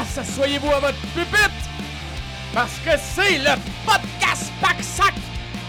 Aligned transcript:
Place, 0.00 0.18
asseyez-vous 0.18 0.70
à 0.72 0.80
votre 0.80 1.00
pupitre, 1.14 1.50
parce 2.54 2.72
que 2.84 2.90
c'est 2.96 3.36
le 3.38 3.50
podcast 3.84 4.50
Pack-Sac. 4.60 5.12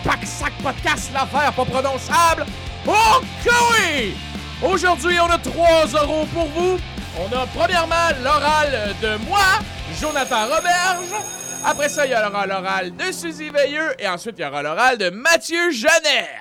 Pack-Sac 0.05 0.53
Podcast, 0.63 1.11
l'affaire 1.13 1.51
pas 1.51 1.65
prononçable. 1.65 2.45
Oh 2.87 3.21
oui! 3.45 4.15
Aujourd'hui, 4.61 5.19
on 5.19 5.29
a 5.29 5.37
trois 5.37 5.85
euros 6.01 6.25
pour 6.33 6.45
vous. 6.45 6.79
On 7.19 7.37
a 7.37 7.45
premièrement 7.47 8.09
l'oral 8.23 8.95
de 9.01 9.17
moi, 9.27 9.59
Jonathan 9.99 10.43
Roberge. 10.43 11.23
Après 11.65 11.89
ça, 11.89 12.05
il 12.05 12.11
y 12.11 12.15
aura 12.15 12.45
l'oral 12.45 12.95
de 12.95 13.11
Suzy 13.11 13.49
Veilleux. 13.49 13.93
Et 13.99 14.07
ensuite, 14.07 14.35
il 14.37 14.43
y 14.43 14.47
aura 14.47 14.61
l'oral 14.61 14.97
de 14.97 15.09
Mathieu 15.09 15.71
Jeannet. 15.71 16.40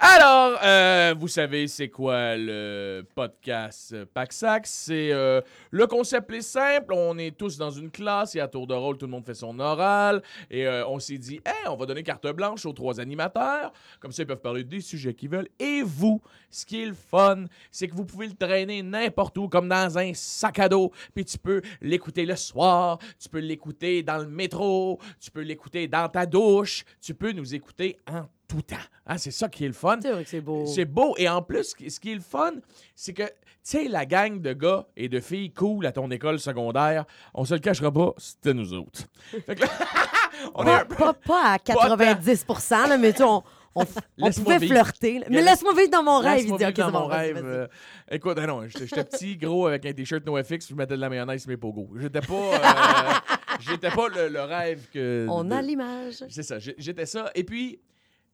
Alors, 0.00 0.56
euh, 0.62 1.12
vous 1.18 1.26
savez, 1.26 1.66
c'est 1.66 1.88
quoi 1.88 2.36
le 2.36 3.04
podcast 3.16 4.04
Pack-Sac? 4.14 4.64
C'est 4.68 5.10
euh, 5.12 5.40
le 5.72 5.88
concept 5.88 6.30
est 6.30 6.40
simple. 6.40 6.92
On 6.94 7.18
est 7.18 7.36
tous 7.36 7.58
dans 7.58 7.72
une 7.72 7.90
classe 7.90 8.36
et 8.36 8.40
à 8.40 8.46
tour 8.46 8.68
de 8.68 8.74
rôle, 8.74 8.96
tout 8.96 9.06
le 9.06 9.10
monde 9.10 9.26
fait 9.26 9.34
son 9.34 9.58
oral. 9.58 10.22
Et 10.52 10.68
euh, 10.68 10.86
on 10.86 11.00
s'est 11.00 11.18
dit, 11.18 11.40
hey, 11.44 11.66
on 11.66 11.74
va 11.74 11.84
donner 11.84 12.04
carte 12.04 12.28
blanche 12.28 12.64
aux 12.64 12.72
trois 12.72 13.00
animateurs. 13.00 13.72
Comme 13.98 14.12
ça, 14.12 14.22
ils 14.22 14.26
peuvent 14.26 14.40
parler 14.40 14.62
des 14.62 14.80
sujets 14.80 15.14
qu'ils 15.14 15.30
veulent. 15.30 15.48
Et 15.58 15.82
vous, 15.82 16.22
ce 16.48 16.64
qui 16.64 16.80
est 16.80 16.86
le 16.86 16.94
fun, 16.94 17.46
c'est 17.72 17.88
que 17.88 17.96
vous 17.96 18.04
pouvez 18.04 18.28
le 18.28 18.34
traîner 18.34 18.84
n'importe 18.84 19.36
où, 19.36 19.48
comme 19.48 19.68
dans 19.68 19.98
un 19.98 20.14
sac 20.14 20.60
à 20.60 20.68
dos. 20.68 20.92
Puis 21.12 21.24
tu 21.24 21.38
peux 21.38 21.60
l'écouter 21.80 22.24
le 22.24 22.36
soir, 22.36 22.98
tu 23.18 23.28
peux 23.28 23.40
l'écouter 23.40 24.04
dans 24.04 24.18
le 24.18 24.28
métro, 24.28 25.00
tu 25.18 25.32
peux 25.32 25.42
l'écouter 25.42 25.88
dans 25.88 26.08
ta 26.08 26.24
douche, 26.24 26.84
tu 27.00 27.14
peux 27.14 27.32
nous 27.32 27.52
écouter 27.52 27.98
en 28.08 28.26
tout 28.48 28.62
temps. 28.62 28.76
Hein, 29.06 29.18
c'est 29.18 29.30
ça 29.30 29.48
qui 29.48 29.64
est 29.64 29.68
le 29.68 29.74
fun. 29.74 29.98
C'est 30.00 30.10
vrai 30.10 30.24
que 30.24 30.30
c'est 30.30 30.40
beau. 30.40 30.64
C'est 30.66 30.84
beau. 30.86 31.14
Et 31.18 31.28
en 31.28 31.42
plus, 31.42 31.74
ce 31.88 32.00
qui 32.00 32.12
est 32.12 32.14
le 32.14 32.20
fun, 32.20 32.52
c'est 32.94 33.12
que, 33.12 33.22
tu 33.24 33.30
sais, 33.62 33.88
la 33.88 34.06
gang 34.06 34.40
de 34.40 34.52
gars 34.54 34.86
et 34.96 35.08
de 35.08 35.20
filles 35.20 35.52
cool 35.52 35.84
à 35.86 35.92
ton 35.92 36.10
école 36.10 36.38
secondaire, 36.40 37.04
on 37.34 37.44
se 37.44 37.54
le 37.54 37.60
cachera 37.60 37.92
pas, 37.92 38.12
c'était 38.16 38.54
nous 38.54 38.72
autres. 38.72 39.02
Fait 39.46 39.54
que 39.54 39.60
là, 39.60 39.68
on 40.54 40.62
est 40.62 40.66
Pas, 40.66 40.80
un 40.80 40.84
peu- 40.84 40.94
pas- 40.96 41.12
pas 41.14 41.42
à 41.52 41.58
90 41.58 42.46
là, 42.70 42.96
mais 42.96 43.12
tu 43.12 43.22
on, 43.22 43.42
on, 43.74 43.84
pouvait 44.32 44.58
vivre. 44.58 44.72
flirter. 44.74 45.18
là. 45.20 45.26
Mais 45.28 45.36
Laisse- 45.42 45.50
laisse-moi 45.50 45.74
vivre 45.74 45.90
dans 45.90 46.02
mon 46.02 46.18
rêve. 46.20 46.36
Laisse-moi 46.38 46.58
vivre 46.58 46.72
dans 46.72 46.90
mon 46.90 47.06
rêve. 47.06 47.42
euh, 47.44 47.66
écoute, 48.10 48.38
ah 48.40 48.46
non, 48.46 48.66
j'étais 48.66 49.04
petit, 49.04 49.36
gros, 49.36 49.66
avec 49.66 49.84
un 49.86 49.92
t-shirt 49.92 50.24
NoFX, 50.26 50.68
je 50.70 50.74
mettais 50.74 50.96
de 50.96 51.00
la 51.00 51.08
mayonnaise 51.10 51.42
sur 51.42 51.50
mes 51.50 51.56
pogos. 51.58 51.90
J'étais 52.00 52.20
pas, 52.22 52.34
euh, 52.34 52.58
j'étais 53.60 53.90
pas 53.90 54.08
le, 54.08 54.28
le 54.28 54.40
rêve 54.42 54.86
que... 54.92 55.26
On 55.28 55.44
de- 55.44 55.52
a 55.52 55.60
l'image. 55.62 56.24
C'est 56.30 56.42
ça, 56.42 56.58
j'étais 56.58 57.06
ça. 57.06 57.30
Et 57.34 57.44
puis, 57.44 57.78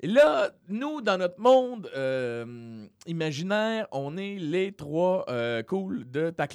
là, 0.07 0.51
nous, 0.69 1.01
dans 1.01 1.19
notre 1.19 1.41
monde 1.41 1.91
euh, 1.97 2.87
imaginaire, 3.07 3.87
on 3.93 4.17
est 4.17 4.37
les 4.37 4.73
trois 4.73 5.25
euh, 5.29 5.63
cool 5.63 6.11
de 6.11 6.31
ta 6.31 6.47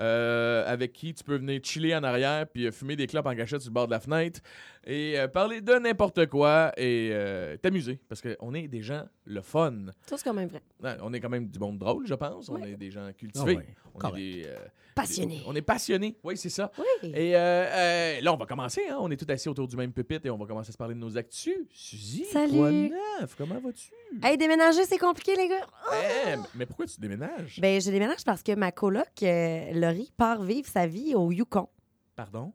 euh, 0.00 0.64
avec 0.66 0.92
qui 0.92 1.14
tu 1.14 1.22
peux 1.22 1.36
venir 1.36 1.60
chiller 1.62 1.94
en 1.94 2.02
arrière 2.02 2.46
puis 2.48 2.70
fumer 2.72 2.96
des 2.96 3.06
clopes 3.06 3.26
en 3.26 3.36
cachette 3.36 3.60
sur 3.60 3.70
le 3.70 3.74
bord 3.74 3.86
de 3.86 3.92
la 3.92 4.00
fenêtre 4.00 4.40
et 4.86 5.18
euh, 5.18 5.28
parler 5.28 5.60
de 5.60 5.72
n'importe 5.74 6.26
quoi 6.26 6.72
et 6.76 7.10
euh, 7.12 7.56
t'amuser 7.56 7.98
parce 8.08 8.20
qu'on 8.22 8.54
est 8.54 8.68
des 8.68 8.82
gens 8.82 9.04
le 9.24 9.40
fun. 9.40 9.86
Ça, 10.06 10.16
c'est 10.16 10.24
quand 10.24 10.34
même 10.34 10.48
vrai. 10.48 10.62
Ouais, 10.82 10.96
On 11.02 11.12
est 11.12 11.20
quand 11.20 11.28
même 11.30 11.48
du 11.48 11.58
monde 11.58 11.78
drôle, 11.78 12.06
je 12.06 12.14
pense. 12.14 12.48
On 12.48 12.62
est 12.62 12.74
des 12.76 12.90
gens 12.90 13.10
cultivés. 13.16 13.54
Ah 13.56 13.58
ouais, 13.58 13.74
on 13.94 13.98
correct. 13.98 14.18
est 14.18 14.42
des, 14.42 14.46
euh, 14.48 14.56
Passionné. 14.94 15.42
on 15.46 15.54
est 15.56 15.62
passionnés, 15.62 16.16
oui, 16.22 16.36
c'est 16.36 16.50
ça. 16.50 16.70
Oui. 16.78 17.10
Et 17.14 17.34
euh, 17.34 17.38
euh, 17.40 18.20
là, 18.20 18.32
on 18.32 18.36
va 18.36 18.46
commencer. 18.46 18.82
Hein? 18.88 18.96
On 19.00 19.10
est 19.10 19.16
tous 19.16 19.32
assis 19.32 19.48
autour 19.48 19.66
du 19.66 19.76
même 19.76 19.92
pupitre 19.92 20.26
et 20.26 20.30
on 20.30 20.36
va 20.38 20.46
commencer 20.46 20.68
à 20.68 20.72
se 20.72 20.76
parler 20.78 20.94
de 20.94 21.00
nos 21.00 21.16
actus. 21.16 21.56
Suzy, 21.70 22.24
Salut. 22.26 22.52
quoi 22.58 22.70
neuf? 22.70 23.34
Comment 23.36 23.58
vas-tu? 23.60 23.90
Hey, 24.22 24.36
déménager, 24.38 24.84
c'est 24.84 24.98
compliqué, 24.98 25.34
les 25.34 25.48
gars. 25.48 25.66
Eh, 26.28 26.36
mais 26.54 26.66
pourquoi 26.66 26.86
tu 26.86 27.00
déménages? 27.00 27.58
Ben, 27.60 27.80
je 27.80 27.90
déménage 27.90 28.24
parce 28.24 28.42
que 28.42 28.54
ma 28.54 28.70
coloc, 28.70 29.08
euh, 29.22 29.72
Laurie, 29.72 30.12
part 30.16 30.42
vivre 30.42 30.68
sa 30.68 30.86
vie 30.86 31.14
au 31.16 31.32
Yukon. 31.32 31.68
Pardon? 32.14 32.52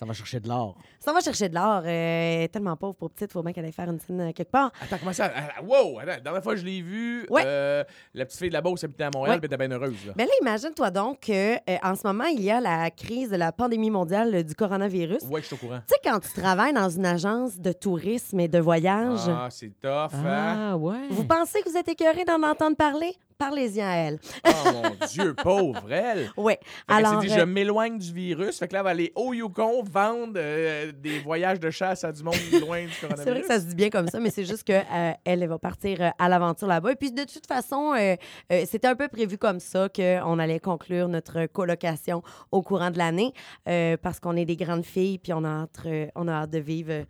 Ça 0.00 0.06
va 0.06 0.14
chercher 0.14 0.40
de 0.40 0.48
l'or. 0.48 0.76
Ça 0.98 1.12
va 1.12 1.20
chercher 1.20 1.50
de 1.50 1.54
l'or. 1.54 1.82
euh, 1.84 1.86
elle 1.86 2.42
est 2.44 2.48
tellement 2.48 2.74
pauvre 2.74 2.94
pour 2.94 3.10
petite, 3.10 3.30
faut 3.32 3.42
bien 3.42 3.52
qu'elle 3.52 3.66
aille 3.66 3.72
faire 3.72 3.90
une 3.90 4.00
scène 4.00 4.18
euh, 4.22 4.32
quelque 4.32 4.50
part. 4.50 4.72
Attends, 4.80 4.96
comment 4.98 5.12
ça? 5.12 5.30
Ah, 5.36 5.62
wow! 5.62 5.98
Attends, 5.98 6.06
la 6.06 6.20
dernière 6.20 6.42
fois 6.42 6.54
que 6.54 6.60
je 6.60 6.64
l'ai 6.64 6.80
vue, 6.80 7.26
Ouais. 7.28 7.42
euh, 7.44 7.84
la 8.14 8.24
petite 8.24 8.38
fille 8.38 8.48
de 8.48 8.54
la 8.54 8.62
Beauce 8.62 8.82
habitait 8.82 9.04
à 9.04 9.10
Montréal 9.14 9.34
Ouais. 9.34 9.40
elle 9.42 9.54
était 9.54 9.58
bien 9.68 9.70
heureuse. 9.76 10.06
Là. 10.06 10.14
Mais 10.16 10.24
là, 10.24 10.30
imagine-toi 10.40 10.90
donc 10.90 11.20
que, 11.20 11.56
euh, 11.56 11.76
en 11.82 11.94
ce 11.96 12.06
moment, 12.06 12.24
il 12.24 12.40
y 12.40 12.50
a 12.50 12.62
la 12.62 12.90
crise 12.90 13.28
de 13.28 13.36
la 13.36 13.52
pandémie 13.52 13.90
mondiale 13.90 14.42
du 14.42 14.54
coronavirus. 14.54 15.22
Ouais, 15.24 15.42
je 15.42 15.46
suis 15.48 15.54
au 15.54 15.58
courant. 15.58 15.80
Tu 15.86 15.92
sais, 15.94 16.00
quand 16.02 16.18
tu 16.18 16.32
travailles 16.40 16.72
dans 16.72 16.88
une 16.88 17.04
agence 17.04 17.58
de 17.60 17.72
tourisme 17.72 18.40
et 18.40 18.48
de 18.48 18.58
voyage, 18.58 19.20
Ah, 19.28 19.48
c'est 19.50 19.78
tough, 19.82 20.14
hein? 20.14 20.70
Ah, 20.72 20.76
ouais. 20.78 21.08
vous 21.10 21.24
pensez 21.24 21.60
que 21.60 21.68
vous 21.68 21.76
êtes 21.76 21.88
écœuré 21.88 22.24
d'en 22.24 22.42
entendre 22.42 22.74
parler? 22.76 23.14
Parlez-y 23.40 23.80
à 23.80 23.94
elle. 23.94 24.20
Oh 24.46 24.50
mon 24.72 25.06
Dieu, 25.08 25.34
pauvre 25.34 25.90
elle! 25.90 26.30
Oui. 26.36 26.54
Alors, 26.86 27.20
s'est 27.20 27.26
dit, 27.28 27.34
je 27.34 27.40
euh, 27.40 27.46
m'éloigne 27.46 27.98
du 27.98 28.12
virus. 28.12 28.58
Fait 28.58 28.68
que 28.68 28.74
là, 28.74 28.80
elle 28.80 28.84
va 28.84 28.90
aller 28.90 29.12
au 29.16 29.32
Yukon 29.32 29.82
vendre 29.82 30.34
euh, 30.36 30.92
des 30.92 31.18
voyages 31.20 31.58
de 31.58 31.70
chasse 31.70 32.04
à 32.04 32.12
du 32.12 32.22
monde 32.22 32.34
loin 32.60 32.84
du 32.84 32.92
coronavirus. 33.00 33.24
c'est 33.24 33.30
vrai 33.30 33.40
que 33.40 33.46
ça 33.46 33.58
se 33.58 33.64
dit 33.64 33.74
bien 33.74 33.90
comme 33.90 34.08
ça, 34.08 34.20
mais 34.20 34.30
c'est 34.30 34.44
juste 34.44 34.64
qu'elle 34.64 34.84
elle 35.24 35.46
va 35.48 35.58
partir 35.58 36.02
euh, 36.02 36.10
à 36.18 36.28
l'aventure 36.28 36.68
là-bas. 36.68 36.92
Et 36.92 36.96
puis, 36.96 37.12
de 37.12 37.24
toute 37.24 37.46
façon, 37.46 37.94
euh, 37.94 38.14
euh, 38.52 38.64
c'était 38.66 38.88
un 38.88 38.96
peu 38.96 39.08
prévu 39.08 39.38
comme 39.38 39.58
ça 39.58 39.88
qu'on 39.88 40.38
allait 40.38 40.60
conclure 40.60 41.08
notre 41.08 41.46
colocation 41.46 42.22
au 42.52 42.62
courant 42.62 42.90
de 42.90 42.98
l'année 42.98 43.32
euh, 43.68 43.96
parce 43.96 44.20
qu'on 44.20 44.36
est 44.36 44.44
des 44.44 44.56
grandes 44.56 44.84
filles 44.84 45.18
puis 45.18 45.32
on 45.32 45.44
a 45.44 45.48
hâte, 45.48 45.80
euh, 45.86 46.06
on 46.14 46.28
a 46.28 46.32
hâte 46.32 46.50
de 46.50 46.58
vivre. 46.58 47.04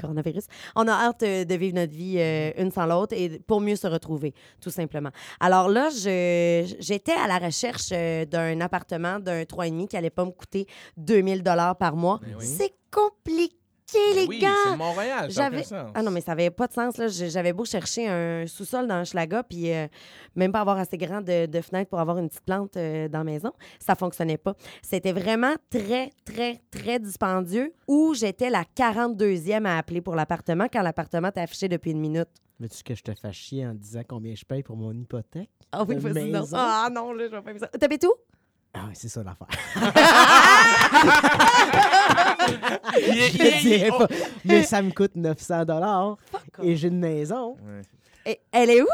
Coronavirus. 0.00 0.44
On 0.76 0.86
a 0.86 0.92
hâte 0.92 1.22
euh, 1.22 1.44
de 1.44 1.54
vivre 1.54 1.74
notre 1.74 1.92
vie 1.92 2.16
euh, 2.18 2.52
une 2.56 2.70
sans 2.70 2.86
l'autre 2.86 3.14
et 3.16 3.40
pour 3.40 3.60
mieux 3.60 3.76
se 3.76 3.86
retrouver, 3.86 4.32
tout 4.60 4.70
simplement. 4.70 5.10
Alors 5.40 5.68
là, 5.68 5.88
j'étais 5.90 7.12
à 7.12 7.26
la 7.26 7.38
recherche 7.38 7.90
euh, 7.92 8.24
d'un 8.24 8.60
appartement 8.60 9.18
d'un 9.18 9.42
3,5 9.42 9.88
qui 9.88 9.96
allait 9.96 10.10
pas 10.10 10.24
me 10.24 10.30
coûter 10.30 10.66
2000 10.96 11.42
dollars 11.42 11.76
par 11.76 11.96
mois. 11.96 12.20
Oui. 12.38 12.46
C'est 12.46 12.74
compliqué, 12.90 13.57
les 13.94 14.26
oui, 14.26 14.38
gars! 14.40 14.48
c'est 14.64 14.76
Montréal, 14.76 15.32
ça 15.32 15.44
a 15.44 15.48
aucun 15.48 15.50
J'avais 15.56 15.62
sens. 15.64 15.90
ah 15.94 16.02
non 16.02 16.10
mais 16.10 16.20
ça 16.20 16.32
avait 16.32 16.50
pas 16.50 16.66
de 16.66 16.72
sens 16.72 16.94
J'avais 17.28 17.52
beau 17.52 17.64
chercher 17.64 18.08
un 18.08 18.46
sous-sol 18.46 18.86
dans 18.86 19.04
Schlaga 19.04 19.42
puis 19.42 19.72
euh, 19.72 19.86
même 20.36 20.52
pas 20.52 20.60
avoir 20.60 20.78
assez 20.78 20.96
grand 20.98 21.20
de, 21.20 21.46
de 21.46 21.60
fenêtres 21.60 21.88
pour 21.90 21.98
avoir 22.00 22.18
une 22.18 22.28
petite 22.28 22.44
plante 22.44 22.76
euh, 22.76 23.08
dans 23.08 23.18
la 23.18 23.24
maison, 23.24 23.52
ça 23.78 23.94
fonctionnait 23.94 24.36
pas. 24.38 24.54
C'était 24.82 25.12
vraiment 25.12 25.54
très 25.70 26.10
très 26.24 26.60
très 26.70 26.98
dispendieux 26.98 27.72
où 27.86 28.14
j'étais 28.14 28.50
la 28.50 28.64
42e 28.76 29.64
à 29.64 29.78
appeler 29.78 30.00
pour 30.00 30.14
l'appartement 30.14 30.66
quand 30.72 30.82
l'appartement 30.82 31.28
était 31.28 31.40
affiché 31.40 31.68
depuis 31.68 31.92
une 31.92 32.00
minute. 32.00 32.28
Veux-tu 32.60 32.82
que 32.82 32.94
je 32.94 33.02
te 33.02 33.14
fasse 33.14 33.36
chier 33.36 33.64
en 33.66 33.72
disant 33.74 34.02
combien 34.08 34.34
je 34.34 34.44
paye 34.44 34.62
pour 34.64 34.76
mon 34.76 34.92
hypothèque? 34.92 35.48
Ah 35.70 35.84
oui, 35.84 35.94
Une 35.94 36.00
vas-y, 36.00 36.30
non. 36.30 36.44
Ah 36.54 36.88
non, 36.92 37.12
là, 37.12 37.26
je 37.26 37.30
vais 37.36 37.40
pas 37.42 37.52
faire 37.52 37.60
ça. 37.60 37.68
T'habites 37.68 38.04
où? 38.04 38.12
Ah 38.74 38.80
oui, 38.88 38.94
c'est 38.94 39.08
ça 39.08 39.22
l'affaire. 39.22 39.48
Je 42.96 43.42
le 43.42 43.62
dirai 43.62 43.90
oh. 43.92 43.98
pas. 43.98 44.06
Mais 44.44 44.62
ça 44.62 44.82
me 44.82 44.90
coûte 44.90 45.12
900 45.14 45.64
dollars 45.64 46.16
et 46.62 46.76
j'ai 46.76 46.88
une 46.88 46.98
maison. 46.98 47.56
Ouais. 47.62 47.82
Et- 48.26 48.40
elle 48.52 48.70
est 48.70 48.82
où? 48.82 48.86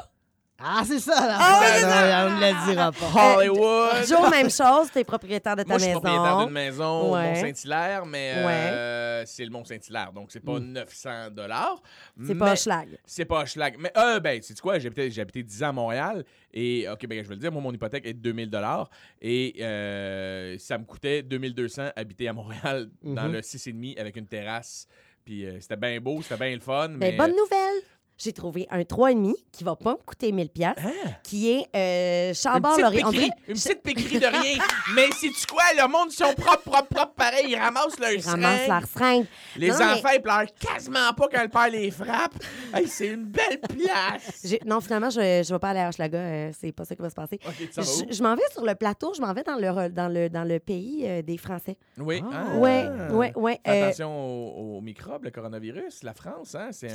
Ah, 0.67 0.83
c'est 0.87 0.99
ça 0.99 1.15
l'affaire. 1.27 1.39
Ah 1.41 1.61
oui, 1.61 1.67
c'est 1.79 1.87
Non, 1.87 2.27
on 2.27 2.41
ne 2.41 2.41
le 2.41 2.73
dira 2.73 2.93
pas. 2.93 3.37
Hollywood! 3.37 4.07
Joe, 4.09 4.31
même 4.31 4.51
chose, 4.51 4.91
t'es 4.93 5.05
propriétaire 5.05 5.57
de 5.57 5.63
ta 5.63 5.69
Moi, 5.69 5.79
je 5.79 5.83
suis 5.83 5.89
maison. 5.91 6.01
propriétaire 6.01 6.39
d'une 6.39 6.51
maison 6.55 7.01
au 7.11 7.15
Ouais. 7.15 7.29
Mont-Saint-Hilaire, 7.35 8.07
mais 8.07 8.33
euh, 8.37 9.23
c'est 9.27 9.45
le 9.45 9.51
Mont-Saint-Hilaire, 9.51 10.13
donc 10.13 10.29
c'est 10.31 10.41
pas 10.41 10.59
900 10.59 11.31
dollars. 11.33 11.83
C'est 12.25 12.35
pas 12.35 12.57
schlag. 12.57 12.89
C'est 13.05 13.25
pas 13.27 13.45
schlag. 13.47 13.77
Mais, 13.79 13.93
euh, 13.97 14.21
ben, 14.21 14.41
sais 14.41 14.55
quoi, 14.55 14.79
j'ai 14.79 14.87
habité, 14.87 15.11
j'ai 15.11 15.21
habité 15.21 15.43
10 15.43 15.63
ans 15.65 15.69
à 15.69 15.73
Montréal, 15.73 16.25
et, 16.53 16.89
OK, 16.89 17.07
ben, 17.07 17.23
je 17.23 17.29
vais 17.29 17.35
le 17.35 17.41
dire, 17.41 17.53
moi, 17.53 17.61
mon 17.61 17.73
hypothèque 17.73 18.07
est 18.07 18.15
de 18.15 18.21
2000 18.21 18.49
dollars, 18.49 18.89
et 19.21 19.55
euh, 19.61 20.57
ça 20.59 20.79
me 20.79 20.85
coûtait 20.85 21.23
2200 21.23 21.89
habiter 21.95 22.29
à 22.29 22.33
Montréal 22.33 22.89
dans 23.03 23.25
Mhm. 23.25 23.33
le 23.33 23.43
6,5 23.43 23.99
avec 23.99 24.17
une 24.17 24.27
terrasse. 24.27 24.87
Puis 25.25 25.47
euh, 25.47 25.59
c'était 25.59 25.77
bien 25.77 25.99
beau, 26.01 26.21
c'était 26.23 26.37
bien 26.37 26.55
le 26.55 26.61
fun, 26.61 26.89
Mais 26.89 26.97
mais... 26.99 27.11
Ben, 27.13 27.17
bonne 27.29 27.37
nouvelle! 27.37 27.83
J'ai 28.17 28.33
trouvé 28.33 28.67
un 28.71 28.83
3,5 28.83 29.35
qui 29.51 29.65
va 29.65 29.75
pas 29.75 29.91
me 29.93 29.97
coûter 29.97 30.31
1000 30.31 30.49
pièces, 30.49 30.75
Hein? 30.79 30.93
qui 31.25 31.51
est 31.51 31.67
euh, 31.75 32.29
Une 32.29 32.35
chambord 32.35 32.77
petite, 32.77 33.03
laurier. 33.03 33.11
Pécrie, 33.21 33.31
une 33.49 33.55
petite 33.55 33.83
pécrie 33.83 34.19
de 34.21 34.27
rien. 34.27 34.59
Mais 34.95 35.09
c'est-tu 35.11 35.47
quoi? 35.47 35.65
Le 35.77 35.89
monde 35.91 36.13
sont 36.13 36.33
propres, 36.35 36.63
propres, 36.63 36.87
propres, 36.95 37.15
pareil. 37.15 37.47
Ils 37.49 37.57
ramassent 37.57 37.99
leur 37.99 38.13
Ils 38.13 38.21
ramassent 38.25 38.61
seringue. 38.67 38.69
leur 38.81 38.89
seringue. 38.89 39.27
Les 39.57 39.69
Non, 39.69 39.75
mais- 39.79 39.85
enfants, 39.85 40.09
ils 40.15 40.23
pleurent 40.23 40.45
quasiment 40.61 41.13
pas 41.17 41.29
quand 41.33 41.43
le 41.43 41.49
père 41.49 41.71
les 41.71 41.91
frappe. 41.91 42.35
Hey, 42.73 42.87
c'est 42.87 43.09
une 43.09 43.25
belle 43.25 43.61
place. 43.61 44.47
Non, 44.65 44.81
finalement, 44.81 45.11
je 45.11 45.19
ne 45.21 45.43
vais 45.53 45.59
pas 45.59 45.71
aller 45.71 45.81
à 45.81 45.89
Hochelaga. 45.89 46.19
euh, 46.19 46.51
c'est 46.59 46.71
pas 46.73 46.85
ça 46.85 46.95
qui 46.95 47.03
va 47.03 47.11
se 47.11 47.15
passer. 47.17 47.41
OK, 47.45 47.55
tu 47.59 47.73
s'en 47.73 47.83
vas 47.83 47.89
où? 47.89 48.07
Je, 48.11 48.17
je 48.17 48.23
m'en 48.23 48.37
vais 48.37 48.43
sur 48.53 48.65
le 48.65 48.75
plateau, 48.77 49.13
je 49.15 49.21
m'en 49.21 49.33
vais 49.35 49.43
dans 49.43 49.57
le, 49.57 49.89
dans 49.91 50.09
le, 50.09 50.29
dans 50.31 50.45
le 50.45 50.61
pays 50.61 51.05
euh, 51.09 51.23
des 51.23 51.37
Français. 51.37 51.77
Oui. 51.99 52.23
Ah. 52.33 52.45
Ah. 52.53 52.59
Ouais, 52.59 52.89
ouais, 53.11 53.33
ouais. 53.37 53.61
Euh, 53.67 53.87
attention 53.89 54.09
aux, 54.17 54.77
aux 54.79 54.81
microbes, 54.81 55.25
le 55.25 55.31
coronavirus. 55.33 56.05
La 56.05 56.15
France, 56.15 56.55
hein, 56.55 56.69
c'est 56.71 56.91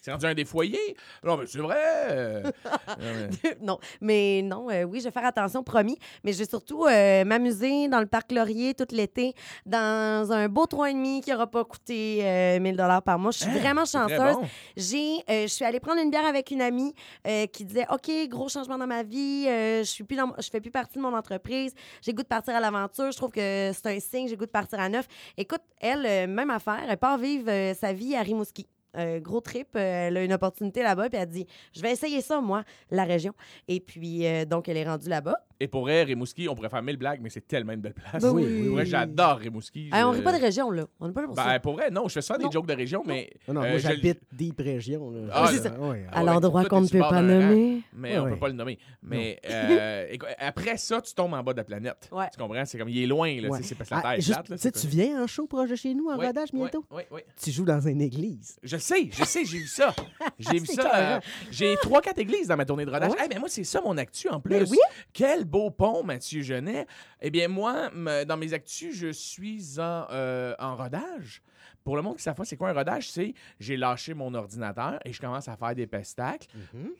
c'est 0.00 0.12
rendu 0.12 0.26
un 0.26 0.34
des 0.34 0.44
foyer. 0.52 0.96
Non, 1.24 1.36
mais 1.38 1.46
c'est 1.46 1.58
vrai. 1.58 1.78
euh, 3.00 3.30
non, 3.60 3.78
mais 4.00 4.42
non, 4.42 4.70
euh, 4.70 4.84
oui, 4.84 5.00
je 5.00 5.04
vais 5.04 5.10
faire 5.10 5.24
attention, 5.24 5.62
promis. 5.62 5.98
Mais 6.24 6.32
je 6.32 6.38
vais 6.38 6.48
surtout 6.48 6.84
euh, 6.84 7.24
m'amuser 7.24 7.88
dans 7.88 8.00
le 8.00 8.06
parc 8.06 8.32
Laurier 8.32 8.74
tout 8.74 8.86
l'été, 8.90 9.34
dans 9.64 10.30
un 10.30 10.48
beau 10.48 10.64
3,5 10.64 11.22
qui 11.22 11.30
n'aura 11.30 11.46
pas 11.46 11.64
coûté 11.64 12.20
euh, 12.22 12.60
1000 12.60 12.76
par 13.04 13.18
mois. 13.18 13.30
Je 13.30 13.38
suis 13.38 13.50
vraiment 13.50 13.86
c'est 13.86 13.98
très 13.98 14.18
chanceuse. 14.18 14.36
bon. 14.36 14.48
J'ai, 14.76 15.24
je 15.28 15.46
suis 15.46 15.64
allée 15.64 15.80
prendre 15.80 16.00
une 16.00 16.10
bière 16.10 16.26
avec 16.26 16.50
une 16.50 16.62
amie 16.62 16.94
qui 17.52 17.64
disait 17.64 17.86
OK, 17.90 18.10
gros 18.28 18.48
changement 18.48 18.78
dans 18.78 18.86
ma 18.86 19.02
vie, 19.02 19.44
je 19.46 19.84
suis 19.84 20.04
plus 20.04 20.16
dans, 20.16 20.32
je 20.38 20.48
fais 20.50 20.60
plus 20.60 20.70
partie 20.70 20.98
de 20.98 21.02
mon 21.02 21.14
entreprise, 21.14 21.72
j'ai 22.02 22.12
goût 22.12 22.22
de 22.22 22.28
partir 22.28 22.54
à 22.54 22.60
l'aventure, 22.60 23.10
je 23.10 23.16
trouve 23.16 23.30
que 23.30 23.70
c'est 23.72 23.86
un 23.86 24.00
signe, 24.00 24.28
j'ai 24.28 24.36
goût 24.36 24.46
de 24.46 24.50
partir 24.50 24.80
à 24.80 24.88
neuf. 24.88 25.06
Écoute, 25.36 25.62
elle, 25.80 26.28
même 26.28 26.50
affaire, 26.50 26.82
elle 26.88 26.96
part 26.98 27.18
vivre 27.18 27.50
sa 27.74 27.92
vie 27.92 28.14
à 28.14 28.22
Rimouski. 28.22 28.66
Euh, 28.96 29.20
gros 29.20 29.40
trip, 29.40 29.68
euh, 29.74 30.08
elle 30.08 30.16
a 30.18 30.24
une 30.24 30.32
opportunité 30.32 30.82
là-bas, 30.82 31.08
puis 31.08 31.18
elle 31.18 31.28
dit 31.28 31.46
Je 31.74 31.80
vais 31.80 31.92
essayer 31.92 32.20
ça, 32.20 32.40
moi, 32.40 32.62
la 32.90 33.04
région. 33.04 33.32
Et 33.68 33.80
puis, 33.80 34.26
euh, 34.26 34.44
donc, 34.44 34.68
elle 34.68 34.76
est 34.76 34.84
rendue 34.84 35.08
là-bas. 35.08 35.36
Et 35.60 35.68
pour 35.68 35.82
vrai, 35.82 36.02
Rimouski, 36.02 36.48
on 36.48 36.54
pourrait 36.56 36.68
faire 36.68 36.82
mille 36.82 36.96
blagues, 36.96 37.20
mais 37.22 37.30
c'est 37.30 37.46
tellement 37.46 37.72
une 37.72 37.80
belle 37.80 37.94
place. 37.94 38.20
Ben 38.22 38.30
oui, 38.32 38.42
oui. 38.44 38.52
oui, 38.52 38.64
Pour 38.64 38.72
vrai, 38.74 38.82
oui. 38.82 38.88
j'adore 38.90 39.38
Rimouski. 39.38 39.90
Hey, 39.92 40.02
on 40.02 40.12
Je- 40.12 40.18
rit 40.18 40.24
pas 40.24 40.36
de 40.36 40.42
région, 40.42 40.70
là. 40.72 40.86
On 40.98 41.06
n'est 41.06 41.12
pas 41.14 41.20
là 41.20 41.26
pour 41.28 41.36
Ben, 41.36 41.44
ça. 41.44 41.60
pour 41.60 41.72
vrai, 41.74 41.90
non, 41.90 42.08
je 42.08 42.14
fais 42.14 42.22
souvent 42.22 42.38
des 42.38 42.44
Non. 42.46 42.50
jokes 42.50 42.66
de 42.66 42.74
région, 42.74 43.02
mais. 43.06 43.30
Non, 43.46 43.54
non, 43.54 43.62
euh, 43.62 43.68
moi, 43.68 43.78
je- 43.78 43.82
j'habite 43.88 44.20
Deep 44.32 44.58
Région. 44.58 45.10
là. 45.10 45.20
Ah, 45.32 45.46
c'est 45.50 45.58
ça. 45.58 45.78
ouais, 45.78 46.04
Ah 46.10 46.18
à 46.18 46.24
l'endroit 46.24 46.64
qu'on 46.64 46.80
ne 46.80 46.88
peut 46.88 46.98
pas 46.98 47.10
rang. 47.10 47.22
nommer. 47.22 47.80
Mais 47.94 48.12
Ouais, 48.12 48.18
on 48.18 48.28
peut 48.30 48.38
pas 48.40 48.48
le 48.48 48.54
nommer. 48.54 48.78
Mais 49.02 49.38
euh, 49.48 50.16
après 50.38 50.76
ça, 50.78 51.00
tu 51.00 51.14
tombes 51.14 51.34
en 51.34 51.42
bas 51.44 51.52
de 51.52 51.58
la 51.58 51.64
planète. 51.64 52.08
Ouais. 52.10 52.26
Tu 52.32 52.38
comprends? 52.40 52.64
C'est 52.64 52.76
comme, 52.78 52.88
il 52.88 53.00
est 53.02 53.06
loin, 53.06 53.40
là. 53.40 53.48
C'est 53.62 53.74
parce 53.76 53.88
que 53.88 53.94
la 53.94 54.00
Ah, 54.04 54.16
Terre 54.16 54.72
tu 54.72 54.86
viens 54.88 55.22
en 55.22 55.26
show 55.28 55.46
proche 55.46 55.70
de 55.70 55.76
chez 55.76 55.94
nous, 55.94 56.08
en 56.10 56.16
rodage 56.16 56.50
bientôt? 56.52 56.84
ouais, 56.90 57.06
ouais. 57.12 57.24
Tu 57.40 57.50
joues 57.52 57.64
dans 57.64 57.80
une 57.80 58.00
église. 58.02 58.58
Je 58.64 58.76
sais, 58.82 59.08
je 59.12 59.24
sais, 59.24 59.44
j'ai 59.44 59.58
vu 59.58 59.66
ça. 59.66 59.94
J'ai 60.38 60.58
vu 60.58 60.66
ça. 60.66 60.92
euh, 60.96 61.20
j'ai 61.50 61.76
trois, 61.82 62.00
quatre 62.00 62.18
églises 62.18 62.48
dans 62.48 62.56
ma 62.56 62.64
tournée 62.64 62.84
de 62.84 62.90
rodage. 62.90 63.10
Ouais? 63.10 63.16
Eh 63.24 63.28
mais 63.28 63.38
moi, 63.38 63.48
c'est 63.48 63.64
ça 63.64 63.80
mon 63.80 63.96
actu 63.96 64.28
en 64.28 64.40
plus. 64.40 64.50
Ben 64.58 64.66
oui. 64.70 64.78
Quel 65.12 65.44
beau 65.44 65.70
pont, 65.70 66.02
Mathieu 66.02 66.42
Genet. 66.42 66.86
Eh 67.20 67.30
bien, 67.30 67.48
moi, 67.48 67.90
dans 68.26 68.36
mes 68.36 68.52
actus, 68.52 68.94
je 68.94 69.12
suis 69.12 69.78
en, 69.78 70.06
euh, 70.10 70.54
en 70.58 70.76
rodage. 70.76 71.42
Pour 71.84 71.96
le 71.96 72.02
monde 72.02 72.16
qui 72.16 72.28
ne 72.28 72.34
pas 72.34 72.44
c'est 72.44 72.56
quoi 72.56 72.70
un 72.70 72.72
rodage, 72.74 73.10
c'est 73.10 73.34
j'ai 73.60 73.76
lâché 73.76 74.14
mon 74.14 74.32
ordinateur 74.34 74.98
et 75.04 75.12
je 75.12 75.20
commence 75.20 75.48
à 75.48 75.56
faire 75.56 75.74
des 75.74 75.86
pestacles 75.86 76.48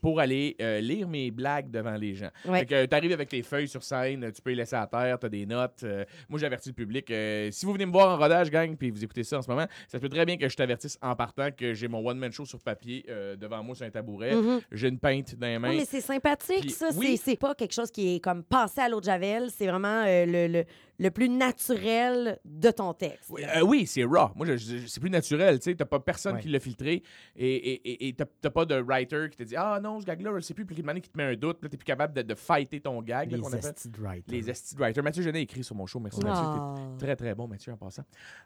pour 0.00 0.20
aller 0.20 0.56
euh, 0.61 0.81
lire 0.81 1.08
mes 1.08 1.31
blagues 1.31 1.70
devant 1.70 1.94
les 1.94 2.14
gens. 2.14 2.31
Ouais. 2.46 2.61
Fait 2.61 2.67
que 2.67 2.87
tu 2.87 2.94
arrives 2.96 3.12
avec 3.12 3.29
tes 3.29 3.43
feuilles 3.43 3.69
sur 3.69 3.82
scène, 3.82 4.31
tu 4.32 4.43
peux 4.43 4.50
les 4.50 4.56
laisser 4.56 4.76
à 4.76 4.87
terre, 4.87 5.19
tu 5.19 5.26
as 5.26 5.29
des 5.29 5.46
notes. 5.46 5.81
Euh, 5.84 6.05
moi, 6.29 6.38
j'avertis 6.38 6.70
le 6.70 6.75
public. 6.75 7.11
euh, 7.11 7.50
si 7.50 7.67
vous 7.67 7.73
venez 7.73 7.87
me 7.87 7.93
voir 7.93 8.08
en 8.08 8.17
rodage, 8.17 8.50
gang, 8.50 8.76
puis 8.76 8.90
vous 8.90 9.02
écoutez 9.05 9.25
ça 9.25 9.38
en 9.38 9.43
ce 9.43 9.50
moment, 9.50 9.67
ça 9.88 9.99
se 9.99 10.02
peut 10.02 10.08
très 10.08 10.25
bien 10.25 10.37
que 10.37 10.49
je 10.49 10.56
t'avertisse 10.56 10.99
en 11.02 11.14
partant 11.17 11.50
que 11.50 11.75
j'ai 11.75 11.88
mon 11.88 12.06
one-man 12.06 12.32
show 12.32 12.44
sur 12.44 12.61
papier 12.61 13.05
euh, 13.08 13.37
devant 13.37 13.62
moi 13.62 13.75
sur 13.75 13.87
un 13.87 13.90
tabouret. 13.90 14.34
Mhm. 14.34 14.61
J'ai 14.73 14.88
une 14.88 14.99
peinte 14.99 15.34
dans 15.37 15.46
les 15.46 15.58
mains. 15.58 15.70
Oui, 15.70 15.76
mais 15.79 15.84
c'est 15.84 16.00
sympathique, 16.00 16.61
Puis- 16.61 16.70
ça. 16.70 16.88
oui. 16.96 17.17
C'est- 17.17 17.32
C'est 17.32 17.37
pas 17.37 17.55
quelque 17.55 17.73
chose 17.73 17.90
qui 17.90 18.17
est 18.17 18.20
comme 18.20 18.43
passé 18.43 18.81
à 18.81 18.88
l'eau 18.88 18.99
de 19.00 19.05
Javel. 19.05 19.49
C'est 19.50 19.67
vraiment 19.67 20.05
euh, 20.06 20.26
le, 20.26 20.46
le, 20.52 20.64
le 21.02 21.10
plus 21.10 21.28
naturel 21.28 22.38
de 22.44 22.70
ton 22.70 22.94
texte. 22.94 23.28
Oui, 23.31 23.43
euh, 23.44 23.60
oui, 23.62 23.87
c'est 23.87 24.04
raw. 24.04 24.31
Moi, 24.37 24.46
je- 24.46 24.56
je- 24.56 24.87
c'est 24.87 25.00
plus 25.00 25.10
naturel. 25.10 25.58
Tu 25.58 25.64
sais, 25.70 25.75
t'as 25.75 25.84
pas 25.84 25.99
personne 26.00 26.37
Ouais. 26.37 26.40
qui 26.40 26.49
l'a 26.49 26.60
filtré 26.60 27.02
et, 27.37 28.14
t'as 28.16 28.50
pas 28.50 28.64
de 28.64 28.81
writer 28.81 29.26
qui 29.31 29.37
te 29.37 29.43
dit 29.43 29.56
Ah 29.56 29.81
non, 29.82 30.00
ce 30.00 30.06
gag-là, 30.06 30.31
je 30.37 30.40
sais 30.40 30.54
plus. 30.54 30.64
Puis 30.64 30.76
qui 30.76 30.82
te 30.82 31.16
met 31.19 31.25
un 31.25 31.34
doute. 31.34 31.58
Puis 31.58 31.66
là, 31.66 31.70
t'es 31.70 31.76
plus 31.76 31.84
capable 31.84 32.14
de, 32.14 32.22
de 32.22 32.34
fighter 32.34 32.81
ton 32.81 33.02
gag. 33.02 33.32
Les 33.32 33.56
esti 33.56 33.88
de 33.90 33.99
writers. 34.00 34.22
Les 34.32 34.49
esti 34.50 34.75
de 34.76 34.81
writers. 34.81 35.02
Mathieu 35.02 35.22
Genet 35.22 35.38
a 35.40 35.43
écrit 35.43 35.64
sur 35.64 35.75
mon 35.75 35.87
show. 35.87 35.99
Merci, 36.00 36.20
Mathieu. 36.20 36.43
T'es 36.43 36.58
Ah. 36.60 36.75
Très, 36.99 37.16
très 37.16 37.34
bon, 37.34 37.48
Mathieu, 37.48 37.72
en 37.72 37.76
passant. 37.76 38.05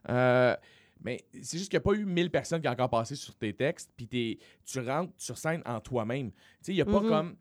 Euh, 0.09 0.57
mais 1.05 1.25
c'est 1.43 1.59
juste 1.59 1.71
qu'il 1.71 1.79
n'y 1.79 1.83
a 1.83 1.93
pas 1.93 1.93
eu 1.93 2.07
1000 2.07 2.31
personnes 2.31 2.63
qui 2.63 2.69
ont 2.69 2.73
encore 2.73 2.89
passé 2.89 3.15
sur 3.17 3.35
tes 3.35 3.53
textes, 3.53 3.91
puis 3.97 4.07
t'es- 4.09 4.39
tu 4.65 4.81
rentres 4.81 5.13
sur 5.19 5.37
scène 5.37 5.63
en 5.67 5.79
toi-même. 5.81 6.31
Tu 6.31 6.39
sais, 6.63 6.73
il 6.73 6.77
n'y 6.77 6.81
a 6.81 6.87
pas 6.87 7.01
Mhm. 7.01 7.09
comme. 7.09 7.37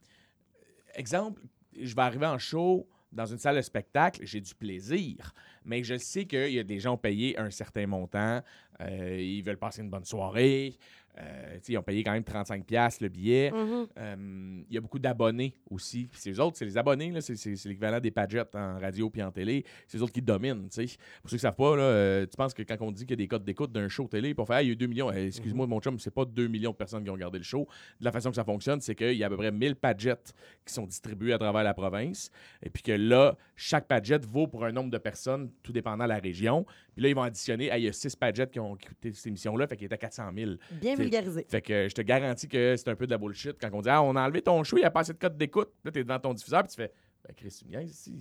Exemple, 0.95 1.41
je 1.79 1.93
vais 1.95 2.01
arriver 2.01 2.25
en 2.25 2.37
show 2.37 2.87
dans 3.15 3.25
une 3.25 3.37
salle 3.39 3.55
de 3.55 3.61
spectacle, 3.61 4.19
j'ai 4.23 4.41
du 4.41 4.53
plaisir, 4.53 5.33
mais 5.63 5.83
je 5.83 5.97
sais 5.97 6.25
qu'il 6.25 6.51
y 6.51 6.59
a 6.59 6.63
des 6.63 6.79
gens 6.79 6.91
qui 6.91 6.95
ont 6.95 6.97
payé 6.97 7.39
un 7.39 7.49
certain 7.49 7.87
montant, 7.87 8.41
euh, 8.81 9.19
ils 9.19 9.41
veulent 9.41 9.57
passer 9.57 9.81
une 9.81 9.89
bonne 9.89 10.03
soirée, 10.03 10.77
euh, 11.17 11.57
ils 11.67 11.77
ont 11.77 11.83
payé 11.83 12.03
quand 12.03 12.11
même 12.11 12.23
35$ 12.23 12.97
le 13.01 13.09
billet. 13.09 13.51
Mhm. 13.51 13.87
Euh, 13.97 14.63
Il 14.69 14.73
y 14.73 14.77
a 14.77 14.81
beaucoup 14.81 14.99
d'abonnés 14.99 15.53
aussi. 15.69 16.07
Puis 16.11 16.19
c'est 16.21 16.31
eux 16.31 16.41
autres, 16.41 16.57
c'est 16.57 16.65
les 16.65 16.77
abonnés, 16.77 17.13
c'est, 17.21 17.33
l'équivalent 17.65 17.99
des 17.99 18.11
Padgett 18.11 18.53
en 18.55 18.79
radio 18.79 19.09
puis 19.09 19.21
en 19.21 19.31
télé. 19.31 19.63
C'est 19.87 19.97
eux 19.97 20.03
autres 20.03 20.13
qui 20.13 20.21
dominent. 20.21 20.67
Pour 20.67 20.73
ceux 20.73 20.85
qui 20.85 21.35
ne 21.35 21.37
savent 21.37 21.55
pas, 21.55 21.75
là, 21.75 21.83
euh, 21.83 22.25
tu 22.25 22.35
penses 22.35 22.53
que 22.53 22.63
quand 22.63 22.75
on 22.81 22.91
dit 22.91 23.05
qu'il 23.05 23.11
y 23.11 23.13
a 23.13 23.17
des 23.17 23.27
codes 23.27 23.45
d'écoute 23.45 23.71
d'un 23.71 23.87
show 23.87 24.07
télé, 24.07 24.33
pour 24.33 24.47
faire 24.47 24.57
Ah, 24.57 24.63
il 24.63 24.67
y 24.67 24.69
a 24.69 24.73
eu 24.73 24.75
2 24.75 24.87
millions, 24.87 25.11
excuse-moi 25.11 25.67
mon 25.67 25.79
chum, 25.79 25.99
c'est 25.99 26.11
pas 26.13 26.25
2 26.25 26.47
millions 26.47 26.71
de 26.71 26.75
personnes 26.75 27.03
qui 27.03 27.09
ont 27.09 27.13
regardé 27.13 27.37
le 27.37 27.43
show. 27.43 27.67
De 27.99 28.05
la 28.05 28.11
façon 28.11 28.29
que 28.29 28.35
ça 28.35 28.43
fonctionne, 28.43 28.81
c'est 28.81 28.95
qu'il 28.95 29.13
y 29.13 29.23
a 29.23 29.27
à 29.27 29.29
peu 29.29 29.37
près 29.37 29.51
1000 29.51 29.75
Padgett 29.75 30.33
qui 30.65 30.73
sont 30.73 30.85
distribués 30.85 31.33
à 31.33 31.37
travers 31.37 31.63
la 31.63 31.73
province. 31.73 32.29
Et 32.61 32.69
puis 32.69 32.83
que 32.83 32.91
là, 32.91 33.37
chaque 33.55 33.87
Padgett 33.87 34.25
vaut 34.25 34.47
pour 34.47 34.65
un 34.65 34.71
nombre 34.71 34.91
de 34.91 34.97
personnes, 34.97 35.51
tout 35.63 35.71
dépendant 35.71 36.03
de 36.03 36.09
la 36.09 36.19
région. 36.19 36.65
Puis 36.93 37.03
là, 37.03 37.09
ils 37.09 37.15
vont 37.15 37.23
additionner, 37.23 37.71
Ah, 37.71 37.77
il 37.77 37.85
y 37.85 37.87
a 37.87 37.93
6 37.93 38.15
Padgett 38.15 38.51
qui 38.51 38.59
ont 38.59 38.75
écouté 38.75 39.13
cette 39.13 39.27
émission-là, 39.27 39.67
fait 39.67 39.77
qu'il 39.77 39.85
était 39.85 39.95
à 39.95 39.97
400 39.97 40.31
000. 40.35 40.51
Bien 40.81 40.95
C'est-. 41.11 41.49
Fait 41.49 41.61
que 41.61 41.87
je 41.89 41.93
te 41.95 42.01
garantis 42.01 42.47
que 42.47 42.75
c'est 42.77 42.89
un 42.89 42.95
peu 42.95 43.05
de 43.05 43.11
la 43.11 43.17
bullshit 43.17 43.57
quand 43.59 43.69
on 43.73 43.81
dit 43.81 43.89
Ah, 43.89 44.01
on 44.01 44.15
a 44.15 44.21
enlevé 44.23 44.41
ton 44.41 44.63
show, 44.63 44.77
il 44.77 44.81
n'y 44.81 44.85
a 44.85 44.91
pas 44.91 45.01
assez 45.01 45.13
de 45.13 45.17
code 45.19 45.37
d'écoute. 45.37 45.69
Là, 45.83 45.91
t'es 45.91 46.03
devant 46.03 46.19
ton 46.19 46.33
diffuseur, 46.33 46.61
puis 46.63 46.69
tu 46.69 46.75
fais 46.75 46.91
Ben, 47.27 47.33
Chris, 47.35 47.61
tu 47.63 48.11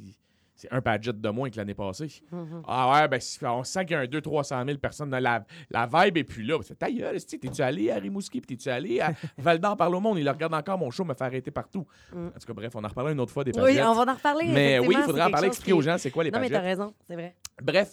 c'est 0.57 0.71
un 0.73 0.81
padget 0.81 1.13
de 1.13 1.29
moins 1.31 1.51
que 1.51 1.57
l'année 1.57 1.75
passée. 1.75 2.07
Mhm. 2.31 2.63
Ah 2.69 2.93
ouais, 2.93 3.09
ben, 3.09 3.21
on 3.51 3.65
sent 3.65 3.87
qu'il 3.87 3.95
y 3.95 3.95
a 3.97 4.01
un 4.03 4.05
200-300 4.05 4.65
000 4.67 4.79
personnes 4.79 5.11
dans 5.11 5.19
la, 5.19 5.45
la 5.69 5.87
vibe, 5.93 6.17
et 6.19 6.23
puis 6.23 6.47
là, 6.47 6.57
tu 6.59 6.65
fais 6.69 6.75
Ta 6.77 6.93
gueule, 6.93 7.21
t'es-tu 7.25 7.61
allé 7.61 7.91
à 7.91 7.97
Rimouski, 7.97 8.41
puis 8.41 8.57
t'es-tu 8.57 8.69
allé 8.69 9.01
à 9.01 9.13
Val 9.39 9.59
d'Or 9.59 9.77
par 9.77 9.91
le 9.91 9.99
monde? 9.99 10.17
Il 10.21 10.29
regarde 10.31 10.55
encore 10.55 10.79
mon 10.79 10.93
show, 10.93 11.05
me 11.05 11.13
fait 11.15 11.25
arrêter 11.25 11.51
partout. 11.51 11.85
Mm. 12.13 12.27
En 12.29 12.31
tout 12.39 12.47
cas, 12.47 12.53
bref, 12.53 12.73
on 12.77 12.85
en 12.85 12.89
reparlera 12.89 13.13
une 13.13 13.19
autre 13.21 13.33
fois 13.33 13.43
des 13.43 13.51
Oui, 13.51 13.63
padgets. 13.63 13.83
on 13.83 13.95
va 13.95 14.13
en 14.13 14.15
reparler. 14.15 14.47
Mais 14.47 14.79
oui, 14.79 14.95
il 14.97 15.03
faudrait 15.03 15.23
c'est 15.23 15.27
en 15.27 15.31
parler, 15.33 15.49
expliquer 15.49 15.73
qui- 15.73 15.77
aux 15.77 15.83
gens 15.83 15.99
c'est 15.99 16.13
quoi 16.13 16.23
les 16.23 16.31
Non, 16.31 16.39
mais 16.39 16.47
padgets. 16.49 16.55
t'as 16.61 16.65
raison, 16.65 16.95
c'est 17.05 17.15
vrai. 17.15 17.35
Bref, 17.61 17.93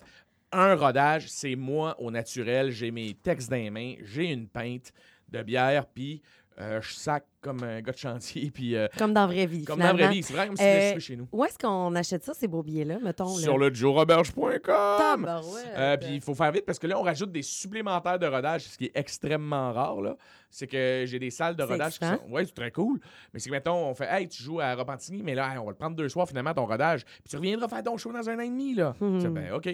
un 0.52 0.76
rodage, 0.76 1.30
c'est 1.30 1.56
moi 1.56 2.00
au 2.00 2.12
naturel. 2.12 2.72
J'ai 2.72 2.92
mes 2.92 3.14
textes 3.14 3.50
dans 3.50 3.58
les 3.58 3.70
mains, 3.70 3.96
j'ai 4.04 4.32
une 4.32 4.48
pinte 4.48 4.92
de 5.30 5.42
bière, 5.44 5.86
puis 5.86 6.22
euh, 6.62 6.82
je 6.82 6.94
sac 6.94 7.26
comme 7.42 7.64
un 7.64 7.82
gars 7.82 7.92
de 7.92 7.98
chantier, 7.98 8.52
puis 8.54 8.76
euh, 8.76 8.88
Comme 8.98 9.14
dans 9.14 9.22
la 9.22 9.28
vraie 9.28 9.46
vie. 9.48 9.66
comme 9.66 9.80
dans 9.80 9.86
la 9.88 9.94
vraie 9.94 10.10
vie. 10.10 10.22
C'est 10.24 10.34
vraiment 10.34 10.50
comme 10.50 10.58
si 10.58 10.64
Euh, 10.64 10.88
c'était 10.90 11.00
chez 11.00 11.16
nous. 11.16 11.28
Où 11.32 11.44
est-ce 11.44 11.58
qu'on 11.58 11.96
achète 11.96 12.24
ça, 12.24 12.34
ces 12.36 12.48
beaux 12.48 12.62
billets-là, 12.62 13.00
mettons? 13.02 13.36
Sur 13.36 13.58
là? 13.58 13.70
le 13.70 13.74
joeroberge.com. 13.76 15.28
Euh, 15.76 15.98
puis 15.98 16.16
il 16.16 16.22
faut 16.22 16.36
faire 16.36 16.52
vite 16.52 16.66
parce 16.66 16.80
que 16.80 16.88
là, 16.88 17.00
on 17.00 17.04
rajoute 17.04 17.32
des 17.32 17.42
supplémentaires 17.42 18.20
de 18.20 18.28
rodage, 18.28 18.64
ce 18.64 18.78
qui 18.78 18.86
est 18.86 18.92
extrêmement 18.96 19.72
rare. 19.74 20.02
là. 20.02 20.16
C'est 20.50 20.68
que 20.68 21.04
j'ai 21.08 21.18
des 21.18 21.30
salles 21.32 21.56
de 21.56 21.64
rodage 21.64 21.98
qui 21.98 22.06
sont. 22.06 22.20
Ouais, 22.30 22.46
c'est 22.46 22.54
très 22.54 22.72
cool. 22.72 23.00
Mais 23.34 23.40
c'est 23.40 23.50
que, 23.50 23.56
mettons, 23.56 23.88
on 23.88 23.96
fait 23.96 24.08
Hey, 24.12 24.28
tu 24.28 24.44
joues 24.44 24.60
à 24.60 24.76
Repentigny, 24.76 25.24
mais 25.24 25.34
là, 25.34 25.50
hey, 25.52 25.58
on 25.58 25.64
va 25.64 25.72
le 25.72 25.78
prendre 25.78 25.96
deux 25.96 26.10
soirs 26.10 26.28
finalement, 26.28 26.54
ton 26.54 26.66
rodage. 26.66 27.06
Puis 27.06 27.30
tu 27.30 27.38
reviendras 27.38 27.68
faire 27.70 27.84
ton 27.84 27.98
show 27.98 28.12
dans 28.12 28.28
un 28.30 28.36
an 28.38 28.42
et 28.42 28.50
demi. 28.50 28.76
Là. 28.76 28.94
Ben, 29.00 29.54
OK. 29.54 29.70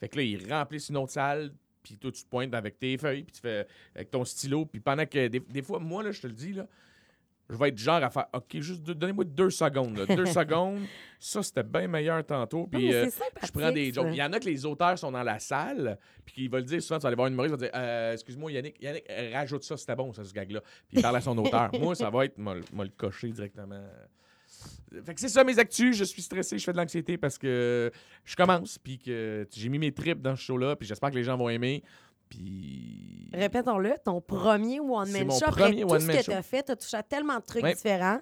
Fait 0.00 0.08
que 0.08 0.16
là, 0.16 0.22
ils 0.22 0.52
remplissent 0.52 0.88
une 0.88 0.96
autre 0.96 1.12
salle. 1.12 1.52
Puis 1.82 1.96
toi, 1.96 2.10
tu 2.12 2.22
te 2.22 2.28
pointes 2.28 2.54
avec 2.54 2.78
tes 2.78 2.96
feuilles, 2.98 3.24
puis 3.24 3.32
tu 3.34 3.40
fais 3.40 3.66
avec 3.94 4.10
ton 4.10 4.24
stylo. 4.24 4.66
Puis 4.66 4.80
pendant 4.80 5.06
que. 5.06 5.28
Des, 5.28 5.40
des 5.40 5.62
fois, 5.62 5.78
moi, 5.78 6.02
là, 6.02 6.12
je 6.12 6.20
te 6.20 6.26
le 6.26 6.32
dis, 6.32 6.52
là, 6.52 6.66
je 7.50 7.56
vais 7.56 7.68
être 7.68 7.76
genre 7.78 8.02
à 8.02 8.08
faire 8.08 8.26
OK, 8.32 8.60
juste 8.60 8.82
donnez-moi 8.82 9.24
deux 9.24 9.50
secondes. 9.50 9.98
là. 9.98 10.06
Deux 10.16 10.26
secondes. 10.40 10.80
Ça, 11.18 11.42
c'était 11.42 11.62
bien 11.64 11.86
meilleur 11.88 12.24
tantôt. 12.24 12.66
Puis. 12.66 12.94
euh, 12.94 13.10
je 13.44 13.50
prends 13.52 13.72
des 13.72 13.92
jokes. 13.92 14.06
Il 14.10 14.16
y 14.16 14.22
en 14.22 14.32
a 14.32 14.40
que 14.40 14.46
les 14.46 14.64
auteurs 14.64 14.98
sont 14.98 15.12
dans 15.12 15.22
la 15.22 15.38
salle, 15.38 15.98
puis 16.24 16.34
qui 16.34 16.48
veulent 16.48 16.64
dire 16.64 16.80
souvent, 16.82 16.98
tu 16.98 17.02
vas 17.02 17.08
aller 17.08 17.16
voir 17.16 17.26
une 17.28 17.34
humoriste, 17.34 17.56
tu 17.56 17.60
vas 17.60 17.66
dire 17.68 17.78
Euh, 17.78 18.12
Excuse-moi, 18.12 18.52
Yannick, 18.52 18.80
Yannick, 18.80 19.04
rajoute 19.32 19.64
ça, 19.64 19.76
c'était 19.76 19.96
bon, 19.96 20.12
ça, 20.12 20.24
ce 20.24 20.32
gag-là. 20.32 20.60
Puis 20.88 20.98
il 20.98 21.02
parle 21.02 21.16
à 21.16 21.20
son 21.20 21.36
auteur. 21.36 21.70
Moi, 21.78 21.94
ça 21.94 22.08
va 22.10 22.24
être, 22.24 22.38
m'a 22.38 22.54
le 22.54 22.90
cocher 22.96 23.28
directement. 23.28 23.82
Fait 25.04 25.14
que 25.14 25.20
c'est 25.20 25.28
ça 25.28 25.42
mes 25.44 25.58
actus. 25.58 25.96
Je 25.96 26.04
suis 26.04 26.22
stressé, 26.22 26.58
je 26.58 26.64
fais 26.64 26.72
de 26.72 26.76
l'anxiété 26.76 27.16
parce 27.16 27.38
que 27.38 27.90
je 28.24 28.36
commence, 28.36 28.78
puis 28.78 28.98
que 28.98 29.46
j'ai 29.50 29.68
mis 29.68 29.78
mes 29.78 29.92
tripes 29.92 30.20
dans 30.20 30.36
ce 30.36 30.42
show-là, 30.42 30.76
puis 30.76 30.86
j'espère 30.86 31.10
que 31.10 31.16
les 31.16 31.24
gens 31.24 31.36
vont 31.36 31.48
aimer. 31.48 31.82
Puis. 32.28 33.28
Répétons-le, 33.32 33.94
ton 34.04 34.20
premier 34.20 34.80
one-man 34.80 35.30
show. 35.30 35.44
Après 35.46 35.70
tout 35.72 35.88
ce 36.00 36.06
que 36.06 36.24
tu 36.24 36.32
as 36.32 36.42
fait, 36.42 36.62
tu 36.62 36.72
as 36.72 36.76
touché 36.76 36.96
à 36.96 37.02
tellement 37.02 37.36
de 37.38 37.44
trucs 37.44 37.62
Ouais. 37.62 37.74
différents. 37.74 38.20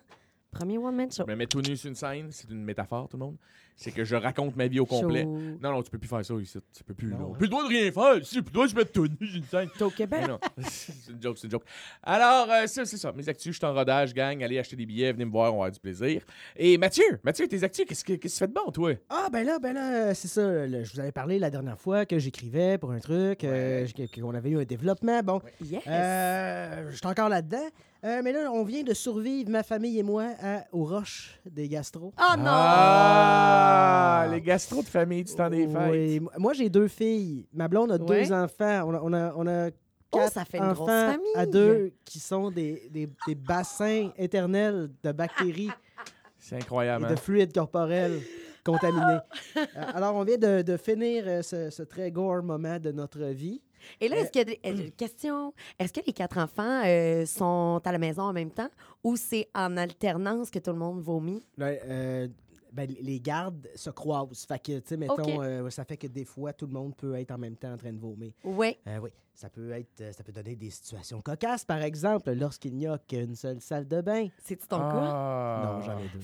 Premier 0.50 0.78
one-man 0.78 1.10
show. 1.12 1.24
Je 1.26 1.30
me 1.32 1.36
mets 1.36 1.46
tout 1.46 1.60
nu 1.60 1.76
sur 1.76 1.88
une 1.88 1.94
scène, 1.94 2.28
c'est 2.32 2.50
une 2.50 2.64
métaphore, 2.64 3.08
tout 3.08 3.16
le 3.16 3.24
monde. 3.24 3.36
C'est 3.82 3.92
que 3.92 4.04
je 4.04 4.14
raconte 4.14 4.56
ma 4.56 4.66
vie 4.66 4.78
au 4.78 4.84
complet. 4.84 5.22
Show. 5.22 5.38
Non, 5.62 5.72
non, 5.72 5.82
tu 5.82 5.90
peux 5.90 5.96
plus 5.96 6.06
faire 6.06 6.22
ça 6.22 6.34
ici. 6.34 6.58
Tu 6.76 6.84
peux 6.84 6.92
plus. 6.92 7.08
Non, 7.08 7.18
là. 7.18 7.24
hein? 7.30 7.34
Plus 7.38 7.46
le 7.46 7.50
droit 7.50 7.62
de 7.62 7.68
rien 7.68 7.90
faire. 7.90 8.16
Si, 8.26 8.42
plus 8.42 8.50
le 8.50 8.52
droit 8.52 8.66
de 8.66 8.70
se 8.72 8.76
mettre 8.76 8.92
tout 8.92 9.08
nu 9.18 9.26
sur 9.26 9.36
une 9.38 9.44
scène. 9.44 9.68
T'es 9.74 9.82
au 9.82 9.88
Québec? 9.90 10.28
Non, 10.28 10.38
c'est 10.68 10.92
une 11.10 11.22
joke, 11.22 11.38
c'est 11.38 11.46
une 11.46 11.50
joke. 11.52 11.64
Alors, 12.02 12.50
euh, 12.50 12.66
ça, 12.66 12.84
c'est 12.84 12.98
ça. 12.98 13.10
Mes 13.12 13.26
actus, 13.26 13.52
je 13.54 13.58
suis 13.58 13.64
en 13.66 13.72
rodage, 13.72 14.12
gang. 14.12 14.42
Allez 14.44 14.58
acheter 14.58 14.76
des 14.76 14.84
billets, 14.84 15.12
venez 15.12 15.24
me 15.24 15.30
voir, 15.30 15.46
on 15.54 15.56
va 15.56 15.64
avoir 15.64 15.70
du 15.70 15.80
plaisir. 15.80 16.22
Et 16.56 16.76
Mathieu, 16.76 17.20
Mathieu, 17.24 17.48
tes 17.48 17.64
actus, 17.64 17.86
qu'est-ce 17.86 18.04
que 18.04 18.12
qu'est-ce 18.12 18.34
que 18.38 18.44
tu 18.44 18.44
fais 18.44 18.48
de 18.48 18.52
bon, 18.52 18.70
toi? 18.70 18.92
Ah, 19.08 19.28
ben 19.32 19.46
là, 19.46 19.58
ben 19.58 19.72
là, 19.72 20.12
c'est 20.12 20.28
ça. 20.28 20.66
je 20.68 20.92
vous 20.92 21.00
avais 21.00 21.12
parlé 21.12 21.38
la 21.38 21.48
dernière 21.48 21.78
fois 21.80 22.04
que 22.04 22.18
j'écrivais 22.18 22.76
pour 22.76 22.90
un 22.92 22.98
truc, 23.00 23.44
euh, 23.44 23.86
qu'on 24.14 24.34
avait 24.34 24.50
eu 24.50 24.58
un 24.60 24.64
développement. 24.64 25.22
Bon, 25.22 25.40
Yes. 25.62 25.82
euh, 25.86 26.90
je 26.90 26.96
suis 26.96 27.06
encore 27.06 27.30
là-dedans. 27.30 27.66
Euh, 28.02 28.22
mais 28.24 28.32
là, 28.32 28.50
on 28.52 28.64
vient 28.64 28.82
de 28.82 28.94
survivre, 28.94 29.50
ma 29.50 29.62
famille 29.62 29.98
et 29.98 30.02
moi, 30.02 30.28
à- 30.42 30.64
aux 30.72 30.84
roches 30.84 31.38
des 31.44 31.68
gastro. 31.68 32.14
Oh 32.18 32.34
non! 32.38 32.44
Ah, 32.46 34.26
les 34.30 34.40
gastro 34.40 34.82
de 34.82 34.88
famille 34.88 35.24
du 35.24 35.34
temps 35.34 35.50
des 35.50 35.66
fêtes. 35.66 35.90
Oui, 35.90 36.20
moi, 36.38 36.52
j'ai 36.54 36.70
deux 36.70 36.88
filles. 36.88 37.46
Ma 37.52 37.68
blonde 37.68 37.92
a 37.92 37.96
Ouais. 37.96 38.24
deux 38.26 38.32
enfants. 38.32 38.84
On 38.86 38.94
a, 38.94 39.00
on 39.02 39.12
a- 39.12 39.34
on 39.36 39.46
a 39.46 39.68
Oh, 40.12 40.18
quatre 40.18 40.32
ça 40.32 40.44
fait 40.44 40.58
une 40.58 40.72
grosse 40.72 40.88
enfants 40.88 41.12
famille. 41.12 41.32
à 41.36 41.46
deux 41.46 41.92
qui 42.04 42.18
sont 42.18 42.50
des, 42.50 42.88
des, 42.90 43.08
des 43.28 43.34
bassins 43.36 44.10
éternels 44.18 44.90
de 45.04 45.12
bactéries 45.12 45.70
C'est 46.38 46.56
incroyable. 46.56 47.04
et 47.04 47.06
hein? 47.06 47.10
de 47.12 47.16
fluides 47.16 47.52
corporels 47.54 48.18
contaminés. 48.64 49.18
Euh, 49.56 49.82
alors, 49.94 50.14
on 50.16 50.24
vient 50.24 50.38
de, 50.38 50.62
de 50.62 50.76
finir 50.76 51.24
euh, 51.26 51.42
ce, 51.42 51.70
ce 51.70 51.82
très 51.82 52.10
gore 52.10 52.42
moment 52.42 52.78
de 52.78 52.90
notre 52.92 53.20
vie. 53.26 53.60
Et 54.00 54.08
là, 54.08 54.16
est-ce 54.18 54.30
qu'il 54.30 54.40
y 54.40 54.42
a 54.42 54.44
des 54.44 54.60
euh, 54.64 54.90
question 54.96 55.52
Est-ce 55.78 55.92
que 55.92 56.00
les 56.06 56.12
quatre 56.12 56.38
enfants 56.38 56.82
euh, 56.84 57.26
sont 57.26 57.80
à 57.84 57.92
la 57.92 57.98
maison 57.98 58.22
en 58.22 58.32
même 58.32 58.50
temps 58.50 58.70
ou 59.04 59.16
c'est 59.16 59.48
en 59.54 59.76
alternance 59.76 60.50
que 60.50 60.58
tout 60.58 60.72
le 60.72 60.78
monde 60.78 61.00
vomit? 61.00 61.42
Là, 61.56 61.66
euh, 61.66 62.28
ben, 62.72 62.88
les 63.00 63.20
gardes 63.20 63.68
se 63.74 63.90
croisent. 63.90 64.46
Fait 64.46 64.58
que, 64.58 64.78
tu 64.78 64.88
sais, 64.88 64.96
mettons, 64.96 65.42
euh, 65.42 65.70
ça 65.70 65.84
fait 65.84 65.96
que 65.96 66.06
des 66.06 66.24
fois, 66.24 66.52
tout 66.52 66.66
le 66.66 66.72
monde 66.72 66.94
peut 66.96 67.14
être 67.16 67.30
en 67.32 67.38
même 67.38 67.56
temps 67.56 67.72
en 67.72 67.76
train 67.76 67.92
de 67.92 67.98
vomir. 67.98 68.32
Oui. 68.44 68.76
Euh, 68.86 68.98
oui, 68.98 69.10
ça 69.34 69.48
peut 69.48 69.72
être, 69.72 70.14
ça 70.14 70.22
peut 70.22 70.32
donner 70.32 70.56
des 70.56 70.70
situations 70.70 71.20
cocasses, 71.20 71.64
par 71.64 71.82
exemple, 71.82 72.32
lorsqu'il 72.32 72.76
n'y 72.76 72.86
a 72.86 72.98
qu'une 72.98 73.34
seule 73.34 73.60
salle 73.60 73.88
de 73.88 74.00
bain. 74.00 74.28
C'est-tu 74.42 74.66
ton 74.66 74.78
cas? 74.78 74.84
Ah. 74.84 75.62
Non, 75.64 75.80
j'en 75.80 75.98
ai 75.98 76.08
deux. 76.08 76.20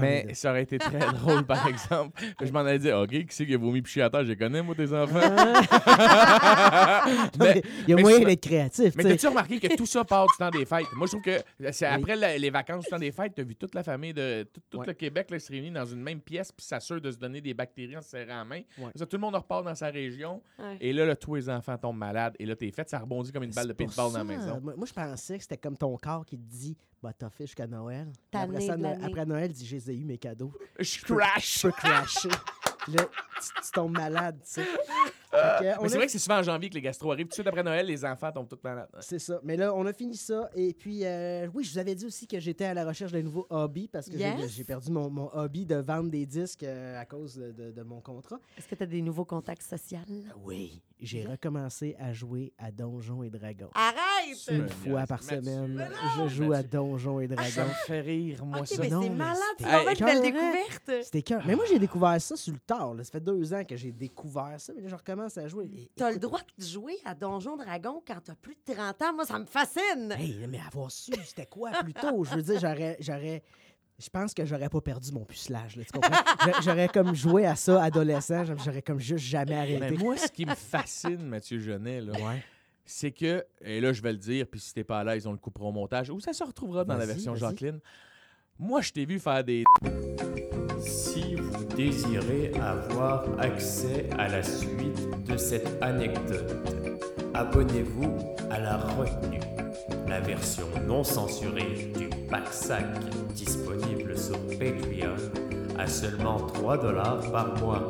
Mais 0.00 0.34
ça 0.34 0.50
aurait 0.50 0.62
été 0.64 0.78
très 0.78 0.98
drôle, 1.12 1.44
par 1.44 1.66
exemple. 1.68 2.20
Je 2.42 2.50
m'en 2.52 2.60
allais 2.60 2.78
dire, 2.78 2.98
OK, 2.98 3.10
qui 3.10 3.26
c'est 3.30 3.46
qui 3.46 3.54
a 3.54 3.58
vomi 3.58 3.82
piché 3.82 4.02
à 4.02 4.10
terre? 4.10 4.24
Je 4.24 4.30
les 4.30 4.36
connais, 4.36 4.62
moi, 4.62 4.74
tes 4.74 4.92
enfants. 4.92 5.20
Mais 7.38 7.62
Il 7.86 7.90
y 7.90 7.92
a 7.92 7.96
mais 7.96 8.02
moyen 8.02 8.20
d'être 8.20 8.42
créatif. 8.42 8.94
mais 8.96 9.04
tu 9.04 9.10
t'as-tu 9.10 9.26
remarqué 9.28 9.60
que 9.60 9.76
tout 9.76 9.86
ça 9.86 10.04
part 10.04 10.26
du 10.26 10.36
temps 10.38 10.50
des 10.50 10.64
fêtes? 10.64 10.86
Moi, 10.96 11.06
je 11.06 11.12
trouve 11.12 11.22
que 11.22 11.38
c'est 11.72 11.86
Oui. 11.88 11.94
après 11.94 12.16
la- 12.16 12.38
les 12.38 12.50
vacances 12.50 12.84
du 12.84 12.90
temps 12.90 12.98
des 12.98 13.12
fêtes, 13.12 13.32
t'as 13.36 13.42
vu 13.44 13.54
toute 13.54 13.74
la 13.74 13.82
famille 13.82 14.12
de 14.12 14.44
tout, 14.52 14.60
tout 14.70 14.78
Ouais. 14.78 14.86
le 14.86 14.92
Québec 14.94 15.30
là, 15.30 15.38
se 15.38 15.50
réunit 15.50 15.70
dans 15.70 15.84
une 15.84 16.02
même 16.02 16.20
pièce 16.20 16.52
puis 16.52 16.64
s'assure 16.66 17.00
de 17.00 17.10
se 17.10 17.18
donner 17.18 17.40
des 17.40 17.54
bactéries 17.54 17.96
en 17.96 18.02
se 18.02 18.10
serrant 18.10 18.36
la 18.38 18.44
main. 18.44 18.60
Ouais. 18.78 18.90
Ça, 18.94 19.06
tout 19.06 19.16
le 19.16 19.20
monde 19.20 19.34
repart 19.34 19.64
dans 19.64 19.74
sa 19.74 19.88
région. 19.88 20.42
Ouais. 20.58 20.76
Et 20.80 20.92
là, 20.92 21.04
là, 21.06 21.16
tous 21.16 21.34
les 21.36 21.48
enfants 21.48 21.76
tombent 21.78 21.98
malades. 21.98 22.34
Et 22.38 22.46
là, 22.46 22.56
t'es 22.56 22.70
fait, 22.70 22.88
ça 22.88 22.98
rebondit 22.98 23.32
comme 23.32 23.44
une 23.44 23.50
balle 23.52 23.68
de 23.68 23.72
paintball 23.72 24.12
dans 24.12 24.18
la 24.18 24.24
maison. 24.24 24.60
Moi, 24.62 24.74
moi, 24.76 24.86
je 24.86 24.92
pensais 24.92 25.36
que 25.36 25.42
c'était 25.42 25.56
comme 25.56 25.76
ton 25.76 25.96
corps 25.96 26.24
qui 26.24 26.36
te 26.36 26.42
dit 26.42 26.76
bah, 27.02 27.12
t'as 27.16 27.30
fait 27.30 27.44
jusqu'à 27.46 27.66
Noël. 27.66 28.10
T'as 28.30 28.40
Après, 28.40 28.56
amené 28.56 28.66
ça, 28.66 28.76
de 28.76 28.82
No- 28.82 28.88
l'année. 28.90 29.04
après 29.04 29.26
Noël, 29.26 29.52
dis 29.52 29.66
j'ai 29.66 29.94
eu 29.94 30.04
mes 30.04 30.18
cadeaux. 30.18 30.52
Je 30.78 30.84
Je 30.84 31.04
peux- 31.06 31.16
crash! 31.16 31.58
Je 31.58 31.62
peux 31.62 31.72
crasher. 31.72 32.28
là, 32.28 33.04
tu, 33.04 33.62
tu 33.64 33.70
tombes 33.72 33.92
malade, 33.96 34.38
tu 34.44 34.50
sais. 34.62 34.66
On 35.78 35.82
Mais 35.82 35.88
c'est 35.88 35.94
a- 35.94 35.98
vrai 35.98 36.06
que 36.06 36.12
c'est 36.12 36.18
souvent 36.18 36.38
en 36.38 36.42
janvier 36.42 36.68
que 36.70 36.74
les 36.74 36.80
gastro 36.82 37.12
arrivent. 37.12 37.26
Tout 37.26 37.30
de 37.30 37.34
suite 37.34 37.46
après 37.46 37.62
Noël, 37.62 37.86
les 37.86 38.04
enfants 38.04 38.32
tombent 38.32 38.48
tous 38.48 38.58
malades. 38.62 38.88
C'est 39.00 39.18
ça. 39.18 39.40
Mais 39.42 39.56
là, 39.56 39.74
on 39.74 39.84
a 39.86 39.92
fini 39.92 40.16
ça. 40.16 40.50
Et 40.54 40.72
puis, 40.74 41.04
euh, 41.04 41.46
oui, 41.54 41.64
je 41.64 41.72
vous 41.72 41.78
avais 41.78 41.94
dit 41.94 42.06
aussi 42.06 42.26
que 42.26 42.38
j'étais 42.40 42.64
à 42.66 42.74
la 42.74 42.84
recherche 42.84 43.12
d'un 43.12 43.22
nouveau 43.22 43.46
hobby 43.50 43.88
parce 43.88 44.06
que 44.06 44.12
j'ai- 44.18 44.24
Yes. 44.24 44.50
j'ai 44.50 44.64
perdu 44.64 44.90
mon, 44.90 45.08
mon 45.10 45.30
hobby 45.34 45.64
de 45.66 45.76
vendre 45.76 46.10
des 46.10 46.26
disques 46.26 46.62
euh, 46.64 47.00
à 47.00 47.04
cause 47.04 47.36
de, 47.36 47.52
de- 47.52 47.70
de 47.72 47.82
mon 47.82 48.00
contrat. 48.00 48.38
Est-ce 48.58 48.68
que 48.68 48.74
tu 48.74 48.82
as 48.82 48.86
des 48.86 49.02
nouveaux 49.02 49.24
contacts 49.24 49.62
sociaux? 49.62 49.98
Oui, 50.44 50.82
j'ai 51.00 51.24
recommencé 51.24 51.94
à 51.98 52.12
jouer 52.12 52.52
à 52.58 52.70
Donjons 52.70 53.22
et 53.22 53.30
Dragons. 53.30 53.70
Arrête! 53.74 54.36
Une 54.50 54.68
fois 54.68 55.06
par 55.06 55.22
semaine, 55.22 55.88
je 56.18 56.28
joue 56.28 56.52
à 56.52 56.62
Donjons 56.62 57.20
et 57.20 57.28
Ça 57.28 57.34
Dragons. 57.34 57.68
me 57.68 57.74
fait 57.86 58.00
rire, 58.00 58.44
moi, 58.44 58.60
OK, 58.60 58.66
ça. 58.66 58.82
mais 58.82 58.88
non, 58.90 59.02
c'est 59.02 59.08
mais 59.10 59.14
malade, 59.16 59.38
c'est 59.58 60.00
une 60.00 60.06
belle 60.06 60.22
découverte. 60.22 60.90
C'était 61.04 61.22
cœur. 61.22 61.42
Mais 61.46 61.54
moi, 61.54 61.64
j'ai 61.68 61.78
découvert 61.78 62.20
ça 62.20 62.36
sur 62.36 62.52
le 62.52 62.58
tard. 62.60 62.94
là. 62.94 63.04
Ça 63.04 63.12
fait 63.12 63.20
deux 63.20 63.52
ans 63.54 63.64
que 63.64 63.76
j'ai 63.76 63.92
découvert 63.92 64.54
ça, 64.58 64.72
mais 64.74 64.82
là, 64.82 64.88
je 64.88 64.94
recommence 64.94 65.25
à 65.38 65.48
jouer. 65.48 65.90
T'as 65.96 66.10
le 66.12 66.18
droit 66.18 66.40
de 66.58 66.64
jouer 66.64 66.96
à 67.04 67.14
Donjon 67.14 67.56
Dragon 67.56 68.02
quand 68.06 68.20
t'as 68.24 68.34
plus 68.34 68.54
de 68.66 68.72
30 68.74 69.02
ans. 69.02 69.14
Moi, 69.14 69.24
ça 69.24 69.38
me 69.38 69.44
fascine. 69.46 70.12
Hey, 70.18 70.46
mais 70.48 70.60
avoir 70.66 70.90
su 70.90 71.12
c'était 71.24 71.46
quoi 71.46 71.70
plus 71.82 71.94
tôt, 71.94 72.24
je 72.24 72.34
veux 72.36 72.42
dire, 72.42 72.58
j'aurais. 72.60 72.96
j'aurais 73.00 73.42
je 73.98 74.10
pense 74.10 74.34
que 74.34 74.44
j'aurais 74.44 74.68
pas 74.68 74.82
perdu 74.82 75.10
mon 75.12 75.24
pucelage, 75.24 75.76
là, 75.76 75.82
tu 75.84 75.90
comprends? 75.92 76.22
J'a- 76.44 76.60
J'aurais 76.60 76.88
comme 76.88 77.14
joué 77.14 77.46
à 77.46 77.56
ça 77.56 77.82
adolescent, 77.82 78.44
j'aurais 78.62 78.82
comme 78.82 79.00
juste 79.00 79.24
jamais 79.24 79.52
Mais 79.52 79.76
arrêté. 79.86 79.96
moi, 79.96 80.18
ce 80.18 80.28
qui 80.30 80.44
me 80.44 80.54
fascine, 80.54 81.22
Mathieu 81.26 81.58
Genet, 81.58 82.02
là, 82.02 82.12
Ouais. 82.12 82.44
c'est 82.84 83.10
que, 83.10 83.42
et 83.62 83.80
là, 83.80 83.94
je 83.94 84.02
vais 84.02 84.12
le 84.12 84.18
dire, 84.18 84.46
puis 84.48 84.60
si 84.60 84.74
t'es 84.74 84.84
pas 84.84 85.02
là, 85.02 85.16
ils 85.16 85.26
ont 85.26 85.32
le 85.32 85.38
coupera 85.38 85.64
au 85.64 85.72
montage, 85.72 86.10
ou 86.10 86.20
ça 86.20 86.34
se 86.34 86.44
retrouvera 86.44 86.84
dans 86.84 86.94
la 86.98 87.06
version 87.06 87.32
vas-y. 87.32 87.40
Jacqueline. 87.40 87.80
Moi, 88.58 88.82
je 88.82 88.92
t'ai 88.92 89.06
vu 89.06 89.18
faire 89.18 89.42
des. 89.42 89.64
Désirez 91.76 92.52
avoir 92.58 93.24
accès 93.38 94.08
à 94.18 94.28
la 94.28 94.42
suite 94.42 95.24
de 95.26 95.36
cette 95.36 95.68
anecdote, 95.82 96.56
abonnez-vous 97.34 98.16
à 98.50 98.58
la 98.58 98.78
retenue, 98.78 99.40
la 100.08 100.20
version 100.20 100.66
non 100.86 101.04
censurée 101.04 101.92
du 101.94 102.08
pack 102.30 102.48
sac 102.50 102.86
disponible 103.34 104.16
sur 104.16 104.38
Patreon 104.58 105.16
à 105.78 105.86
seulement 105.86 106.38
3 106.38 106.78
dollars 106.78 107.30
par 107.30 107.54
mois. 107.60 107.88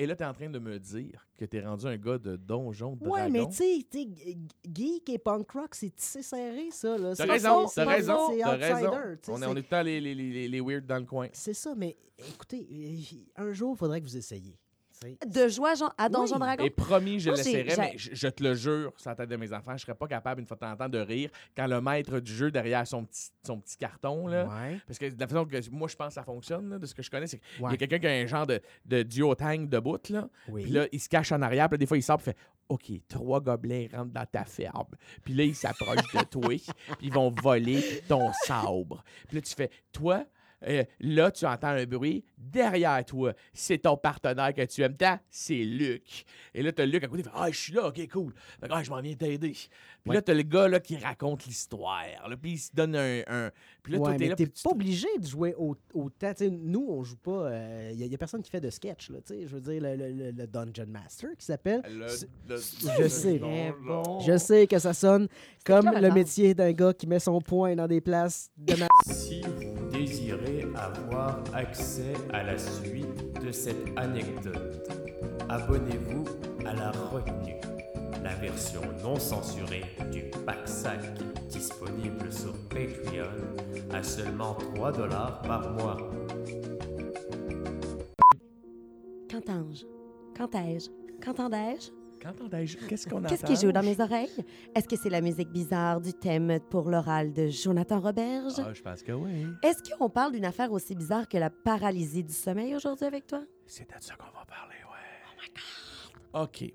Et 0.00 0.06
là, 0.06 0.14
t'es 0.14 0.24
en 0.24 0.32
train 0.32 0.48
de 0.48 0.60
me 0.60 0.78
dire 0.78 1.26
que 1.36 1.44
t'es 1.44 1.60
rendu 1.60 1.84
un 1.86 1.96
gars 1.96 2.18
de 2.18 2.36
donjon 2.36 2.94
de 2.94 3.04
Ouais, 3.04 3.28
dragon. 3.28 3.32
mais 3.32 3.46
tu 3.48 3.56
sais, 3.56 3.86
tu 3.90 4.06
geek 4.72 5.08
et 5.10 5.18
punk 5.18 5.50
rock, 5.50 5.74
c'est 5.74 5.90
tissé 5.90 6.22
serré, 6.22 6.68
ça. 6.70 6.96
là. 6.96 7.16
T'as 7.16 7.24
C'est 7.24 7.30
raison, 7.30 7.66
t'as 7.74 7.84
raison, 7.84 8.38
t'as 8.38 8.56
raison. 8.56 8.90
tu 9.20 9.30
On 9.32 9.42
est, 9.42 9.46
on 9.46 9.50
est 9.50 9.54
tout 9.54 9.54
le 9.56 9.62
temps 9.64 9.82
les, 9.82 10.00
les, 10.00 10.14
les, 10.14 10.48
les 10.48 10.60
weird 10.60 10.86
dans 10.86 10.98
le 10.98 11.04
coin. 11.04 11.26
C'est 11.32 11.52
ça, 11.54 11.74
mais 11.76 11.96
écoutez, 12.32 12.68
euh, 12.70 13.42
un 13.42 13.52
jour, 13.52 13.74
il 13.74 13.78
faudrait 13.78 14.00
que 14.00 14.06
vous 14.06 14.16
essayiez. 14.16 14.56
Sais. 15.02 15.18
De 15.26 15.48
jouer 15.48 15.70
à, 15.96 16.08
Donjon 16.08 16.34
Oui. 16.34 16.40
Dragon? 16.40 16.64
Et 16.64 16.70
promis, 16.70 17.20
je 17.20 17.30
l'essaierai, 17.30 17.74
mais 17.76 17.92
je, 17.96 18.10
je 18.14 18.28
te 18.28 18.42
le 18.42 18.54
jure, 18.54 18.92
sur 18.96 19.10
la 19.10 19.16
tête 19.16 19.28
de 19.28 19.36
mes 19.36 19.52
enfants, 19.52 19.76
je 19.76 19.82
serais 19.82 19.94
pas 19.94 20.06
capable, 20.06 20.40
une 20.40 20.46
fois 20.46 20.56
de 20.56 20.60
temps 20.60 20.72
en 20.72 20.76
temps, 20.76 20.88
de 20.88 20.98
rire 20.98 21.30
quand 21.56 21.66
le 21.66 21.80
maître 21.80 22.20
du 22.20 22.32
jeu, 22.32 22.50
derrière 22.50 22.86
son 22.86 23.04
petit, 23.04 23.30
son 23.46 23.60
petit 23.60 23.76
carton, 23.76 24.26
là, 24.26 24.46
Ouais. 24.46 24.80
Parce 24.86 24.98
que 24.98 25.06
de 25.06 25.20
la 25.20 25.26
façon 25.26 25.44
que 25.44 25.70
moi, 25.70 25.88
je 25.88 25.96
pense 25.96 26.08
que 26.08 26.14
ça 26.14 26.22
fonctionne, 26.22 26.70
là, 26.70 26.78
de 26.78 26.86
ce 26.86 26.94
que 26.94 27.02
je 27.02 27.10
connais, 27.10 27.26
c'est 27.26 27.38
qu'il 27.38 27.70
y 27.70 27.74
a 27.74 27.76
quelqu'un 27.76 27.98
qui 27.98 28.06
a 28.06 28.10
un 28.10 28.26
genre 28.26 28.46
de, 28.46 28.60
de 28.86 29.02
duotang 29.02 29.66
de 29.68 29.78
bout, 29.78 30.08
là. 30.10 30.28
Oui. 30.48 30.62
Puis 30.62 30.72
là, 30.72 30.86
il 30.92 31.00
se 31.00 31.08
cache 31.08 31.32
en 31.32 31.42
arrière, 31.42 31.68
puis 31.68 31.74
là, 31.74 31.78
des 31.78 31.86
fois, 31.86 31.96
il 31.96 32.02
sort, 32.02 32.18
puis 32.18 32.30
il 32.30 32.32
fait 32.32 32.38
OK, 32.68 33.00
trois 33.08 33.40
gobelins 33.40 33.86
rentrent 33.92 34.12
dans 34.12 34.26
ta 34.26 34.44
ferme. 34.44 34.94
Puis 35.24 35.34
là, 35.34 35.44
ils 35.44 35.54
s'approchent 35.54 36.12
de 36.14 36.24
toi, 36.24 36.48
puis 36.98 37.06
ils 37.06 37.12
vont 37.12 37.34
voler 37.42 38.02
ton 38.06 38.30
sabre. 38.44 39.02
Puis 39.26 39.36
là, 39.36 39.42
tu 39.42 39.54
fais 39.54 39.70
Toi, 39.92 40.24
euh, 40.66 40.84
là, 41.00 41.30
tu 41.30 41.46
entends 41.46 41.68
un 41.68 41.84
bruit 41.86 42.24
derrière 42.36 43.04
toi. 43.04 43.32
C'est 43.52 43.78
ton 43.78 43.96
partenaire 43.96 44.52
que 44.54 44.64
tu 44.64 44.82
aimes 44.82 44.96
tant, 44.96 45.18
c'est 45.30 45.54
Luc. 45.64 46.24
Et 46.54 46.62
là, 46.62 46.72
t'as 46.72 46.84
Luc 46.86 47.04
à 47.04 47.08
côté, 47.08 47.20
il 47.22 47.24
fait 47.24 47.30
Ah, 47.34 47.50
je 47.50 47.56
suis 47.58 47.72
là, 47.72 47.86
ok, 47.88 48.08
cool. 48.10 48.32
Fait 48.60 48.68
que, 48.68 48.72
ah, 48.74 48.82
je 48.82 48.90
m'en 48.90 49.00
viens 49.00 49.14
t'aider. 49.14 49.52
Puis 49.52 50.14
là, 50.14 50.22
t'as 50.22 50.34
le 50.34 50.42
gars 50.42 50.68
là, 50.68 50.80
qui 50.80 50.96
raconte 50.96 51.44
l'histoire. 51.46 52.04
là, 52.28 52.36
Puis 52.36 52.52
il 52.52 52.58
se 52.58 52.70
donne 52.74 52.96
un. 52.96 53.20
un- 53.26 53.50
Puis 53.82 53.92
là, 53.92 53.98
toi, 53.98 54.08
ouais, 54.10 54.16
t'es 54.16 54.24
mais 54.24 54.30
là. 54.30 54.36
tu 54.36 54.48
pas 54.64 54.70
obligé 54.70 55.08
de 55.18 55.26
jouer 55.26 55.54
au- 55.58 55.76
autant. 55.94 56.32
Tu 56.34 56.44
sais, 56.44 56.50
nous, 56.50 56.86
on 56.88 57.02
joue 57.04 57.16
pas. 57.16 57.50
Il 57.92 57.96
n'y 58.08 58.14
a, 58.14 58.18
personne 58.18 58.42
qui 58.42 58.50
fait 58.50 58.60
de 58.60 58.70
sketch. 58.70 59.10
Là, 59.10 59.18
tu 59.20 59.34
sais. 59.34 59.46
je 59.46 59.54
veux 59.54 59.60
dire, 59.60 59.82
le, 59.82 59.96
le- 59.96 60.12
le- 60.12 60.30
le 60.30 60.46
Dungeon 60.46 60.86
Master 60.88 61.30
qui 61.38 61.44
s'appelle. 61.44 61.82
Je 62.48 63.08
sais. 63.08 63.38
Bon. 63.38 64.20
Je 64.20 64.36
sais 64.38 64.66
que 64.66 64.78
ça 64.78 64.94
sonne 64.94 65.28
comme 65.64 65.90
le 65.94 66.10
métier 66.12 66.54
d'un 66.54 66.72
gars 66.72 66.92
qui 66.92 67.06
met 67.06 67.18
son 67.18 67.40
poing 67.40 67.76
dans 67.76 67.86
des 67.86 68.00
places 68.00 68.50
de 68.56 68.74
ma... 68.76 68.86
Si 69.12 69.40
vous 69.42 69.87
désirez 70.08 70.66
avoir 70.74 71.42
accès 71.52 72.14
à 72.32 72.42
la 72.42 72.56
suite 72.56 73.44
de 73.44 73.52
cette 73.52 73.86
anecdote, 73.96 74.88
abonnez-vous 75.48 76.24
à 76.64 76.72
la 76.74 76.90
retenue, 76.90 77.60
la 78.22 78.34
version 78.36 78.80
non 79.02 79.18
censurée 79.18 79.84
du 80.10 80.24
pack 80.46 80.66
sac 80.66 81.00
disponible 81.48 82.32
sur 82.32 82.54
Patreon 82.70 83.28
à 83.92 84.02
seulement 84.02 84.54
3 84.74 84.92
dollars 84.92 85.42
par 85.42 85.70
mois. 85.72 85.96
Qu'entends-je? 89.30 89.84
Qu'entends-je? 90.36 90.88
Qu'entendais-je? 91.22 91.97
Qu'entendais-je? 92.20 92.76
Qu'est-ce 92.88 93.06
qu'on 93.08 93.18
entend? 93.18 93.28
Qu'est-ce 93.28 93.44
qui 93.44 93.56
joue 93.56 93.72
dans 93.72 93.82
mes 93.82 94.00
oreilles? 94.00 94.28
Est-ce 94.74 94.88
que 94.88 94.96
c'est 94.96 95.10
la 95.10 95.20
musique 95.20 95.50
bizarre 95.50 96.00
du 96.00 96.12
thème 96.12 96.58
pour 96.70 96.88
l'oral 96.90 97.32
de 97.32 97.48
Jonathan 97.48 98.00
Roberge? 98.00 98.54
Ah, 98.58 98.72
je 98.72 98.82
pense 98.82 99.02
que 99.02 99.12
oui. 99.12 99.46
Est-ce 99.62 99.94
qu'on 99.96 100.10
parle 100.10 100.32
d'une 100.32 100.44
affaire 100.44 100.72
aussi 100.72 100.94
bizarre 100.94 101.28
que 101.28 101.38
la 101.38 101.50
paralysie 101.50 102.24
du 102.24 102.32
sommeil 102.32 102.74
aujourd'hui 102.74 103.06
avec 103.06 103.26
toi? 103.26 103.42
C'est 103.66 103.88
de 103.88 103.94
ça 104.00 104.14
qu'on 104.16 104.26
va 104.26 104.44
parler, 104.46 104.76
ouais. 104.84 105.26
Oh 105.26 105.40
my 105.40 105.48
God! 105.54 106.42
OK. 106.44 106.72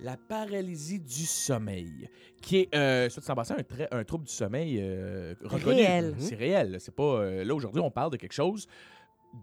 La 0.00 0.16
paralysie 0.16 0.98
du 1.00 1.24
sommeil, 1.24 2.08
qui 2.42 2.58
est, 2.58 2.74
euh, 2.74 3.08
soit 3.08 3.22
dit 3.22 3.30
en 3.30 3.34
passant, 3.36 3.54
un, 3.54 3.98
un 3.98 4.04
trouble 4.04 4.24
du 4.24 4.32
sommeil 4.32 4.78
euh, 4.80 5.34
reconnu. 5.44 5.76
Réel. 5.76 6.14
C'est 6.18 6.34
réel. 6.34 6.76
C'est 6.80 6.94
pas. 6.94 7.20
euh, 7.20 7.44
là, 7.44 7.54
aujourd'hui, 7.54 7.80
on 7.80 7.90
parle 7.90 8.10
de 8.10 8.16
quelque 8.16 8.32
chose 8.34 8.66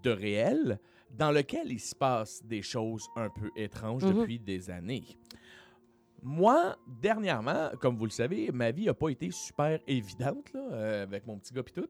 de 0.04 0.12
réel 0.12 0.80
dans 1.18 1.32
lequel 1.32 1.72
il 1.72 1.80
se 1.80 1.96
passe 1.96 2.44
des 2.46 2.62
choses 2.62 3.08
un 3.16 3.30
peu 3.30 3.50
étranges 3.56 4.04
Mhm. 4.06 4.14
depuis 4.20 4.40
des 4.40 4.70
années. 4.70 5.04
Moi, 6.24 6.78
dernièrement, 6.88 7.72
comme 7.80 7.98
vous 7.98 8.06
le 8.06 8.12
savez, 8.12 8.52
ma 8.52 8.72
vie 8.72 8.86
n'a 8.86 8.94
pas 8.94 9.10
été 9.10 9.32
super 9.32 9.80
évidente 9.88 10.54
là, 10.54 10.62
euh, 10.72 11.04
avec 11.04 11.26
mon 11.26 11.38
petit 11.40 11.54
gars 11.54 11.64
et 11.68 11.72
tout. 11.72 11.88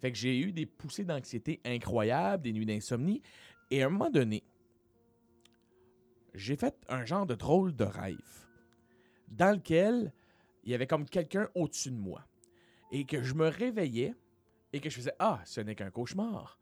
Fait 0.00 0.10
que 0.10 0.16
j'ai 0.18 0.38
eu 0.40 0.52
des 0.52 0.66
poussées 0.66 1.04
d'anxiété 1.04 1.60
incroyables, 1.64 2.42
des 2.42 2.52
nuits 2.52 2.66
d'insomnie. 2.66 3.22
Et 3.70 3.82
à 3.82 3.86
un 3.86 3.90
moment 3.90 4.10
donné, 4.10 4.42
j'ai 6.34 6.56
fait 6.56 6.74
un 6.88 7.04
genre 7.04 7.26
de 7.26 7.34
drôle 7.34 7.74
de 7.76 7.84
rêve 7.84 8.46
dans 9.28 9.54
lequel 9.56 10.12
il 10.64 10.72
y 10.72 10.74
avait 10.74 10.86
comme 10.86 11.04
quelqu'un 11.04 11.48
au-dessus 11.54 11.90
de 11.90 11.96
moi. 11.98 12.24
Et 12.90 13.04
que 13.04 13.22
je 13.22 13.34
me 13.34 13.48
réveillais 13.48 14.14
et 14.72 14.80
que 14.80 14.88
je 14.90 14.96
faisais 14.96 15.14
Ah, 15.18 15.40
ce 15.44 15.60
n'est 15.60 15.74
qu'un 15.74 15.90
cauchemar. 15.90 16.58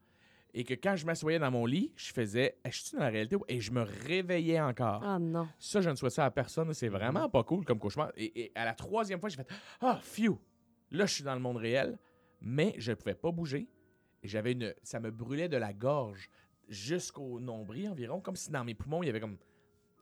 Et 0.55 0.63
que 0.63 0.75
quand 0.75 0.95
je 0.95 1.05
m'assoyais 1.05 1.39
dans 1.39 1.49
mon 1.49 1.65
lit, 1.65 1.91
je 1.95 2.13
faisais 2.13 2.57
«Je 2.65 2.71
suis 2.71 2.95
dans 2.95 3.03
la 3.03 3.09
réalité?» 3.09 3.35
Et 3.47 3.59
je 3.59 3.71
me 3.71 3.81
réveillais 3.81 4.61
encore. 4.61 5.01
Ah 5.03 5.17
non. 5.17 5.47
Ça, 5.57 5.81
je 5.81 5.89
ne 5.89 5.95
souhaite 5.95 6.11
ça 6.11 6.25
à 6.25 6.31
personne. 6.31 6.71
C'est 6.73 6.89
vraiment 6.89 7.27
pas 7.27 7.43
cool 7.43 7.65
comme 7.65 7.79
cauchemar. 7.79 8.11
Et, 8.15 8.43
et 8.43 8.51
à 8.53 8.65
la 8.65 8.73
troisième 8.75 9.19
fois, 9.19 9.29
j'ai 9.29 9.37
fait 9.37 9.47
Ah, 9.81 9.99
phew! 10.01 10.37
Là, 10.91 11.07
je 11.07 11.13
suis 11.15 11.23
dans 11.23 11.33
le 11.33 11.39
monde 11.39 11.57
réel, 11.57 11.97
mais 12.39 12.75
je 12.77 12.91
ne 12.91 12.95
pouvais 12.95 13.15
pas 13.15 13.31
bouger. 13.31 13.67
J'avais 14.21 14.51
une. 14.51 14.73
Ça 14.83 14.99
me 14.99 15.09
brûlait 15.09 15.49
de 15.49 15.57
la 15.57 15.73
gorge 15.73 16.29
jusqu'au 16.69 17.39
nombril 17.39 17.89
environ, 17.89 18.21
comme 18.21 18.35
si 18.35 18.51
dans 18.51 18.63
mes 18.63 18.75
poumons, 18.75 19.01
il 19.01 19.07
y 19.07 19.09
avait 19.09 19.19
comme. 19.19 19.37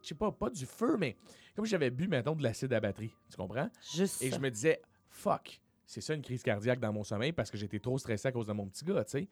Je 0.02 0.10
sais 0.10 0.16
pas, 0.16 0.32
pas 0.32 0.50
du 0.50 0.66
feu, 0.66 0.98
mais 0.98 1.16
comme 1.56 1.66
si 1.66 1.72
j'avais 1.72 1.92
bu, 1.92 2.08
mettons, 2.08 2.36
de 2.36 2.44
l'acide 2.44 2.74
à 2.74 2.80
batterie. 2.80 3.14
Tu 3.30 3.38
comprends? 3.38 3.70
Juste 3.94 4.22
Et 4.22 4.32
je 4.32 4.40
me 4.40 4.50
disais, 4.50 4.82
fuck, 5.10 5.62
c'est 5.86 6.02
ça 6.02 6.14
une 6.14 6.22
crise 6.24 6.44
cardiaque 6.44 6.80
dans 6.80 6.92
mon 6.92 7.04
sommeil 7.04 7.32
parce 7.32 7.52
que 7.52 7.58
j'étais 7.58 7.80
trop 7.80 7.98
stressé 7.98 8.28
à 8.28 8.32
cause 8.32 8.48
de 8.48 8.54
mon 8.54 8.68
petit 8.68 8.84
gars, 8.84 9.04
tu 9.06 9.12
sais. 9.12 9.28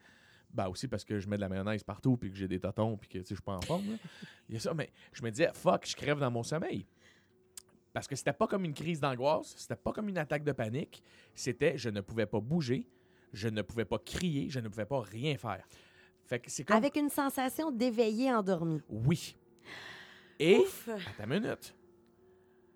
Ben 0.51 0.67
aussi 0.67 0.87
parce 0.87 1.03
que 1.03 1.19
je 1.19 1.27
mets 1.27 1.35
de 1.35 1.41
la 1.41 1.49
mayonnaise 1.49 1.83
partout 1.83 2.17
puis 2.17 2.31
que 2.31 2.37
j'ai 2.37 2.47
des 2.47 2.59
totons 2.59 2.97
puis 2.97 3.07
que 3.07 3.19
je 3.19 3.25
suis 3.25 3.35
pas 3.35 3.55
en 3.55 3.61
forme. 3.61 3.91
là. 3.91 3.97
Il 4.47 4.55
y 4.55 4.57
a 4.57 4.59
ça, 4.59 4.73
mais 4.73 4.91
je 5.13 5.21
me 5.23 5.29
disais, 5.29 5.51
fuck, 5.53 5.85
je 5.85 5.95
crève 5.95 6.19
dans 6.19 6.31
mon 6.31 6.43
sommeil. 6.43 6.87
Parce 7.93 8.07
que 8.07 8.15
c'était 8.15 8.33
pas 8.33 8.47
comme 8.47 8.65
une 8.65 8.73
crise 8.73 8.99
d'angoisse, 8.99 9.55
c'était 9.57 9.75
pas 9.75 9.91
comme 9.91 10.09
une 10.09 10.17
attaque 10.17 10.43
de 10.43 10.51
panique, 10.51 11.03
c'était 11.33 11.77
je 11.77 11.89
ne 11.89 12.01
pouvais 12.01 12.25
pas 12.25 12.39
bouger, 12.39 12.87
je 13.33 13.47
ne 13.47 13.61
pouvais 13.61 13.85
pas 13.85 13.99
crier, 13.99 14.49
je 14.49 14.59
ne 14.59 14.67
pouvais 14.67 14.85
pas 14.85 15.01
rien 15.01 15.37
faire. 15.37 15.67
Fait 16.25 16.39
que 16.39 16.49
c'est 16.49 16.63
comme. 16.63 16.77
Avec 16.77 16.95
une 16.95 17.09
sensation 17.09 17.71
d'éveillé 17.71 18.31
endormi. 18.31 18.81
Oui. 18.89 19.35
Et. 20.39 20.57
Ouf! 20.59 20.87
Attends 20.89 21.31
une 21.31 21.41
minute. 21.41 21.75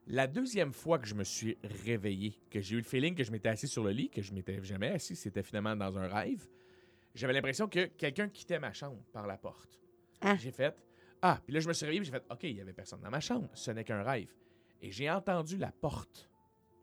La 0.07 0.27
deuxième 0.27 0.73
fois 0.73 0.99
que 0.99 1.07
je 1.07 1.15
me 1.15 1.23
suis 1.23 1.57
réveillé, 1.85 2.33
que 2.49 2.59
j'ai 2.59 2.75
eu 2.75 2.79
le 2.79 2.83
feeling 2.83 3.15
que 3.15 3.23
je 3.23 3.31
m'étais 3.31 3.49
assis 3.49 3.67
sur 3.67 3.83
le 3.83 3.91
lit, 3.91 4.09
que 4.09 4.21
je 4.21 4.33
m'étais 4.33 4.61
jamais 4.63 4.89
assis, 4.89 5.15
c'était 5.15 5.43
finalement 5.43 5.75
dans 5.75 5.97
un 5.97 6.07
rêve, 6.07 6.45
j'avais 7.13 7.33
l'impression 7.33 7.67
que 7.67 7.85
quelqu'un 7.85 8.29
quittait 8.29 8.59
ma 8.59 8.73
chambre 8.73 9.03
par 9.11 9.27
la 9.27 9.37
porte. 9.37 9.79
Ah. 10.21 10.35
J'ai 10.35 10.51
fait 10.51 10.75
Ah, 11.21 11.39
puis 11.43 11.53
là 11.53 11.59
je 11.59 11.67
me 11.67 11.73
suis 11.73 11.85
réveillé, 11.85 12.03
j'ai 12.03 12.11
fait 12.11 12.23
OK, 12.29 12.43
il 12.43 12.55
y 12.55 12.61
avait 12.61 12.73
personne 12.73 13.01
dans 13.01 13.09
ma 13.09 13.19
chambre, 13.19 13.49
ce 13.53 13.71
n'est 13.71 13.83
qu'un 13.83 14.03
rêve. 14.03 14.33
Et 14.81 14.91
j'ai 14.91 15.09
entendu 15.09 15.57
la 15.57 15.71
porte 15.71 16.29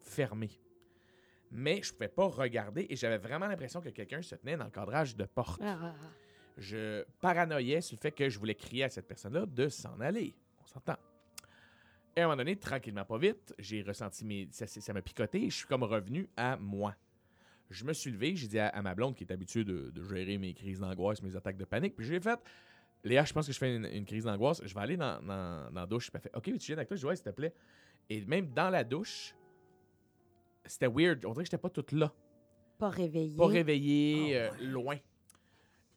fermée. 0.01 0.61
Mais 1.51 1.83
je 1.83 1.93
pouvais 1.93 2.09
pas 2.09 2.27
regarder 2.27 2.87
et 2.89 2.97
j'avais 2.97 3.19
vraiment 3.19 3.47
l'impression 3.49 3.81
que 3.81 3.89
quelqu'un 3.89 4.23
se 4.23 4.37
tenait 4.37 4.57
dans 4.57 4.65
le 4.65 4.71
cadrage 4.71 5.17
de 5.17 5.25
porte 5.25 5.61
Ah, 5.63 5.79
ah, 5.83 5.95
ah. 6.01 6.11
je 6.57 7.05
paranoïais 7.21 7.81
sur 7.81 7.97
le 7.97 8.01
fait 8.01 8.13
que 8.13 8.29
je 8.29 8.39
voulais 8.39 8.55
crier 8.55 8.85
à 8.85 8.89
cette 8.89 9.09
personne-là 9.09 9.47
de 9.47 9.69
s'en 9.69 9.99
aller. 10.01 10.35
On 10.63 10.67
s'entend. 10.67 10.97
Et 12.17 12.21
à 12.21 12.25
un 12.25 12.27
moment 12.27 12.37
donné, 12.37 12.57
tranquillement, 12.57 13.05
pas 13.05 13.19
vite, 13.19 13.55
j'ai 13.59 13.83
ressenti 13.83 14.25
mes. 14.25 14.49
Ça 14.53 14.93
m'a 14.93 15.03
picoté 15.03 15.45
et 15.45 15.51
je 15.51 15.57
suis 15.57 15.67
comme 15.67 15.85
revenu 15.85 16.29
à 16.37 16.57
moi. 16.57 16.95
Je 17.71 17.85
me 17.85 17.93
suis 17.93 18.11
levé, 18.11 18.35
j'ai 18.37 18.49
dit 18.49 18.59
à, 18.59 18.69
à 18.69 18.83
ma 18.83 18.95
blonde 18.95 19.15
qui 19.15 19.25
est 19.25 19.33
habituée 19.33 19.65
de, 19.65 19.91
de 19.91 20.03
gérer 20.03 20.39
mes 20.39 20.53
crises 20.55 20.81
d'angoisse, 20.81 21.23
mes 21.23 21.37
attaques 21.37 21.57
de 21.57 21.65
panique, 21.65 21.95
puis 21.97 22.05
j'ai 22.07 22.21
fait 22.21 22.39
Léa, 23.05 23.25
je 23.25 23.33
pense 23.33 23.47
que 23.47 23.53
je 23.53 23.59
fais 23.59 23.75
une, 23.77 23.87
une 23.87 24.05
crise 24.05 24.25
d'angoisse, 24.25 24.61
je 24.65 24.75
vais 24.75 24.81
aller 24.81 24.97
dans, 24.97 25.23
dans, 25.23 25.71
dans 25.73 25.81
la 25.81 25.87
douche. 25.87 26.11
Puis 26.11 26.21
elle 26.23 26.31
fait 26.31 26.37
Ok, 26.37 26.49
mais 26.49 26.59
tu 26.59 26.67
viens 26.67 26.77
avec 26.77 26.89
toi, 26.89 26.97
je 26.97 27.00
dis 27.00 27.07
Ouais, 27.07 27.17
s'il 27.17 27.25
te 27.25 27.31
plaît. 27.31 27.55
Et 28.11 28.21
même 28.27 28.50
dans 28.53 28.69
la 28.69 28.85
douche, 28.85 29.35
c'était 30.67 30.89
weird. 30.89 31.25
On 31.25 31.31
dirait 31.33 31.45
que 31.45 31.47
j'étais 31.47 31.57
pas 31.62 31.71
toute 31.71 31.93
là 31.93 32.12
Pas 32.79 32.91
réveillé. 32.91 33.37
pas 33.37 33.47
réveillé, 33.47 34.37
euh, 34.37 34.50
loin. 34.61 34.97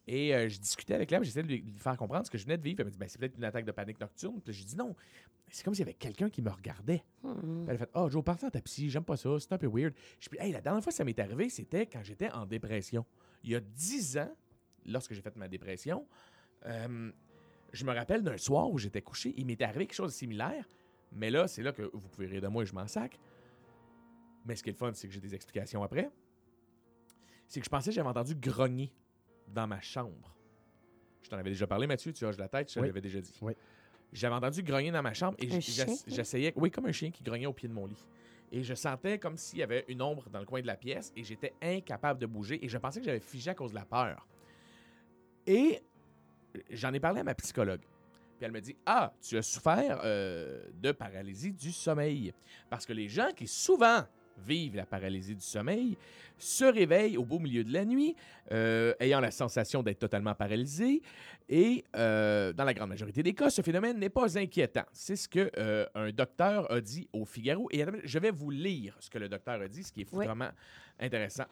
Et 0.06 0.34
euh, 0.34 0.48
je 0.48 0.58
discutais 0.60 0.94
avec 0.94 1.10
elle, 1.12 1.24
j'essayais 1.24 1.42
de 1.42 1.48
lui, 1.48 1.62
lui 1.62 1.78
faire 1.78 1.96
comprendre 1.96 2.26
ce 2.26 2.30
que 2.30 2.36
je 2.36 2.44
venais 2.44 2.58
de 2.58 2.62
vivre. 2.62 2.80
Elle 2.80 2.86
m'a 2.86 2.90
dit, 2.90 2.98
ben, 2.98 3.08
c'est 3.08 3.18
peut-être 3.18 3.36
une 3.36 3.44
attaque 3.44 3.64
de 3.64 3.72
panique 3.72 3.98
nocturne. 3.98 4.40
Puis 4.42 4.52
j'ai 4.52 4.64
dit, 4.64 4.76
non, 4.76 4.94
c'est 5.50 5.64
comme 5.64 5.74
s'il 5.74 5.80
y 5.80 5.88
avait 5.88 5.94
quelqu'un 5.94 6.28
qui 6.28 6.42
me 6.42 6.50
regardait. 6.50 7.02
Hmm. 7.22 7.64
Elle 7.68 7.76
a 7.76 7.78
fait, 7.78 7.90
oh, 7.94 8.10
Joe, 8.10 8.22
parle 8.22 8.38
à 8.42 8.50
ta 8.50 8.60
psy, 8.60 8.90
j'aime 8.90 9.04
pas 9.04 9.16
ça, 9.16 9.30
c'est 9.38 9.52
un 9.52 9.58
peu 9.58 9.68
weird. 9.72 9.94
Je 10.20 10.28
dis, 10.28 10.36
hey, 10.38 10.52
la 10.52 10.60
dernière 10.60 10.82
fois 10.82 10.90
que 10.90 10.96
ça 10.96 11.04
m'est 11.04 11.18
arrivé, 11.18 11.48
c'était 11.48 11.86
quand 11.86 12.02
j'étais 12.02 12.30
en 12.32 12.44
dépression. 12.44 13.06
Il 13.42 13.50
y 13.50 13.54
a 13.54 13.60
dix 13.60 14.18
ans, 14.18 14.30
lorsque 14.84 15.14
j'ai 15.14 15.22
fait 15.22 15.34
ma 15.36 15.48
dépression, 15.48 16.06
euh, 16.66 17.10
je 17.72 17.84
me 17.84 17.92
rappelle 17.92 18.22
d'un 18.22 18.36
soir 18.36 18.70
où 18.70 18.78
j'étais 18.78 19.02
couché, 19.02 19.32
il 19.38 19.46
m'était 19.46 19.64
arrivé 19.64 19.86
quelque 19.86 19.96
chose 19.96 20.12
de 20.12 20.16
similaire. 20.16 20.68
Mais 21.12 21.30
là, 21.30 21.48
c'est 21.48 21.62
là 21.62 21.72
que 21.72 21.82
vous 21.82 22.08
pouvez 22.08 22.26
rire 22.26 22.42
de 22.42 22.48
moi 22.48 22.62
et 22.62 22.66
je 22.66 22.74
m'en 22.74 22.86
sac. 22.86 23.18
Mais 24.44 24.54
ce 24.54 24.62
qui 24.62 24.68
est 24.68 24.72
le 24.72 24.78
fun, 24.78 24.92
c'est 24.92 25.08
que 25.08 25.14
j'ai 25.14 25.20
des 25.20 25.34
explications 25.34 25.82
après. 25.82 26.10
C'est 27.46 27.60
que 27.60 27.64
je 27.64 27.70
pensais 27.70 27.90
que 27.90 27.94
j'avais 27.94 28.08
entendu 28.08 28.34
grogner 28.34 28.92
dans 29.48 29.66
ma 29.66 29.80
chambre. 29.80 30.34
Je 31.22 31.28
t'en 31.30 31.38
avais 31.38 31.50
déjà 31.50 31.66
parlé, 31.66 31.86
Mathieu, 31.86 32.12
tu 32.12 32.24
hoches 32.24 32.36
la 32.36 32.48
tête, 32.48 32.68
je 32.68 32.74
te 32.74 32.80
Oui. 32.80 32.86
l'avais 32.88 33.00
déjà 33.00 33.20
dit. 33.20 33.34
Oui. 33.40 33.54
J'avais 34.12 34.34
entendu 34.34 34.62
grogner 34.62 34.92
dans 34.92 35.02
ma 35.02 35.14
chambre 35.14 35.36
et 35.40 35.48
j'essayais, 36.06 36.52
oui, 36.56 36.70
comme 36.70 36.86
un 36.86 36.92
chien 36.92 37.10
qui 37.10 37.22
grognait 37.24 37.46
au 37.46 37.52
pied 37.52 37.68
de 37.68 37.74
mon 37.74 37.86
lit. 37.86 38.04
Et 38.52 38.62
je 38.62 38.74
sentais 38.74 39.18
comme 39.18 39.36
s'il 39.36 39.58
y 39.58 39.62
avait 39.62 39.84
une 39.88 40.00
ombre 40.02 40.28
dans 40.30 40.38
le 40.38 40.46
coin 40.46 40.60
de 40.60 40.66
la 40.66 40.76
pièce 40.76 41.12
et 41.16 41.24
j'étais 41.24 41.52
incapable 41.60 42.20
de 42.20 42.26
bouger 42.26 42.64
et 42.64 42.68
je 42.68 42.78
pensais 42.78 43.00
que 43.00 43.06
j'avais 43.06 43.18
figé 43.20 43.50
à 43.50 43.54
cause 43.54 43.70
de 43.72 43.76
la 43.76 43.84
peur. 43.84 44.28
Et 45.46 45.80
j'en 46.70 46.92
ai 46.92 47.00
parlé 47.00 47.20
à 47.20 47.24
ma 47.24 47.34
psychologue. 47.34 47.80
Puis 48.36 48.44
elle 48.44 48.52
me 48.52 48.60
dit 48.60 48.76
Ah, 48.86 49.12
tu 49.20 49.36
as 49.36 49.42
souffert 49.42 50.00
euh, 50.04 50.64
de 50.74 50.92
paralysie 50.92 51.52
du 51.52 51.72
sommeil. 51.72 52.32
Parce 52.70 52.86
que 52.86 52.92
les 52.92 53.08
gens 53.08 53.30
qui 53.34 53.48
souvent 53.48 54.04
vivent 54.46 54.76
la 54.76 54.86
paralysie 54.86 55.34
du 55.34 55.44
sommeil 55.44 55.96
se 56.38 56.64
réveillent 56.64 57.16
au 57.16 57.24
beau 57.24 57.38
milieu 57.38 57.64
de 57.64 57.72
la 57.72 57.84
nuit, 57.84 58.16
euh, 58.52 58.94
ayant 59.00 59.20
la 59.20 59.30
sensation 59.30 59.82
d'être 59.82 59.98
totalement 60.00 60.34
paralysés. 60.34 61.02
Et 61.48 61.84
euh, 61.96 62.52
dans 62.52 62.64
la 62.64 62.74
grande 62.74 62.88
majorité 62.88 63.22
des 63.22 63.34
cas, 63.34 63.50
ce 63.50 63.62
phénomène 63.62 63.98
n'est 63.98 64.08
pas 64.10 64.38
inquiétant. 64.38 64.84
C'est 64.92 65.16
ce 65.16 65.28
que 65.28 65.50
euh, 65.58 65.86
un 65.94 66.10
docteur 66.10 66.70
a 66.72 66.80
dit 66.80 67.08
au 67.12 67.24
Figaro. 67.24 67.68
Et 67.70 67.84
je 68.04 68.18
vais 68.18 68.30
vous 68.30 68.50
lire 68.50 68.96
ce 69.00 69.10
que 69.10 69.18
le 69.18 69.28
docteur 69.28 69.60
a 69.60 69.68
dit, 69.68 69.82
ce 69.84 69.92
qui 69.92 70.02
est 70.02 70.08
Oui. 70.12 70.24
vraiment 70.26 70.50
intéressant. 70.98 71.44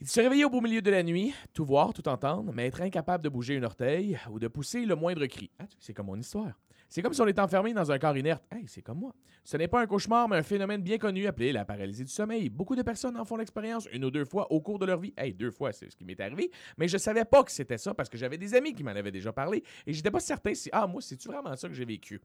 Il 0.00 0.06
se 0.06 0.20
réveillait 0.20 0.44
au 0.44 0.50
beau 0.50 0.60
milieu 0.60 0.80
de 0.80 0.90
la 0.90 1.02
nuit, 1.02 1.34
tout 1.52 1.64
voir, 1.64 1.92
tout 1.92 2.06
entendre, 2.08 2.52
mais 2.54 2.66
être 2.66 2.80
incapable 2.82 3.24
de 3.24 3.28
bouger 3.28 3.54
une 3.54 3.64
orteil 3.64 4.18
ou 4.30 4.38
de 4.38 4.46
pousser 4.46 4.84
le 4.84 4.94
moindre 4.94 5.26
cri. 5.26 5.50
Ah, 5.58 5.64
c'est 5.80 5.92
comme 5.92 6.06
mon 6.06 6.16
histoire. 6.18 6.52
C'est 6.88 7.02
comme 7.02 7.12
si 7.12 7.20
on 7.20 7.26
était 7.26 7.40
enfermé 7.40 7.74
dans 7.74 7.92
un 7.92 7.98
corps 7.98 8.16
inerte. 8.16 8.42
Hey, 8.50 8.64
c'est 8.66 8.80
comme 8.80 8.98
moi. 8.98 9.14
Ce 9.44 9.56
n'est 9.56 9.68
pas 9.68 9.82
un 9.82 9.86
cauchemar, 9.86 10.28
mais 10.28 10.36
un 10.36 10.42
phénomène 10.42 10.82
bien 10.82 10.96
connu 10.96 11.26
appelé 11.26 11.52
la 11.52 11.64
paralysie 11.64 12.04
du 12.04 12.10
sommeil. 12.10 12.48
Beaucoup 12.48 12.76
de 12.76 12.82
personnes 12.82 13.16
en 13.16 13.24
font 13.24 13.36
l'expérience 13.36 13.86
une 13.92 14.04
ou 14.06 14.10
deux 14.10 14.24
fois 14.24 14.50
au 14.50 14.60
cours 14.60 14.78
de 14.78 14.86
leur 14.86 14.98
vie. 14.98 15.12
Hey, 15.16 15.34
deux 15.34 15.50
fois, 15.50 15.72
c'est 15.72 15.90
ce 15.90 15.96
qui 15.96 16.04
m'est 16.04 16.18
arrivé. 16.18 16.50
Mais 16.78 16.88
je 16.88 16.96
savais 16.96 17.26
pas 17.26 17.44
que 17.44 17.50
c'était 17.50 17.78
ça 17.78 17.92
parce 17.92 18.08
que 18.08 18.16
j'avais 18.16 18.38
des 18.38 18.54
amis 18.54 18.72
qui 18.72 18.82
m'en 18.82 18.90
avaient 18.90 19.12
déjà 19.12 19.32
parlé 19.32 19.62
et 19.86 19.92
j'étais 19.92 20.10
pas 20.10 20.20
certain 20.20 20.54
si, 20.54 20.70
ah, 20.72 20.86
moi, 20.86 21.02
c'est-tu 21.02 21.28
vraiment 21.28 21.54
ça 21.56 21.68
que 21.68 21.74
j'ai 21.74 21.84
vécu? 21.84 22.20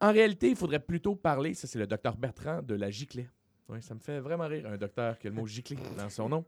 En 0.00 0.12
réalité, 0.12 0.50
il 0.50 0.56
faudrait 0.56 0.80
plutôt 0.80 1.16
parler, 1.16 1.54
ça 1.54 1.66
c'est 1.66 1.78
le 1.78 1.86
docteur 1.86 2.16
Bertrand 2.16 2.62
de 2.62 2.74
la 2.74 2.90
giclée. 2.90 3.28
Oui, 3.68 3.82
ça 3.82 3.94
me 3.94 4.00
fait 4.00 4.20
vraiment 4.20 4.46
rire, 4.46 4.66
un 4.66 4.76
docteur 4.76 5.18
qui 5.18 5.26
a 5.26 5.30
le 5.30 5.36
mot 5.36 5.46
giclée 5.46 5.78
dans 5.96 6.10
son 6.10 6.28
nom, 6.28 6.44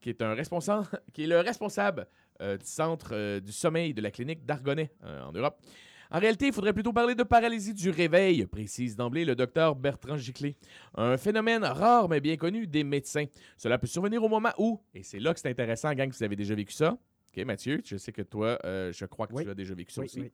qui 0.00 0.08
est 0.08 0.22
un 0.22 0.34
responsable, 0.34 0.86
qui 1.12 1.24
est 1.24 1.26
le 1.26 1.40
responsable 1.40 2.08
du 2.40 2.66
centre 2.66 3.10
euh, 3.12 3.40
du 3.40 3.52
sommeil 3.52 3.94
de 3.94 4.00
la 4.00 4.10
clinique 4.10 4.44
d'Argonnet 4.44 4.90
euh, 5.04 5.22
en 5.24 5.32
Europe. 5.32 5.58
En 6.10 6.20
réalité, 6.20 6.46
il 6.46 6.52
faudrait 6.52 6.72
plutôt 6.72 6.92
parler 6.92 7.16
de 7.16 7.24
paralysie 7.24 7.74
du 7.74 7.90
réveil, 7.90 8.46
précise 8.46 8.94
d'emblée 8.94 9.24
le 9.24 9.34
docteur 9.34 9.74
Bertrand 9.74 10.16
Giclé. 10.16 10.56
Un 10.94 11.16
phénomène 11.16 11.64
rare 11.64 12.08
mais 12.08 12.20
bien 12.20 12.36
connu 12.36 12.66
des 12.68 12.84
médecins. 12.84 13.24
Cela 13.56 13.76
peut 13.76 13.88
survenir 13.88 14.22
au 14.22 14.28
moment 14.28 14.52
où, 14.58 14.80
et 14.94 15.02
c'est 15.02 15.18
là 15.18 15.34
que 15.34 15.40
c'est 15.40 15.50
intéressant, 15.50 15.92
gang, 15.94 16.08
que 16.08 16.16
vous 16.16 16.22
avez 16.22 16.36
déjà 16.36 16.54
vécu 16.54 16.72
ça. 16.72 16.96
OK, 17.36 17.44
Mathieu, 17.44 17.80
je 17.84 17.96
sais 17.96 18.12
que 18.12 18.22
toi, 18.22 18.56
euh, 18.64 18.92
je 18.92 19.04
crois 19.04 19.26
que 19.26 19.34
Oui. 19.34 19.44
tu 19.44 19.50
as 19.50 19.54
déjà 19.54 19.74
vécu 19.74 19.92
ça 19.92 20.00
Oui, 20.02 20.06
aussi. 20.06 20.20
oui. 20.20 20.32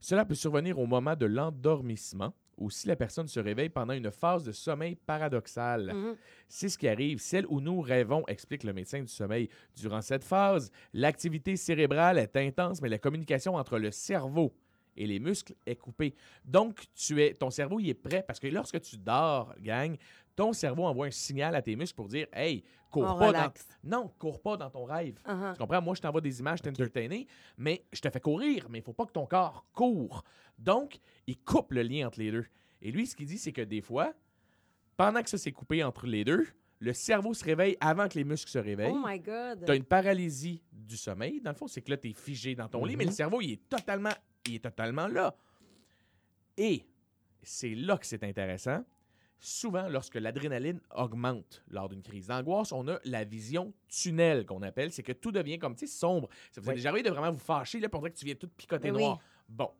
Cela 0.00 0.24
peut 0.26 0.34
survenir 0.34 0.78
au 0.78 0.86
moment 0.86 1.16
de 1.16 1.24
l'endormissement 1.26 2.34
ou 2.58 2.70
si 2.70 2.88
la 2.88 2.96
personne 2.96 3.28
se 3.28 3.40
réveille 3.40 3.68
pendant 3.68 3.94
une 3.94 4.10
phase 4.10 4.44
de 4.44 4.52
sommeil 4.52 4.96
paradoxal. 4.96 5.92
Mhm. 5.94 6.16
C'est 6.48 6.68
ce 6.68 6.76
qui 6.76 6.88
arrive, 6.88 7.18
celle 7.18 7.46
où 7.48 7.60
nous 7.60 7.80
rêvons, 7.80 8.24
explique 8.26 8.64
le 8.64 8.72
médecin 8.72 9.00
du 9.00 9.08
sommeil. 9.08 9.48
Durant 9.76 10.02
cette 10.02 10.24
phase, 10.24 10.70
l'activité 10.92 11.56
cérébrale 11.56 12.18
est 12.18 12.36
intense, 12.36 12.82
mais 12.82 12.88
la 12.88 12.98
communication 12.98 13.54
entre 13.54 13.78
le 13.78 13.90
cerveau 13.90 14.52
et 14.96 15.06
les 15.06 15.20
muscles 15.20 15.54
est 15.64 15.76
coupée. 15.76 16.14
Donc, 16.44 16.86
tu 16.94 17.22
es, 17.22 17.32
ton 17.32 17.50
cerveau 17.50 17.78
il 17.80 17.88
est 17.88 17.94
prêt 17.94 18.24
parce 18.26 18.40
que 18.40 18.48
lorsque 18.48 18.80
tu 18.80 18.96
dors, 18.96 19.54
gang, 19.60 19.96
ton 20.34 20.52
cerveau 20.52 20.84
envoie 20.84 21.06
un 21.06 21.10
signal 21.10 21.54
à 21.54 21.62
tes 21.62 21.76
muscles 21.76 21.96
pour 21.96 22.08
dire 22.08 22.26
Hey, 22.32 22.64
cours 22.90 23.04
On 23.04 23.18
pas 23.18 23.26
relaxe. 23.28 23.66
dans. 23.84 24.02
Non, 24.02 24.08
cours 24.18 24.40
pas 24.40 24.56
dans 24.56 24.70
ton 24.70 24.84
rêve. 24.84 25.18
Uh-huh. 25.26 25.52
Tu 25.52 25.58
comprends? 25.58 25.82
Moi, 25.82 25.94
je 25.94 26.00
t'envoie 26.00 26.20
des 26.20 26.40
images, 26.40 26.60
t'entertainer, 26.62 27.26
mais 27.56 27.84
je 27.92 28.00
te 28.00 28.10
fais 28.10 28.20
courir, 28.20 28.66
mais 28.70 28.78
il 28.78 28.82
faut 28.84 28.92
pas 28.92 29.06
que 29.06 29.12
ton 29.12 29.26
corps 29.26 29.66
court. 29.72 30.24
Donc, 30.58 30.98
il 31.26 31.38
coupe 31.38 31.72
le 31.72 31.82
lien 31.82 32.06
entre 32.08 32.18
les 32.18 32.30
deux. 32.30 32.46
Et 32.82 32.90
lui, 32.92 33.06
ce 33.06 33.14
qu'il 33.16 33.26
dit, 33.26 33.38
c'est 33.38 33.52
que 33.52 33.62
des 33.62 33.80
fois, 33.80 34.12
pendant 34.96 35.22
que 35.22 35.30
ça 35.30 35.38
s'est 35.38 35.52
coupé 35.52 35.82
entre 35.84 36.06
les 36.06 36.24
deux, 36.24 36.46
le 36.80 36.92
cerveau 36.92 37.34
se 37.34 37.44
réveille 37.44 37.76
avant 37.80 38.08
que 38.08 38.14
les 38.16 38.24
muscles 38.24 38.50
se 38.50 38.58
réveillent. 38.58 38.92
Oh 38.94 39.02
my 39.04 39.18
God. 39.18 39.64
Tu 39.66 39.72
as 39.72 39.74
une 39.74 39.84
paralysie 39.84 40.62
du 40.72 40.96
sommeil. 40.96 41.40
Dans 41.40 41.50
le 41.50 41.56
fond, 41.56 41.66
c'est 41.66 41.82
que 41.82 41.90
là, 41.90 41.96
tu 41.96 42.10
es 42.10 42.12
figé 42.12 42.54
dans 42.54 42.68
ton 42.68 42.84
lit, 42.84 42.96
mais 42.96 43.04
le 43.04 43.10
Mhm. 43.10 43.16
cerveau, 43.16 43.40
il 43.40 43.52
est 43.52 43.68
totalement, 43.68 44.12
il 44.46 44.54
est 44.56 44.58
totalement 44.60 45.08
là. 45.08 45.34
Et 46.56 46.84
c'est 47.42 47.74
là 47.74 47.96
que 47.98 48.06
c'est 48.06 48.22
intéressant. 48.24 48.84
Souvent, 49.40 49.88
lorsque 49.88 50.16
l'adrénaline 50.16 50.80
augmente 50.94 51.62
lors 51.70 51.88
d'une 51.88 52.02
crise 52.02 52.26
d'angoisse, 52.26 52.72
on 52.72 52.88
a 52.88 52.98
la 53.04 53.24
vision 53.24 53.72
tunnel 53.88 54.44
qu'on 54.44 54.62
appelle. 54.62 54.90
C'est 54.92 55.04
que 55.04 55.12
tout 55.12 55.30
devient 55.30 55.58
comme, 55.58 55.76
tu 55.76 55.86
sais, 55.86 55.92
sombre. 55.92 56.28
Ça 56.50 56.60
vous 56.60 56.66
est 56.68 56.70
Oui. 56.70 56.76
déjà 56.76 56.88
arrivé 56.90 57.08
de 57.08 57.14
vraiment 57.14 57.30
vous 57.30 57.38
fâcher, 57.38 57.78
là, 57.78 57.88
dirait 57.88 58.10
que 58.10 58.18
tu 58.18 58.24
viens 58.24 58.34
tout 58.34 58.48
picoter 58.48 58.90
Mais 58.90 58.96
oui. 58.96 59.02
noir. 59.04 59.20
Bon. 59.48 59.70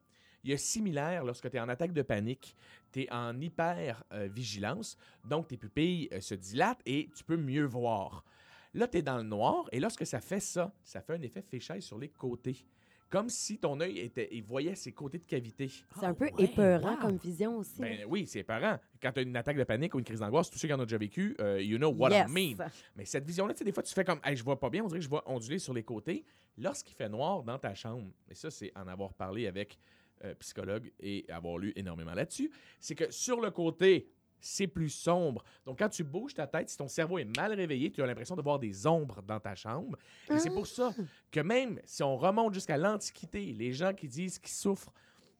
Il 0.44 0.50
y 0.50 0.54
a 0.54 0.56
similaire 0.56 1.24
lorsque 1.24 1.50
tu 1.50 1.56
es 1.56 1.60
en 1.60 1.68
attaque 1.68 1.92
de 1.92 2.02
panique, 2.02 2.54
tu 2.92 3.02
es 3.02 3.12
en 3.12 3.38
hyper 3.40 4.04
euh, 4.12 4.28
vigilance, 4.28 4.96
donc 5.24 5.48
tes 5.48 5.56
pupilles 5.56 6.08
euh, 6.12 6.20
se 6.20 6.34
dilatent 6.36 6.80
et 6.86 7.10
tu 7.14 7.24
peux 7.24 7.36
mieux 7.36 7.64
voir. 7.64 8.24
Là, 8.72 8.86
tu 8.86 8.98
es 8.98 9.02
dans 9.02 9.16
le 9.16 9.24
noir 9.24 9.64
et 9.72 9.80
lorsque 9.80 10.06
ça 10.06 10.20
fait 10.20 10.38
ça, 10.40 10.72
ça 10.84 11.00
fait 11.00 11.14
un 11.14 11.22
effet 11.22 11.42
fisheye 11.42 11.82
sur 11.82 11.98
les 11.98 12.08
côtés. 12.08 12.64
Comme 13.10 13.30
si 13.30 13.58
ton 13.58 13.80
œil 13.80 14.00
était, 14.00 14.28
il 14.32 14.42
voyait 14.42 14.74
ses 14.74 14.92
côtés 14.92 15.18
de 15.18 15.24
cavité. 15.24 15.70
C'est 15.98 16.04
un 16.04 16.12
peu 16.12 16.26
ouais, 16.26 16.44
épeurant 16.44 16.94
wow. 16.94 17.00
comme 17.00 17.16
vision 17.16 17.56
aussi. 17.56 17.80
Ben 17.80 18.04
oui, 18.06 18.26
c'est 18.26 18.42
parent. 18.42 18.78
Quand 19.00 19.12
tu 19.12 19.20
as 19.20 19.22
une 19.22 19.36
attaque 19.36 19.56
de 19.56 19.64
panique 19.64 19.94
ou 19.94 19.98
une 19.98 20.04
crise 20.04 20.20
d'angoisse, 20.20 20.50
tous 20.50 20.58
ceux 20.58 20.68
qui 20.68 20.74
en 20.74 20.80
ont 20.80 20.84
déjà 20.84 20.98
vécu, 20.98 21.34
euh, 21.40 21.62
you 21.62 21.78
know 21.78 21.90
what 21.90 22.10
Yes. 22.10 22.28
I 22.28 22.32
mean. 22.32 22.66
Mais 22.96 23.06
cette 23.06 23.24
vision-là, 23.24 23.54
tu 23.54 23.58
sais, 23.58 23.64
des 23.64 23.72
fois, 23.72 23.82
tu 23.82 23.94
fais 23.94 24.04
comme, 24.04 24.20
hey, 24.24 24.36
je 24.36 24.44
vois 24.44 24.60
pas 24.60 24.68
bien, 24.68 24.84
on 24.84 24.88
dirait 24.88 25.00
que 25.00 25.04
je 25.04 25.08
vois 25.08 25.22
onduler 25.30 25.58
sur 25.58 25.72
les 25.72 25.84
côtés. 25.84 26.24
Lorsqu'il 26.58 26.94
fait 26.94 27.08
noir 27.08 27.42
dans 27.44 27.58
ta 27.58 27.74
chambre, 27.74 28.10
et 28.28 28.34
ça, 28.34 28.50
c'est 28.50 28.72
en 28.76 28.86
avoir 28.88 29.14
parlé 29.14 29.46
avec 29.46 29.78
euh, 30.24 30.34
psychologue 30.40 30.92
et 30.98 31.24
avoir 31.28 31.58
lu 31.58 31.72
énormément 31.76 32.12
là-dessus, 32.12 32.50
c'est 32.80 32.96
que 32.96 33.10
sur 33.10 33.40
le 33.40 33.52
côté, 33.52 34.10
c'est 34.40 34.66
plus 34.66 34.90
sombre. 34.90 35.44
Donc, 35.64 35.78
quand 35.78 35.88
tu 35.88 36.04
bouges 36.04 36.34
ta 36.34 36.46
tête, 36.46 36.68
si 36.70 36.76
ton 36.76 36.88
cerveau 36.88 37.18
est 37.18 37.36
mal 37.36 37.52
réveillé, 37.52 37.90
tu 37.90 38.02
as 38.02 38.06
l'impression 38.06 38.36
de 38.36 38.42
voir 38.42 38.58
des 38.58 38.86
ombres 38.86 39.22
dans 39.22 39.40
ta 39.40 39.54
chambre. 39.54 39.98
Et 40.30 40.38
c'est 40.38 40.50
pour 40.50 40.66
ça 40.66 40.92
que 41.30 41.40
même 41.40 41.80
si 41.84 42.02
on 42.02 42.16
remonte 42.16 42.54
jusqu'à 42.54 42.76
l'Antiquité, 42.76 43.52
les 43.52 43.72
gens 43.72 43.92
qui 43.92 44.08
disent 44.08 44.38
qu'ils 44.38 44.50
souffrent 44.50 44.92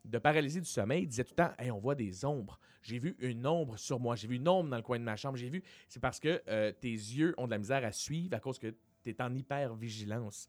de 0.05 0.19
paralysie 0.19 0.61
du 0.61 0.69
sommeil 0.69 1.07
disaient 1.07 1.25
tout 1.25 1.35
le 1.37 1.45
temps 1.45 1.53
Hey, 1.59 1.71
on 1.71 1.79
voit 1.79 1.95
des 1.95 2.25
ombres. 2.25 2.59
J'ai 2.83 2.99
vu 2.99 3.17
une 3.19 3.47
ombre 3.47 3.77
sur 3.79 4.01
moi. 4.01 4.17
J'ai 4.17 4.29
vu 4.29 4.37
une 4.37 4.49
ombre 4.49 4.71
dans 4.71 4.77
le 4.77 4.83
coin 4.83 4.99
de 4.99 5.05
ma 5.05 5.17
chambre. 5.17 5.37
J'ai 5.37 5.51
vu. 5.51 5.63
C'est 5.89 6.01
parce 6.01 6.19
que 6.19 6.43
euh, 6.49 6.73
tes 6.73 6.91
yeux 6.91 7.35
ont 7.37 7.47
de 7.47 7.51
la 7.51 7.59
misère 7.59 7.85
à 7.85 7.93
suivre 7.93 8.35
à 8.35 8.41
cause 8.41 8.59
que 8.59 8.75
tu 9.03 9.11
es 9.11 9.23
en 9.23 9.35
hyper-vigilance. 9.35 10.49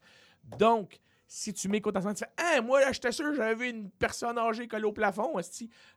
Donc, 0.58 0.98
si 1.32 1.52
tu 1.54 1.68
m'écoutes 1.68 1.96
en 1.96 2.00
ce 2.00 2.04
moment, 2.06 2.14
tu 2.14 2.24
fais 2.24 2.30
Ah, 2.36 2.60
moi, 2.60 2.80
là, 2.80 2.90
j'étais 2.90 3.12
sûr, 3.12 3.32
j'avais 3.32 3.54
vu 3.54 3.68
une 3.70 3.88
personne 3.88 4.36
âgée 4.36 4.66
collée 4.66 4.82
au 4.84 4.90
plafond. 4.92 5.32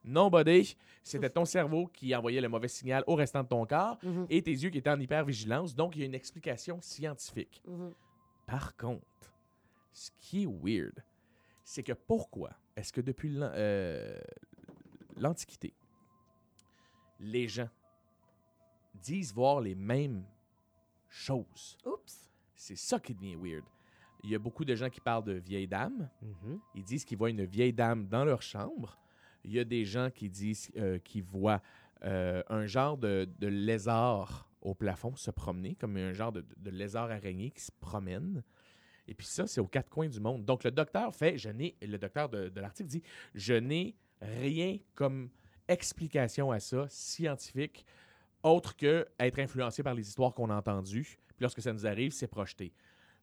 Non, 0.06 0.30
buddy. 0.30 0.78
C'était 1.04 1.30
ton 1.32 1.44
cerveau 1.44 1.88
qui 1.88 2.16
envoyait 2.16 2.40
le 2.40 2.50
mauvais 2.50 2.68
signal 2.68 3.04
au 3.08 3.16
restant 3.16 3.42
de 3.42 3.48
ton 3.48 3.66
corps 3.66 3.98
Mhm. 4.04 4.28
et 4.30 4.44
tes 4.44 4.52
yeux 4.52 4.70
qui 4.70 4.78
étaient 4.78 4.92
en 4.92 5.00
hyper-vigilance. 5.00 5.74
Donc, 5.74 5.96
il 5.96 6.00
y 6.02 6.04
a 6.04 6.06
une 6.06 6.14
explication 6.14 6.80
scientifique. 6.82 7.64
Mhm. 7.66 7.94
Par 8.46 8.78
contre, 8.78 9.34
ce 9.92 10.12
qui 10.20 10.44
est 10.44 10.46
weird, 10.48 11.04
c'est 11.64 11.82
que 11.82 11.94
pourquoi 11.94 12.52
est-ce 12.76 12.94
que 12.94 13.02
depuis 13.02 13.36
euh, 13.42 14.20
l'Antiquité, 15.18 15.74
les 17.20 17.48
gens 17.48 17.70
disent 18.94 19.34
voir 19.34 19.62
les 19.62 19.74
mêmes 19.74 20.24
choses? 21.10 21.76
Oups. 21.88 22.30
C'est 22.56 22.76
ça 22.78 23.00
qui 23.00 23.16
devient 23.16 23.36
weird. 23.36 23.64
Il 24.24 24.30
y 24.30 24.36
a 24.36 24.40
beaucoup 24.40 24.66
de 24.66 24.76
gens 24.76 24.90
qui 24.90 25.02
parlent 25.02 25.24
de 25.24 25.34
vieilles 25.34 25.68
dames. 25.68 26.10
Mhm. 26.22 26.60
Ils 26.76 26.84
disent 26.84 27.06
qu'ils 27.06 27.18
voient 27.18 27.30
une 27.30 27.46
vieille 27.46 27.74
dame 27.74 28.08
dans 28.08 28.24
leur 28.24 28.42
chambre. 28.42 28.98
Il 29.44 29.52
y 29.52 29.60
a 29.60 29.64
des 29.66 29.84
gens 29.84 30.10
qui 30.10 30.30
disent 30.30 30.72
euh, 30.78 30.98
qu'ils 31.00 31.24
voient 31.24 31.62
euh, 32.06 32.42
un 32.50 32.66
genre 32.66 32.98
de, 32.98 33.28
de 33.40 33.48
lézard 33.48 34.50
au 34.62 34.74
plafond 34.74 35.16
se 35.16 35.32
promener, 35.32 35.76
comme 35.76 35.98
un 35.98 36.14
genre 36.14 36.32
de, 36.32 36.46
de 36.58 36.70
lézard 36.70 37.12
araignée 37.12 37.52
qui 37.52 37.62
se 37.62 37.72
promène. 37.80 38.44
Et 39.08 39.14
puis 39.14 39.28
ça, 39.28 39.46
c'est 39.48 39.60
aux 39.60 39.68
quatre 39.68 39.90
coins 39.90 40.08
du 40.08 40.22
monde. 40.22 40.46
Donc 40.46 40.64
le 40.64 40.72
docteur 40.72 41.14
fait, 41.14 41.38
je 41.38 41.50
n'ai, 41.50 41.76
le 41.82 41.98
docteur 41.98 42.30
de, 42.30 42.48
de 42.48 42.62
l'article 42.62 42.90
dit, 42.90 43.04
je 43.36 43.54
n'ai 43.54 43.96
rien 44.22 44.78
comme 44.96 45.30
explication 45.68 46.52
à 46.52 46.60
ça 46.60 46.88
scientifique 46.90 47.86
autre 48.44 48.76
que 48.76 49.08
être 49.20 49.40
influencé 49.40 49.84
par 49.84 49.94
les 49.94 50.08
histoires 50.08 50.34
qu'on 50.34 50.50
a 50.50 50.56
entendues. 50.56 51.18
Puis 51.28 51.42
lorsque 51.42 51.62
ça 51.62 51.74
nous 51.74 51.86
arrive, 51.88 52.12
c'est 52.12 52.28
projeté. 52.28 52.74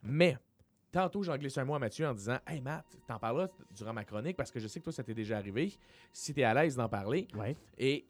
Mais 0.03 0.37
Tantôt, 0.93 1.23
j'en 1.23 1.37
glisse 1.37 1.57
un 1.59 1.65
mot 1.65 1.75
à 1.75 1.79
Mathieu 1.79 2.07
en 2.07 2.15
disant 2.15 2.39
Hey 2.47 2.61
Matt, 2.61 2.85
t'en 3.07 3.19
parleras 3.19 3.49
durant 3.77 3.93
ma 3.93 4.05
chronique 4.05 4.37
parce 4.37 4.51
que 4.51 4.59
je 4.59 4.67
sais 4.67 4.81
que 4.81 4.85
toi, 4.85 4.93
ça 4.93 5.05
t'est 5.05 5.15
déjà 5.15 5.37
arrivé. 5.37 5.73
Si 6.13 6.35
t'es 6.35 6.43
à 6.43 6.53
l'aise 6.55 6.75
d'en 6.77 6.89
parler. 6.89 7.29
Ouais. 7.37 7.57
Et 7.79 8.07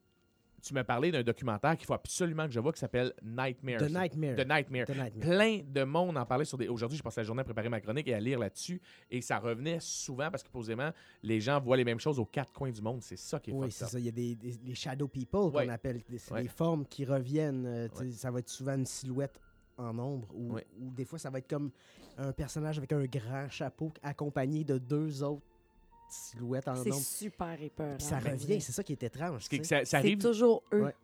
tu 0.62 0.74
m'as 0.74 0.84
parlé 0.84 1.10
d'un 1.10 1.22
documentaire 1.22 1.74
qu'il 1.76 1.86
faut 1.86 1.94
absolument 1.94 2.46
que 2.46 2.52
je 2.52 2.60
vois 2.60 2.70
qui 2.72 2.80
s'appelle 2.80 3.14
Nightmare. 3.22 3.78
The 3.80 3.90
Nightmare. 3.90 4.36
The 4.36 4.46
Nightmare. 4.46 4.86
The 4.86 4.90
Nightmare. 4.96 5.20
Plein 5.20 5.60
de 5.66 5.84
monde 5.84 6.16
en 6.18 6.26
parlait 6.26 6.44
sur 6.44 6.58
des. 6.58 6.68
Aujourd'hui, 6.68 6.96
j'ai 6.98 7.02
passé 7.02 7.20
la 7.20 7.24
journée 7.24 7.40
à 7.40 7.44
préparer 7.44 7.68
ma 7.70 7.80
chronique 7.80 8.08
et 8.08 8.14
à 8.14 8.20
lire 8.20 8.38
là-dessus. 8.38 8.80
Et 9.10 9.20
ça 9.22 9.38
revenait 9.38 9.78
souvent 9.80 10.30
parce 10.30 10.42
que, 10.42 10.50
posément, 10.50 10.90
les 11.22 11.40
gens 11.40 11.60
voient 11.60 11.78
les 11.78 11.84
mêmes 11.84 12.00
choses 12.00 12.18
aux 12.18 12.26
quatre 12.26 12.52
coins 12.52 12.70
du 12.70 12.82
monde. 12.82 13.00
C'est 13.02 13.16
ça 13.16 13.40
qui 13.40 13.50
est 13.50 13.54
Oui, 13.54 13.70
c'est 13.70 13.86
ça. 13.86 13.98
Il 13.98 14.04
y 14.04 14.08
a 14.08 14.12
des, 14.12 14.34
des- 14.34 14.58
les 14.64 14.74
shadow 14.74 15.08
people 15.08 15.54
Ouais. 15.54 15.64
qu'on 15.66 15.72
appelle. 15.72 16.02
C'est 16.18 16.32
Ouais. 16.32 16.42
des 16.42 16.48
formes 16.48 16.84
qui 16.86 17.04
reviennent. 17.06 17.64
euh, 17.66 17.88
Ouais. 17.98 18.10
Ça 18.12 18.30
va 18.30 18.38
être 18.40 18.48
souvent 18.50 18.74
une 18.74 18.86
silhouette 18.86 19.38
en 19.80 19.98
ombre 19.98 20.28
ou, 20.34 20.52
Ouais. 20.54 20.66
des 20.78 21.04
fois 21.04 21.18
ça 21.18 21.30
va 21.30 21.38
être 21.38 21.48
comme 21.48 21.70
un 22.18 22.32
personnage 22.32 22.78
avec 22.78 22.92
un 22.92 23.04
grand 23.06 23.48
chapeau 23.48 23.92
accompagné 24.02 24.62
de 24.64 24.78
deux 24.78 25.22
autres 25.22 25.42
silhouettes 26.08 26.68
en 26.68 26.74
C'est 26.76 26.90
ombre. 26.92 27.00
super 27.02 27.62
épeurant. 27.62 27.98
Ça 27.98 28.18
revient, 28.18 28.60
c'est 28.60 28.72
ça 28.72 28.82
qui 28.82 28.92
est 28.92 29.02
étrange. 29.02 29.44
Ça, 29.44 29.62
ça 29.62 29.84
C'est 29.84 29.96
arrive, 29.96 30.18
toujours 30.18 30.62
eux. 30.72 30.84
Ouais. 30.84 30.94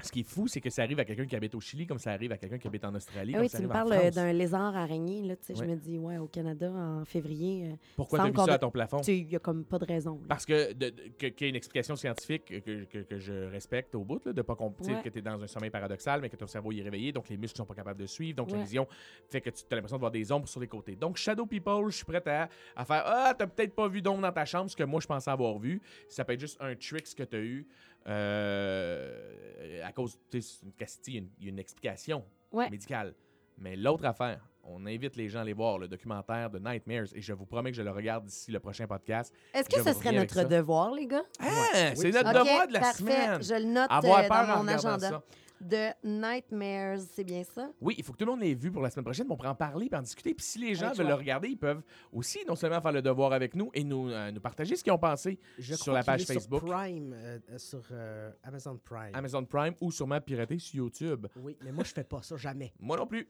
Ce 0.00 0.12
qui 0.12 0.20
est 0.20 0.24
fou, 0.28 0.46
c'est 0.46 0.60
que 0.60 0.70
ça 0.70 0.82
arrive 0.82 1.00
à 1.00 1.04
quelqu'un 1.04 1.26
qui 1.26 1.34
habite 1.34 1.54
au 1.56 1.60
Chili, 1.60 1.84
comme 1.86 1.98
ça 1.98 2.12
arrive 2.12 2.30
à 2.30 2.36
quelqu'un 2.38 2.58
qui 2.58 2.68
habite 2.68 2.84
en 2.84 2.94
Australie. 2.94 3.32
Ah 3.34 3.38
comme 3.38 3.42
oui, 3.46 3.48
ça 3.48 3.58
tu 3.58 3.64
me 3.64 3.68
parles 3.68 3.92
euh, 3.92 4.10
d'un 4.12 4.32
lézard 4.32 4.76
araignée. 4.76 5.22
Là, 5.22 5.34
Ouais. 5.48 5.54
Je 5.56 5.64
me 5.64 5.74
dis, 5.76 5.98
ouais, 5.98 6.18
au 6.18 6.26
Canada, 6.26 6.70
en 6.70 7.04
février, 7.04 7.66
euh, 7.66 7.74
Pourquoi 7.96 8.20
tu 8.20 8.26
as 8.26 8.30
qu'on 8.32 8.44
ça 8.46 8.52
a- 8.52 8.54
à 8.54 8.58
ton 8.58 8.70
plafond? 8.70 9.00
il 9.08 9.26
n'y 9.26 9.34
a 9.34 9.38
comme 9.40 9.64
pas 9.64 9.78
de 9.78 9.84
raison. 9.86 10.12
là. 10.20 10.26
Parce 10.28 10.46
que 10.46 10.72
qu'il 10.72 11.32
y 11.40 11.44
ait 11.44 11.48
une 11.48 11.56
explication 11.56 11.96
scientifique 11.96 12.44
que, 12.64 12.84
que- 12.84 12.98
que 13.02 13.18
je 13.18 13.32
respecte 13.50 13.94
au 13.96 14.04
bout, 14.04 14.24
là, 14.24 14.32
de 14.32 14.42
pas 14.42 14.54
comprendre 14.54 14.96
Ouais. 14.96 15.02
que 15.02 15.08
tu 15.08 15.18
es 15.18 15.22
dans 15.22 15.42
un 15.42 15.46
sommeil 15.48 15.70
paradoxal, 15.70 16.20
mais 16.20 16.28
que 16.28 16.36
ton 16.36 16.46
cerveau 16.46 16.70
est 16.72 16.82
réveillé, 16.82 17.10
donc 17.12 17.28
les 17.28 17.36
muscles 17.36 17.56
sont 17.56 17.64
pas 17.66 17.74
capables 17.74 18.00
de 18.00 18.06
suivre, 18.06 18.36
donc 18.36 18.50
la 18.52 18.58
vision 18.58 18.86
fait 19.28 19.40
que 19.40 19.50
tu 19.50 19.64
as 19.70 19.74
l'impression 19.74 19.96
de 19.96 20.00
voir 20.00 20.12
des 20.12 20.30
ombres 20.30 20.48
sur 20.48 20.60
les 20.60 20.68
côtés. 20.68 20.94
Donc 20.94 21.16
Shadow 21.16 21.46
People, 21.46 21.86
je 21.90 21.96
suis 21.96 22.04
prêt 22.04 22.22
à, 22.26 22.48
à 22.76 22.84
faire 22.84 23.02
Ah, 23.04 23.34
t'as 23.36 23.46
peut-être 23.46 23.74
pas 23.74 23.88
vu 23.88 24.00
d'ombre 24.00 24.22
dans 24.22 24.32
ta 24.32 24.44
chambre, 24.44 24.70
ce 24.70 24.76
que 24.76 24.84
moi 24.84 25.00
je 25.00 25.06
pensais 25.08 25.30
avoir 25.30 25.58
vu. 25.58 25.80
Ça 26.08 26.24
peut 26.24 26.34
être 26.34 26.40
juste 26.40 26.56
un 26.60 26.74
trick 26.76 27.04
que 27.16 27.22
tu 27.24 27.36
as 27.36 27.40
eu 27.40 27.66
euh, 28.06 29.82
à 29.84 29.92
cause, 29.92 30.18
tu 30.30 30.40
sais, 30.40 30.58
une 30.64 30.72
castille, 30.72 31.28
il 31.38 31.44
y 31.44 31.48
a 31.48 31.50
une- 31.50 31.58
explication 31.58 32.24
Ouais. 32.52 32.70
médicale. 32.70 33.14
Mais 33.58 33.76
l'autre 33.76 34.04
affaire, 34.04 34.40
on 34.64 34.86
invite 34.86 35.16
les 35.16 35.28
gens 35.28 35.40
à 35.40 35.42
aller 35.42 35.52
voir 35.52 35.78
le 35.78 35.88
documentaire 35.88 36.48
de 36.50 36.58
Nightmares 36.58 37.06
et 37.14 37.20
je 37.20 37.32
vous 37.32 37.44
promets 37.46 37.70
que 37.70 37.76
je 37.76 37.82
le 37.82 37.90
regarde 37.90 38.24
d'ici 38.24 38.50
le 38.52 38.60
prochain 38.60 38.86
podcast. 38.86 39.34
Est-ce 39.52 39.68
que 39.68 39.82
ce 39.82 39.92
serait 39.92 40.12
notre 40.12 40.34
ça. 40.34 40.44
devoir, 40.44 40.92
les 40.92 41.06
gars? 41.06 41.22
Ah, 41.40 41.46
c'est 41.94 42.10
notre 42.12 42.32
devoir 42.32 42.66
de 42.68 42.72
la 42.72 42.80
parfait. 42.80 42.98
semaine. 43.02 43.42
Je 43.42 43.54
le 43.54 43.64
note 43.64 43.86
Avoir 43.90 44.20
euh, 44.20 44.28
peur 44.28 44.44
en 44.44 44.46
dans 44.58 44.62
mon 44.62 44.68
agenda. 44.68 45.08
ça. 45.10 45.22
De 45.60 45.88
Nightmares, 46.04 47.00
c'est 47.12 47.24
bien 47.24 47.42
ça? 47.42 47.70
Oui, 47.80 47.94
il 47.98 48.04
faut 48.04 48.12
que 48.12 48.18
tout 48.18 48.24
le 48.24 48.30
monde 48.30 48.40
l'ait 48.40 48.54
vu 48.54 48.70
pour 48.70 48.82
la 48.82 48.90
semaine 48.90 49.04
prochaine. 49.04 49.26
On 49.28 49.36
pourra 49.36 49.50
en 49.50 49.54
parler 49.54 49.88
en 49.92 50.02
discuter. 50.02 50.34
Puis 50.34 50.46
si 50.46 50.58
les 50.58 50.74
gens 50.74 50.86
Avec 50.86 50.98
veulent 50.98 51.08
le 51.08 51.14
regarder, 51.14 51.48
ils 51.48 51.56
peuvent 51.56 51.82
aussi 52.12 52.38
non 52.46 52.54
seulement 52.54 52.80
faire 52.80 52.92
le 52.92 53.02
devoir 53.02 53.32
avec 53.32 53.54
nous 53.54 53.70
et 53.74 53.82
nous, 53.84 54.08
euh, 54.10 54.30
nous 54.30 54.40
partager 54.40 54.76
ce 54.76 54.84
qu'ils 54.84 54.92
ont 54.92 54.98
pensé 54.98 55.38
Je 55.58 55.74
sur 55.74 55.86
crois 55.86 55.94
la 55.94 56.04
page 56.04 56.22
est 56.22 56.32
Facebook. 56.32 56.60
Sur 56.60 56.68
Prime, 56.70 57.12
euh, 57.12 57.38
euh, 57.50 57.58
sur 57.58 57.82
euh, 57.90 58.30
Amazon 58.42 58.78
Prime. 58.82 59.14
Amazon 59.14 59.44
Prime 59.44 59.74
ou 59.80 59.90
sûrement 59.90 60.20
pirater 60.20 60.58
sur 60.58 60.76
YouTube. 60.76 61.26
Oui, 61.36 61.56
mais 61.64 61.72
moi 61.72 61.84
je 61.84 61.92
fais 61.92 62.04
pas 62.04 62.22
ça 62.22 62.36
jamais. 62.36 62.72
Moi 62.78 62.96
non 62.96 63.06
plus. 63.06 63.28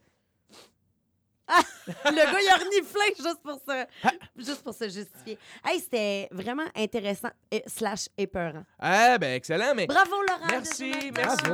Le 1.88 2.16
gars, 2.16 2.40
il 2.40 2.48
a 2.48 2.56
reniflé 2.56 3.14
juste 3.16 3.40
pour 3.42 3.58
se, 3.58 3.86
juste 4.36 4.62
pour 4.62 4.74
se 4.74 4.84
justifier. 4.84 5.38
Hey, 5.64 5.80
c'était 5.80 6.28
vraiment 6.30 6.66
intéressant 6.76 7.30
et 7.50 7.62
slash 7.66 8.08
épeurant. 8.16 8.64
Ah, 8.78 9.16
ben 9.18 9.34
excellent, 9.34 9.74
mais. 9.74 9.86
Bravo, 9.86 10.16
Laurent. 10.28 10.46
Merci, 10.50 10.92
merci 11.14 11.44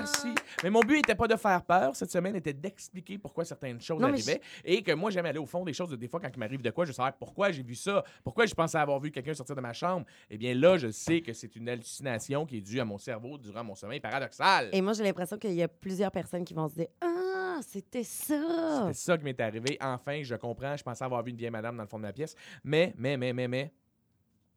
merci. 0.00 0.28
Mais 0.62 0.70
mon 0.70 0.80
but 0.80 0.96
n'était 0.96 1.14
pas 1.14 1.28
de 1.28 1.36
faire 1.36 1.62
peur 1.62 1.94
cette 1.94 2.10
semaine, 2.10 2.36
était 2.36 2.52
d'expliquer 2.52 3.18
pourquoi 3.18 3.44
certaines 3.44 3.80
choses 3.80 4.00
Non, 4.00 4.08
arrivaient 4.08 4.40
et 4.64 4.82
que 4.82 4.92
moi 4.92 5.10
j'aime 5.10 5.26
aller 5.26 5.38
au 5.38 5.46
fond 5.46 5.64
des 5.64 5.72
choses. 5.72 5.90
Des 5.90 6.08
fois, 6.08 6.20
quand 6.20 6.30
il 6.32 6.38
m'arrive 6.38 6.62
de 6.62 6.70
quoi, 6.70 6.84
je 6.84 6.92
sais 6.92 7.02
pourquoi 7.18 7.50
j'ai 7.50 7.62
vu 7.62 7.74
ça, 7.74 8.04
pourquoi 8.24 8.46
je 8.46 8.54
pensais 8.54 8.78
avoir 8.78 9.00
vu 9.00 9.10
quelqu'un 9.10 9.34
sortir 9.34 9.56
de 9.56 9.60
ma 9.60 9.72
chambre. 9.72 10.06
Eh 10.28 10.36
bien 10.36 10.54
là, 10.54 10.76
je 10.76 10.90
sais 10.90 11.20
que 11.20 11.32
c'est 11.32 11.54
une 11.56 11.68
hallucination 11.68 12.46
qui 12.46 12.58
est 12.58 12.60
due 12.60 12.80
à 12.80 12.84
mon 12.84 12.98
cerveau 12.98 13.38
durant 13.38 13.64
mon 13.64 13.74
sommeil 13.74 14.00
paradoxal. 14.00 14.68
Et 14.72 14.80
moi, 14.80 14.92
j'ai 14.92 15.04
l'impression 15.04 15.38
qu'il 15.38 15.54
y 15.54 15.62
a 15.62 15.68
plusieurs 15.68 16.10
personnes 16.10 16.44
qui 16.44 16.54
vont 16.54 16.68
se 16.68 16.74
dire 16.74 16.88
Ah, 17.00 17.09
c'était 17.62 18.02
ça. 18.04 18.86
C'est 18.88 18.94
ça 18.94 19.18
qui 19.18 19.24
m'est 19.24 19.40
arrivé. 19.40 19.76
Enfin, 19.80 20.22
je 20.22 20.34
comprends. 20.36 20.76
Je 20.76 20.82
pensais 20.82 21.04
avoir 21.04 21.22
vu 21.22 21.30
une 21.30 21.36
vieille 21.36 21.50
madame 21.50 21.76
dans 21.76 21.82
le 21.82 21.88
fond 21.88 21.98
de 21.98 22.02
ma 22.02 22.12
pièce. 22.12 22.34
Mais, 22.64 22.94
mais, 22.96 23.16
mais, 23.16 23.32
mais, 23.32 23.48
mais, 23.48 23.72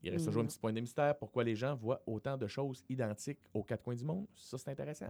il 0.04 0.12
reste 0.12 0.26
toujours 0.26 0.42
Mhm. 0.44 0.48
un 0.48 0.50
petit 0.50 0.60
point 0.60 0.74
de 0.74 0.80
mystère. 0.82 1.18
Pourquoi 1.18 1.44
les 1.44 1.56
gens 1.56 1.76
voient 1.76 2.02
autant 2.06 2.38
de 2.38 2.48
choses 2.48 2.84
identiques 2.90 3.40
aux 3.54 3.64
quatre 3.64 3.84
coins 3.84 3.96
du 3.96 4.04
monde? 4.04 4.26
Ça, 4.36 4.58
c'est 4.58 4.70
intéressant. 4.72 5.08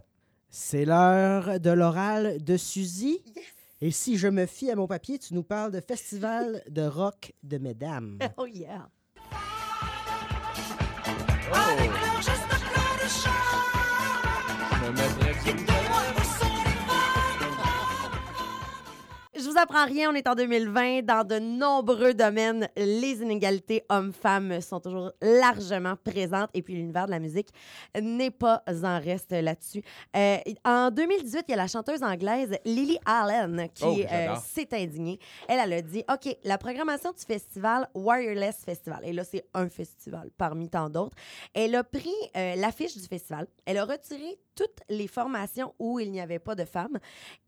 C'est 0.48 0.84
l'heure 0.84 1.58
de 1.58 1.70
l'oral 1.70 2.42
de 2.42 2.56
Suzy. 2.56 3.20
Et 3.80 3.90
si 3.90 4.16
je 4.16 4.28
me 4.28 4.46
fie 4.46 4.70
à 4.70 4.76
mon 4.76 4.86
papier, 4.86 5.18
tu 5.18 5.34
nous 5.34 5.42
parles 5.42 5.72
de 5.72 5.80
festival 5.80 6.62
de 6.68 6.82
rock 6.82 7.32
de 7.42 7.58
mesdames. 7.58 8.18
Oh 8.38 8.46
yeah. 8.46 8.88
Vous 19.54 19.60
t'apprend 19.60 19.84
rien, 19.84 20.10
on 20.10 20.14
est 20.14 20.26
en 20.26 20.34
2020. 20.34 21.02
Dans 21.02 21.24
de 21.24 21.38
nombreux 21.38 22.12
domaines, 22.12 22.68
les 22.76 23.22
inégalités 23.22 23.84
hommes-femmes 23.88 24.60
sont 24.60 24.80
toujours 24.80 25.12
largement 25.22 25.94
présentes. 26.02 26.50
Et 26.54 26.62
puis, 26.62 26.74
l'univers 26.74 27.06
de 27.06 27.12
la 27.12 27.20
musique 27.20 27.50
n'est 28.00 28.32
pas 28.32 28.64
en 28.66 28.98
reste 28.98 29.30
là-dessus. 29.30 29.82
Euh, 30.16 30.38
en 30.64 30.90
2018, 30.90 31.44
il 31.46 31.50
y 31.52 31.54
a 31.54 31.56
la 31.56 31.68
chanteuse 31.68 32.02
anglaise 32.02 32.56
Lily 32.64 32.98
Allen 33.06 33.68
qui 33.72 33.84
Oh, 33.84 33.96
euh, 34.10 34.34
s'est 34.44 34.68
indignée. 34.72 35.20
Elle, 35.48 35.60
elle 35.60 35.72
a 35.74 35.82
dit 35.82 36.02
OK, 36.12 36.36
la 36.42 36.58
programmation 36.58 37.12
du 37.12 37.24
festival 37.24 37.88
Wireless 37.94 38.64
Festival, 38.64 39.00
et 39.04 39.12
là, 39.12 39.22
c'est 39.22 39.44
un 39.54 39.68
festival 39.68 40.30
parmi 40.36 40.68
tant 40.68 40.88
d'autres, 40.88 41.16
elle 41.52 41.76
a 41.76 41.84
pris 41.84 42.10
euh, 42.36 42.56
l'affiche 42.56 42.96
du 42.96 43.06
festival, 43.06 43.46
elle 43.66 43.78
a 43.78 43.84
retiré 43.84 44.38
toutes 44.54 44.80
les 44.88 45.08
formations 45.08 45.74
où 45.78 45.98
il 45.98 46.10
n'y 46.10 46.20
avait 46.20 46.38
pas 46.38 46.54
de 46.54 46.64
femmes 46.64 46.98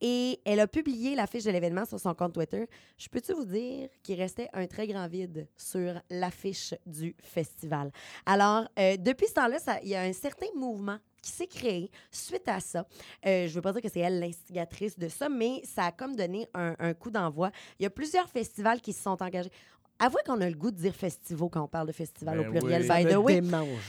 et 0.00 0.40
elle 0.44 0.60
a 0.60 0.66
publié 0.66 1.14
l'affiche 1.14 1.44
de 1.44 1.50
l'événement 1.50 1.84
sur 1.84 1.95
son 1.98 2.14
compte 2.14 2.32
Twitter. 2.34 2.68
Je 2.98 3.08
peux-tu 3.08 3.32
vous 3.32 3.44
dire 3.44 3.88
qu'il 4.02 4.20
restait 4.20 4.48
un 4.52 4.66
très 4.66 4.86
grand 4.86 5.06
vide 5.08 5.46
sur 5.56 6.00
l'affiche 6.10 6.74
du 6.84 7.14
festival? 7.22 7.90
Alors, 8.24 8.68
euh, 8.78 8.96
depuis 8.96 9.26
ce 9.28 9.34
temps-là, 9.34 9.58
il 9.82 9.88
y 9.88 9.94
a 9.94 10.02
un 10.02 10.12
certain 10.12 10.46
mouvement 10.54 10.98
qui 11.22 11.30
s'est 11.32 11.46
créé 11.48 11.90
suite 12.10 12.46
à 12.48 12.60
ça. 12.60 12.86
Euh, 13.26 13.46
je 13.46 13.50
ne 13.50 13.54
veux 13.54 13.62
pas 13.62 13.72
dire 13.72 13.82
que 13.82 13.88
c'est 13.88 14.00
elle 14.00 14.20
l'instigatrice 14.20 14.96
de 14.98 15.08
ça, 15.08 15.28
mais 15.28 15.60
ça 15.64 15.86
a 15.86 15.92
comme 15.92 16.14
donné 16.14 16.48
un, 16.54 16.76
un 16.78 16.94
coup 16.94 17.10
d'envoi. 17.10 17.50
Il 17.80 17.82
y 17.82 17.86
a 17.86 17.90
plusieurs 17.90 18.28
festivals 18.28 18.80
qui 18.80 18.92
se 18.92 19.02
sont 19.02 19.20
engagés. 19.22 19.50
Avouez 19.98 20.20
qu'on 20.26 20.38
a 20.42 20.48
le 20.50 20.54
goût 20.54 20.70
de 20.70 20.76
dire 20.76 20.94
festivals 20.94 21.48
quand 21.50 21.62
on 21.62 21.68
parle 21.68 21.86
de 21.86 21.92
festival 21.92 22.38
Ben 22.38 22.46
au 22.46 22.50
pluriel, 22.50 22.82
oui. 22.82 23.04
By 23.04 23.10
the 23.10 23.16
way. 23.16 23.40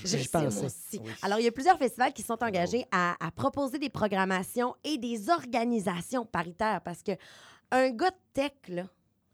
Je 0.05 0.17
je 0.17 0.29
pense. 0.29 0.63
aussi. 0.63 1.01
Oui. 1.03 1.11
Alors, 1.21 1.37
il 1.37 1.43
y 1.43 1.47
a 1.47 1.51
plusieurs 1.51 1.77
festivals 1.77 2.13
qui 2.13 2.23
sont 2.23 2.41
engagés 2.41 2.85
à, 2.93 3.17
à 3.19 3.29
proposer 3.29 3.77
des 3.77 3.89
programmations 3.89 4.73
et 4.85 4.97
des 4.97 5.29
organisations 5.29 6.25
paritaires 6.25 6.79
parce 6.81 7.03
que 7.03 7.11
un 7.71 7.89
gars 7.91 8.11
de 8.11 8.15
tech, 8.33 8.51
là, 8.69 8.83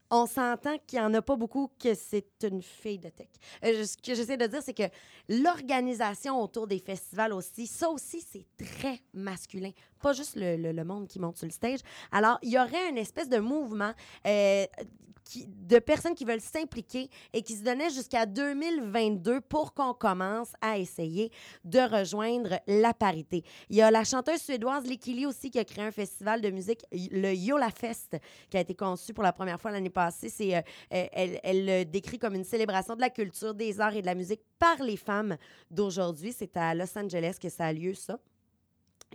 on 0.10 0.28
s'entend 0.28 0.78
qu'il 0.86 1.00
n'y 1.00 1.06
en 1.06 1.13
a 1.15 1.22
pas 1.24 1.36
beaucoup 1.36 1.72
que 1.80 1.96
c'est 1.96 2.28
une 2.43 2.62
fille 2.62 3.00
de 3.00 3.10
tech. 3.10 3.30
Euh, 3.63 3.84
ce 3.84 3.98
que 3.98 4.13
j'essaie 4.13 4.38
de 4.38 4.46
dire, 4.46 4.62
c'est 4.62 4.74
que 4.76 4.84
l'organisation 5.28 6.39
autour 6.41 6.67
des 6.67 6.80
festivals 6.80 7.34
aussi, 7.34 7.65
ça 7.67 7.89
aussi, 7.89 8.22
c'est 8.22 8.46
très 8.58 9.00
masculin. 9.13 9.72
Pas 10.02 10.13
juste 10.13 10.36
le, 10.36 10.56
le- 10.56 10.72
le 10.72 10.84
monde 10.84 11.08
qui 11.08 11.19
monte 11.19 11.38
sur 11.38 11.48
le 11.48 11.52
stage. 11.52 11.80
Alors, 12.12 12.38
il 12.43 12.52
y 12.52 12.60
aurait 12.60 12.89
une 12.89 12.98
espèce 12.98 13.28
de 13.30 13.39
mouvement 13.39 13.93
euh, 14.28 14.65
de 15.47 15.79
personnes 15.79 16.15
qui 16.15 16.25
veulent 16.25 16.41
s'impliquer 16.41 17.09
et 17.33 17.41
qui 17.41 17.55
se 17.55 17.63
donnaient 17.63 17.89
jusqu'à 17.89 18.25
2022 18.25 19.41
pour 19.41 19.73
qu'on 19.73 19.93
commence 19.93 20.53
à 20.62 20.77
essayer 20.77 21.31
de 21.63 21.79
rejoindre 21.79 22.59
la 22.67 22.93
parité. 22.93 23.43
Il 23.69 23.77
y 23.77 23.81
a 23.81 23.91
la 23.91 24.03
chanteuse 24.03 24.41
suédoise 24.41 24.86
Likili 24.86 25.25
aussi 25.25 25.49
qui 25.49 25.59
a 25.59 25.65
créé 25.65 25.83
un 25.83 25.91
festival 25.91 26.41
de 26.41 26.49
musique, 26.49 26.86
le 26.91 27.33
Yola 27.33 27.69
Fest, 27.69 28.17
qui 28.49 28.57
a 28.57 28.59
été 28.59 28.75
conçu 28.75 29.13
pour 29.13 29.23
la 29.23 29.33
première 29.33 29.59
fois 29.59 29.71
l'année 29.71 29.89
passée. 29.89 30.29
C'est, 30.29 30.55
euh, 30.55 30.62
elle, 30.89 31.39
elle 31.43 31.65
le 31.65 31.83
décrit 31.83 32.19
comme 32.19 32.36
une 32.36 32.43
célébration 32.43 32.95
de 32.95 33.01
la 33.01 33.09
culture, 33.09 33.53
des 33.53 33.79
arts 33.79 33.95
et 33.95 34.01
de 34.01 34.05
la 34.05 34.15
musique 34.15 34.41
par 34.59 34.81
les 34.81 34.97
femmes 34.97 35.38
d'aujourd'hui. 35.69 36.33
C'est 36.38 36.55
à 36.57 36.73
Los 36.73 36.97
Angeles 36.97 37.38
que 37.41 37.49
ça 37.49 37.65
a 37.65 37.73
lieu, 37.73 37.93
ça. 37.93 38.19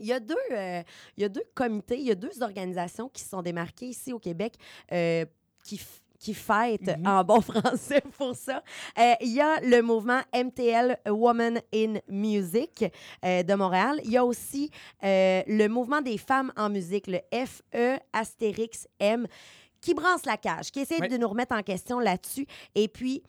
Il 0.00 0.06
y, 0.06 0.12
a 0.12 0.20
deux, 0.20 0.36
euh, 0.52 0.82
il 1.16 1.22
y 1.22 1.24
a 1.24 1.28
deux 1.28 1.44
comités, 1.54 1.98
il 1.98 2.06
y 2.06 2.10
a 2.10 2.14
deux 2.14 2.42
organisations 2.42 3.08
qui 3.08 3.20
se 3.22 3.30
sont 3.30 3.42
démarquées 3.42 3.86
ici 3.86 4.12
au 4.12 4.20
Québec 4.20 4.54
euh, 4.92 5.24
qui, 5.68 5.80
qui 6.18 6.34
fêtent 6.34 6.96
en 7.04 7.22
bon 7.24 7.40
français 7.42 8.02
pour 8.16 8.34
ça. 8.34 8.62
Euh, 8.98 9.12
il 9.20 9.34
y 9.34 9.40
a 9.40 9.60
le 9.60 9.82
mouvement 9.82 10.20
MTL 10.34 10.98
Women 11.06 11.60
in 11.74 11.94
Music 12.08 12.84
euh, 13.24 13.42
de 13.42 13.54
Montréal. 13.54 14.00
Il 14.04 14.10
y 14.10 14.16
a 14.16 14.24
aussi 14.24 14.70
euh, 15.04 15.42
le 15.46 15.68
mouvement 15.68 16.00
des 16.00 16.16
femmes 16.16 16.52
en 16.56 16.70
musique, 16.70 17.06
le 17.06 17.20
FE 17.32 17.98
Astérix 18.12 18.88
M, 18.98 19.26
qui 19.80 19.94
brasse 19.94 20.24
la 20.24 20.38
cage, 20.38 20.70
qui 20.70 20.80
essaie 20.80 21.06
de 21.06 21.16
nous 21.18 21.28
remettre 21.28 21.54
en 21.54 21.62
question 21.62 22.00
là-dessus. 22.00 22.46
Et 22.74 22.88
puis, 22.88 23.22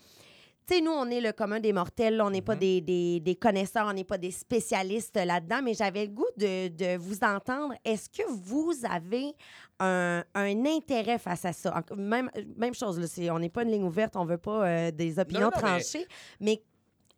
tu 0.70 0.76
sais, 0.76 0.82
nous, 0.82 0.92
on 0.92 1.10
est 1.10 1.22
le 1.22 1.32
commun 1.32 1.60
des 1.60 1.74
mortels, 1.74 2.22
on 2.22 2.30
n'est 2.30 2.42
pas 2.42 2.54
Mhm. 2.54 2.60
des, 2.60 2.82
des- 2.82 3.20
des 3.20 3.36
connaisseurs, 3.36 3.88
on 3.88 3.94
n'est 3.94 4.04
pas 4.04 4.18
des 4.18 4.32
spécialistes 4.32 5.16
là-dedans, 5.18 5.62
mais 5.64 5.74
j'avais 5.74 6.06
le 6.06 6.12
goût 6.12 6.28
de, 6.38 6.68
de 6.68 6.98
vous 6.98 7.24
entendre. 7.24 7.74
Est-ce 7.84 8.10
que 8.10 8.24
vous 8.30 8.72
avez 8.90 9.34
un, 9.80 10.24
un 10.36 10.66
intérêt 10.66 11.18
face 11.18 11.46
à 11.46 11.54
ça? 11.54 11.84
Même, 11.98 12.30
même 12.58 12.74
chose, 12.74 13.00
là, 13.00 13.08
c'est- 13.08 13.30
on 13.32 13.40
n'est 13.40 13.50
pas 13.50 13.64
une 13.64 13.72
ligne 13.72 13.84
ouverte, 13.84 14.16
on 14.16 14.26
veut 14.26 14.38
pas 14.38 14.68
euh, 14.68 14.92
des 14.92 15.18
opinions 15.20 15.42
non, 15.46 15.50
tranchées, 15.52 16.06
mais, 16.40 16.62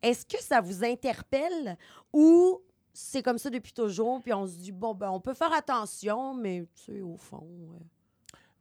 est-ce 0.01 0.25
que 0.25 0.41
ça 0.41 0.61
vous 0.61 0.83
interpelle 0.83 1.77
ou 2.11 2.61
c'est 2.93 3.21
comme 3.21 3.37
ça 3.37 3.49
depuis 3.49 3.71
toujours, 3.71 4.19
puis 4.21 4.33
on 4.33 4.45
se 4.47 4.53
dit, 4.57 4.71
bon, 4.71 4.93
ben, 4.95 5.09
on 5.11 5.19
peut 5.19 5.33
faire 5.33 5.53
attention, 5.53 6.33
mais 6.33 6.65
tu 6.75 6.93
sais, 6.93 7.01
au 7.01 7.17
fond. 7.17 7.47
euh, 7.47 7.79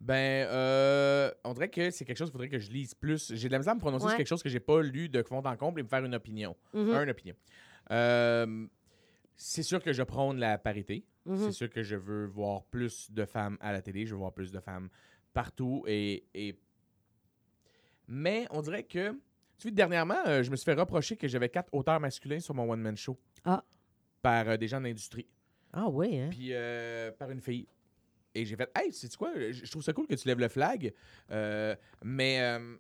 Ben, 0.00 0.46
euh, 0.48 1.30
on 1.44 1.52
dirait 1.52 1.68
que 1.68 1.90
c'est 1.90 2.04
quelque 2.06 2.16
chose 2.16 2.28
qu'il 2.28 2.32
faudrait 2.32 2.48
que 2.48 2.58
je 2.58 2.70
lise 2.70 2.94
plus. 2.94 3.32
J'ai 3.34 3.48
de 3.48 3.52
la 3.52 3.58
misère 3.58 3.72
à 3.72 3.74
me 3.74 3.80
prononcer 3.80 4.04
Ouais. 4.06 4.10
sur 4.12 4.16
quelque 4.16 4.26
chose 4.28 4.42
que 4.42 4.48
j'ai 4.48 4.60
pas 4.60 4.80
lu 4.82 5.08
de 5.10 5.22
fond 5.22 5.44
en 5.44 5.56
comble 5.56 5.80
et 5.80 5.82
me 5.82 5.88
faire 5.88 6.04
une 6.04 6.14
opinion. 6.14 6.56
mhm, 6.72 6.90
Un 6.90 7.08
opinion. 7.08 7.34
Euh, 7.90 8.66
c'est 9.36 9.62
sûr 9.62 9.82
que 9.82 9.92
je 9.92 10.02
prône 10.02 10.38
la 10.38 10.56
parité. 10.58 11.04
mhm. 11.26 11.36
C'est 11.38 11.52
sûr 11.52 11.68
que 11.68 11.82
je 11.82 11.96
veux 11.96 12.24
voir 12.26 12.64
plus 12.64 13.10
de 13.10 13.24
femmes 13.26 13.58
à 13.60 13.72
la 13.72 13.82
télé. 13.82 14.06
Je 14.06 14.12
veux 14.12 14.18
voir 14.18 14.32
plus 14.32 14.50
de 14.50 14.58
femmes 14.60 14.88
partout. 15.34 15.84
Et, 15.86 16.24
et- 16.34 16.58
Mais 18.08 18.46
on 18.50 18.62
dirait 18.62 18.84
que. 18.84 19.10
Tu 19.58 19.68
vois, 19.68 19.70
dernièrement, 19.72 20.16
euh, 20.26 20.42
je 20.42 20.50
me 20.50 20.56
suis 20.56 20.64
fait 20.64 20.72
reprocher 20.74 21.16
que 21.16 21.28
j'avais 21.28 21.50
quatre 21.50 21.68
auteurs 21.74 22.00
masculins 22.00 22.40
sur 22.40 22.54
mon 22.54 22.70
one-man 22.70 22.96
show. 22.96 23.18
Ah. 23.44 23.62
Par 24.22 24.56
des 24.56 24.66
gens 24.68 24.78
de 24.80 24.86
l'industrie. 24.86 25.26
Ah 25.72 25.88
oui, 25.88 26.18
hein? 26.18 26.30
Puis 26.30 26.52
par 27.18 27.30
une 27.30 27.40
fille. 27.42 27.66
Et 28.34 28.44
j'ai 28.44 28.56
fait, 28.56 28.70
hey, 28.76 28.92
sais-tu 28.92 29.16
quoi? 29.16 29.32
Je 29.50 29.70
trouve 29.70 29.82
ça 29.82 29.92
cool 29.92 30.06
que 30.06 30.14
tu 30.14 30.26
lèves 30.28 30.38
le 30.38 30.48
flag. 30.48 30.92
Euh, 31.30 31.74
mais 32.04 32.40
euh, 32.40 32.76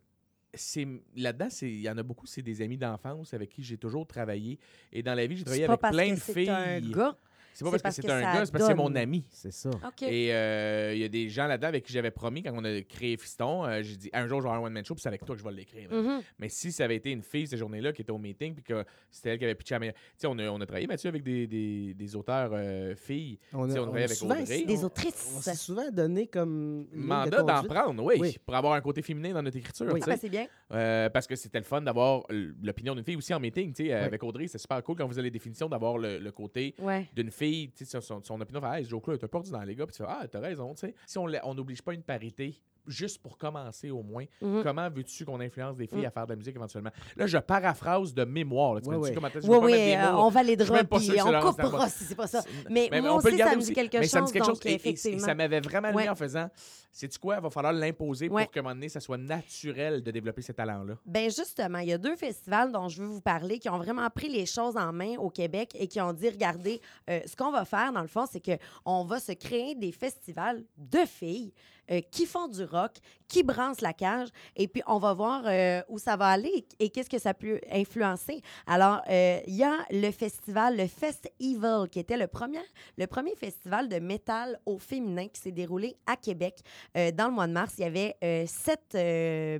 c'est 0.54 0.86
là-dedans, 1.16 1.48
c'est- 1.50 1.70
il 1.70 1.80
y 1.80 1.90
en 1.90 1.98
a 1.98 2.02
beaucoup, 2.02 2.26
c'est 2.26 2.42
des 2.42 2.62
amis 2.62 2.76
d'enfance 2.76 3.34
avec 3.34 3.50
qui 3.50 3.62
j'ai 3.62 3.76
toujours 3.78 4.06
travaillé. 4.06 4.58
Et 4.92 5.02
dans 5.02 5.14
la 5.14 5.26
vie, 5.26 5.36
j'ai 5.36 5.44
travaillé 5.44 5.62
C'est 5.64 5.66
pas 5.66 5.72
avec 5.72 5.80
parce 5.80 5.96
plein 5.96 6.10
que 6.10 6.14
de 6.14 6.20
c'est 6.20 6.32
filles. 6.32 6.48
un 6.50 6.80
gars. 6.80 7.16
C'est 7.54 7.64
pas 7.64 7.70
parce, 7.72 7.82
parce 7.82 7.96
que 7.96 8.02
que 8.02 8.08
c'est 8.08 8.12
un 8.14 8.20
gars, 8.22 8.44
c'est 8.46 8.52
parce 8.52 8.64
que 8.64 8.70
c'est 8.70 8.74
mon 8.74 8.94
ami. 8.94 9.24
C'est 9.30 9.52
ça. 9.52 9.70
Et 10.02 10.32
euh, 10.32 10.92
il 10.94 11.00
y 11.00 11.04
a 11.04 11.08
des 11.08 11.28
gens 11.28 11.46
là-dedans 11.46 11.68
avec 11.68 11.84
qui 11.84 11.92
j'avais 11.92 12.10
promis 12.10 12.42
quand 12.42 12.52
on 12.54 12.64
a 12.64 12.80
créé 12.82 13.16
Fiston. 13.16 13.64
euh, 13.66 13.82
j'ai 13.82 13.96
dit 13.96 14.10
un 14.12 14.26
jour, 14.26 14.40
je 14.40 14.44
vais 14.44 14.50
avoir 14.50 14.62
un 14.62 14.66
one-man 14.66 14.84
show, 14.84 14.94
puis 14.94 15.02
c'est 15.02 15.08
avec 15.08 15.24
toi 15.24 15.34
que 15.34 15.40
je 15.40 15.46
vais 15.46 15.52
l'écrire. 15.54 15.92
Mhm. 15.92 16.20
Mais 16.38 16.48
si 16.48 16.72
ça 16.72 16.84
avait 16.84 16.96
été 16.96 17.10
une 17.10 17.22
fille 17.22 17.46
cette 17.46 17.58
journée-là 17.58 17.92
qui 17.92 18.02
était 18.02 18.10
au 18.12 18.18
meeting, 18.18 18.54
puis 18.54 18.62
que 18.64 18.84
c'était 19.10 19.30
elle 19.30 19.38
qui 19.38 19.44
avait 19.44 19.54
pitché 19.54 19.74
la 19.74 19.78
meilleure- 19.80 19.94
Tu 19.94 20.00
sais, 20.18 20.26
on 20.26 20.38
a, 20.38 20.48
on 20.48 20.60
a 20.60 20.66
travaillé, 20.66 20.86
Mathieu, 20.86 21.08
avec 21.08 21.22
des, 21.22 21.46
des, 21.46 21.94
des 21.94 22.16
auteurs 22.16 22.50
euh, 22.52 22.94
filles. 22.94 23.38
On 23.52 23.68
sais, 23.68 23.78
on 23.78 23.82
travaille 23.84 24.04
avec 24.04 24.16
souvent, 24.16 24.40
Audrey. 24.40 24.62
Des 24.64 24.78
on- 24.82 24.86
autrices. 24.86 25.34
On 25.36 25.40
s'est 25.40 25.54
souvent 25.54 25.90
donné 25.90 26.26
comme. 26.26 26.86
Mandat 26.92 27.42
d'en 27.42 27.62
prendre, 27.64 28.02
oui, 28.04 28.16
Oui. 28.18 28.38
pour 28.44 28.54
avoir 28.54 28.74
un 28.74 28.80
côté 28.80 29.02
féminin 29.02 29.32
dans 29.32 29.42
notre 29.42 29.56
écriture. 29.56 29.86
Oui. 29.92 30.00
Ah, 30.02 30.06
ben, 30.06 30.18
c'est 30.20 30.28
bien. 30.28 30.46
Euh, 30.72 31.08
parce 31.10 31.26
que 31.26 31.34
c'était 31.36 31.58
le 31.58 31.64
fun 31.64 31.80
d'avoir 31.82 32.22
l'opinion 32.62 32.94
d'une 32.94 33.04
fille 33.04 33.16
aussi 33.16 33.34
en 33.34 33.40
meeting. 33.40 33.72
tu 33.72 33.84
sais, 33.86 33.90
Oui. 33.94 34.00
Avec 34.10 34.22
Audrey, 34.22 34.46
c'est 34.46 34.58
super 34.58 34.82
cool 34.82 34.96
quand 34.96 35.06
vous 35.06 35.18
avez 35.18 35.26
les 35.26 35.30
définitions 35.30 35.68
d'avoir 35.68 35.98
le, 35.98 36.18
le 36.18 36.32
côté 36.32 36.74
d'une 37.14 37.30
fille, 37.30 37.39
sais, 37.40 38.00
son, 38.00 38.22
son, 38.22 38.40
opinion. 38.40 38.60
Fait, 38.60 38.78
hey, 38.78 38.84
ce 38.84 38.90
joke-là, 38.90 39.18
t'as 39.18 39.28
pas 39.28 39.38
ordinaire, 39.38 39.64
les 39.64 39.74
gars. 39.74 39.86
Puis 39.86 39.96
tu 39.96 40.02
fais, 40.02 40.08
ah, 40.08 40.26
t'as 40.28 40.40
raison, 40.40 40.74
tu 40.74 40.80
sais. 40.80 40.94
Si 41.06 41.18
on 41.18 41.54
n'oblige 41.54 41.82
pas 41.82 41.94
une 41.94 42.02
parité, 42.02 42.60
juste 42.86 43.20
pour 43.22 43.38
commencer 43.38 43.90
au 43.90 44.02
moins, 44.02 44.24
Mhm. 44.40 44.62
comment 44.62 44.88
veux-tu 44.90 45.24
qu'on 45.24 45.40
influence 45.40 45.76
des 45.76 45.86
filles 45.86 46.02
Mm. 46.02 46.06
à 46.06 46.10
faire 46.10 46.26
de 46.26 46.32
la 46.32 46.36
musique 46.36 46.56
éventuellement? 46.56 46.90
Là, 47.16 47.26
je 47.26 47.38
paraphrase 47.38 48.14
de 48.14 48.24
mémoire. 48.24 48.74
Là, 48.74 48.80
tu 48.80 48.88
dis 48.88 48.94
ouais. 48.96 49.14
comment 49.14 49.28
que 49.30 49.38
Oui, 49.38 49.58
oui, 49.62 49.94
euh, 49.94 50.12
on 50.14 50.30
sûr 50.30 50.74
que 50.74 50.98
c'est 51.00 51.22
on 51.22 51.40
coupera 51.68 51.88
si 51.88 52.04
c'est 52.04 52.14
pas 52.14 52.26
ça. 52.26 52.42
Mais, 52.68 52.88
mais 52.90 53.00
moi 53.00 53.14
on 53.14 53.16
aussi, 53.16 53.36
ça 53.38 53.56
me 53.56 53.60
dit 53.62 53.72
quelque 53.72 53.94
mais 53.98 54.02
chose. 54.02 54.10
ça 54.10 54.20
me 54.20 54.26
dit 54.26 54.32
quelque 54.32 54.44
chose. 54.46 54.60
donc, 54.60 54.66
Et- 54.66 54.88
et- 54.88 55.14
et 55.14 55.18
ça 55.18 55.34
m'avait 55.34 55.60
vraiment 55.60 55.90
Ouais. 55.92 56.04
mis 56.04 56.08
en 56.08 56.14
faisant, 56.14 56.48
sais-tu 56.92 57.18
quoi, 57.18 57.36
il 57.36 57.42
va 57.42 57.50
falloir 57.50 57.72
l'imposer 57.72 58.28
Ouais. 58.28 58.44
pour 58.44 58.50
qu'à 58.52 58.60
un 58.60 58.62
moment 58.64 58.74
donné, 58.74 58.88
ça 58.88 59.00
soit 59.00 59.18
naturel 59.18 60.02
de 60.02 60.10
développer 60.10 60.42
ces 60.42 60.54
talents-là. 60.54 60.94
Ben 61.06 61.24
justement, 61.30 61.78
il 61.78 61.88
y 61.88 61.92
a 61.92 61.98
deux 61.98 62.16
festivals 62.16 62.72
dont 62.72 62.88
je 62.88 63.02
veux 63.02 63.08
vous 63.08 63.20
parler 63.20 63.58
qui 63.58 63.68
ont 63.68 63.78
vraiment 63.78 64.08
pris 64.10 64.28
les 64.28 64.46
choses 64.46 64.76
en 64.76 64.92
main 64.92 65.16
au 65.18 65.30
Québec 65.30 65.70
et 65.78 65.86
qui 65.86 66.00
ont 66.00 66.12
dit 66.12 66.28
regardez, 66.28 66.80
euh, 67.08 67.20
ce 67.26 67.36
qu'on 67.36 67.50
va 67.52 67.64
faire 67.64 67.92
dans 67.92 68.02
le 68.02 68.08
fond, 68.08 68.26
c'est 68.30 68.40
que 68.40 68.52
on 68.84 69.04
va 69.04 69.20
se 69.20 69.32
créer 69.32 69.74
des 69.74 69.92
festivals 69.92 70.62
de 70.76 70.98
filles 71.06 71.52
euh, 71.90 72.00
qui 72.10 72.26
font 72.26 72.48
du 72.48 72.64
rock, 72.64 72.92
qui 73.26 73.42
brancent 73.42 73.80
la 73.80 73.92
cage, 73.92 74.28
et 74.56 74.68
puis 74.68 74.82
on 74.86 74.98
va 74.98 75.12
voir 75.14 75.42
euh, 75.46 75.82
où 75.88 75.98
ça 75.98 76.16
va 76.16 76.28
aller 76.28 76.66
et 76.78 76.90
qu'est-ce 76.90 77.10
que 77.10 77.18
ça 77.18 77.34
peut 77.34 77.60
influencer. 77.70 78.42
Alors, 78.66 79.02
euh, 79.08 79.40
il 79.46 79.56
y 79.56 79.64
a 79.64 79.78
le 79.90 80.10
festival, 80.10 80.76
le 80.76 80.86
Fest 80.86 81.30
Evil, 81.40 81.88
qui 81.90 81.98
était 81.98 82.16
le 82.16 82.26
premier, 82.26 82.60
le 82.96 83.06
premier 83.06 83.34
festival 83.34 83.88
de 83.88 83.98
métal 83.98 84.58
au 84.66 84.78
féminin 84.78 85.28
qui 85.28 85.40
s'est 85.40 85.52
déroulé 85.52 85.96
à 86.06 86.16
Québec 86.16 86.60
dans 86.94 87.28
le 87.28 87.32
mois 87.32 87.46
de 87.46 87.52
mars. 87.52 87.74
Il 87.78 87.82
y 87.82 87.84
avait 87.84 88.16
sept 88.46 88.96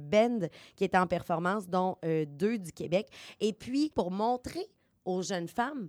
bands 0.03 0.49
qui 0.77 0.85
étaient 0.85 0.99
en 0.99 1.07
performance, 1.07 1.69
dont 1.69 1.97
deux 2.03 2.59
du 2.59 2.73
Québec. 2.73 3.09
Et 3.41 3.53
puis, 3.53 3.91
pour 3.95 4.11
montrer 4.11 4.67
aux 5.05 5.23
jeunes 5.23 5.49
femmes 5.49 5.89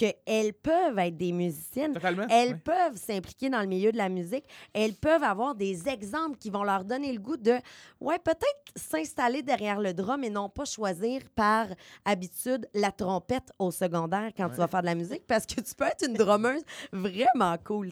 qu'elles 0.00 0.54
peuvent 0.54 0.98
être 0.98 1.16
des 1.18 1.32
musiciennes. 1.32 1.92
Totalement. 1.92 2.26
Elles 2.30 2.58
peuvent 2.58 2.96
s'impliquer 2.96 3.50
dans 3.50 3.60
le 3.60 3.66
milieu 3.66 3.92
de 3.92 3.98
la 3.98 4.08
musique. 4.08 4.44
Elles 4.72 4.94
peuvent 4.94 5.22
avoir 5.22 5.54
des 5.54 5.88
exemples 5.88 6.38
qui 6.38 6.48
vont 6.48 6.64
leur 6.64 6.84
donner 6.84 7.12
le 7.12 7.18
goût 7.18 7.36
de, 7.36 7.58
ouais, 8.00 8.18
peut-être 8.18 8.64
s'installer 8.74 9.42
derrière 9.42 9.78
le 9.78 9.92
drum 9.92 10.24
et 10.24 10.30
non 10.30 10.48
pas 10.48 10.64
choisir 10.64 11.20
par 11.34 11.66
habitude 12.06 12.66
la 12.72 12.92
trompette 12.92 13.52
au 13.58 13.70
secondaire 13.70 14.30
quand 14.34 14.48
tu 14.48 14.56
vas 14.56 14.68
faire 14.68 14.80
de 14.80 14.86
la 14.86 14.94
musique 14.94 15.26
parce 15.26 15.44
que 15.44 15.60
tu 15.60 15.74
peux 15.74 15.84
être 15.84 16.06
une 16.06 16.14
drummeuse 16.14 16.62
vraiment 16.92 17.56
cool. 17.62 17.90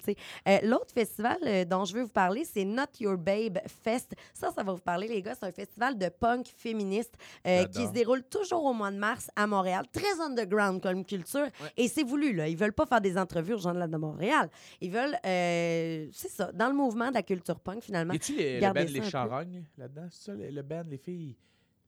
Euh, 0.49 0.59
L'autre 0.63 0.95
festival 0.95 1.39
euh, 1.45 1.65
dont 1.67 1.85
je 1.85 1.93
veux 1.93 2.03
vous 2.05 2.09
parler, 2.09 2.47
c'est 2.47 2.65
Not 2.65 2.85
Your 3.01 3.19
Babe 3.19 3.59
Fest. 3.85 4.15
Ça, 4.33 4.51
ça 4.51 4.63
va 4.63 4.73
vous 4.73 4.81
parler, 4.81 5.09
les 5.09 5.21
gars. 5.21 5.35
C'est 5.39 5.47
un 5.47 5.53
festival 5.53 5.99
de 5.99 6.09
punk 6.09 6.47
féministe 6.57 7.15
euh, 7.47 7.67
qui 7.67 7.87
se 7.87 7.93
déroule 7.93 8.23
toujours 8.23 8.65
au 8.65 8.73
mois 8.73 8.91
de 8.91 8.97
mars 8.97 9.31
à 9.37 9.47
Montréal. 9.47 9.85
Très 9.93 10.21
underground 10.23 10.81
comme 10.81 11.05
culture. 11.05 11.49
Et 11.77 11.89
c'est 11.99 12.05
voulu, 12.05 12.33
là. 12.33 12.47
Ils 12.49 12.57
veulent 12.57 12.73
pas 12.73 12.87
faire 12.87 13.01
des 13.01 13.17
entrevues 13.19 13.55
aux 13.55 13.59
gens 13.59 13.75
de, 13.75 13.79
la- 13.79 13.89
de 13.89 13.97
Montréal. 13.97 14.49
Ils 14.81 14.91
veulent, 14.91 15.17
euh, 15.27 16.07
c'est 16.13 16.29
ça, 16.31 16.53
dans 16.53 16.69
le 16.69 16.75
mouvement 16.75 17.09
de 17.09 17.15
la 17.15 17.23
culture 17.23 17.59
punk, 17.61 17.83
finalement. 17.83 18.15
Y 18.15 18.19
les, 18.37 18.61
le 18.61 18.73
band 18.73 18.85
Les. 18.93 19.03
Charognes 19.03 19.65
là-dedans? 19.77 20.07
C'est 20.11 20.25
ça, 20.31 20.35
le, 20.35 20.49
le 20.51 20.63
band, 20.63 20.85
les 20.89 20.99
filles? 20.99 21.37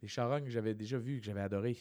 Les 0.02 0.08
Charognes 0.08 0.44
que 0.44 0.50
j'avais 0.50 0.74
déjà 0.74 0.98
vu, 0.98 1.18
que 1.20 1.26
j'avais 1.26 1.42
adoré. 1.42 1.76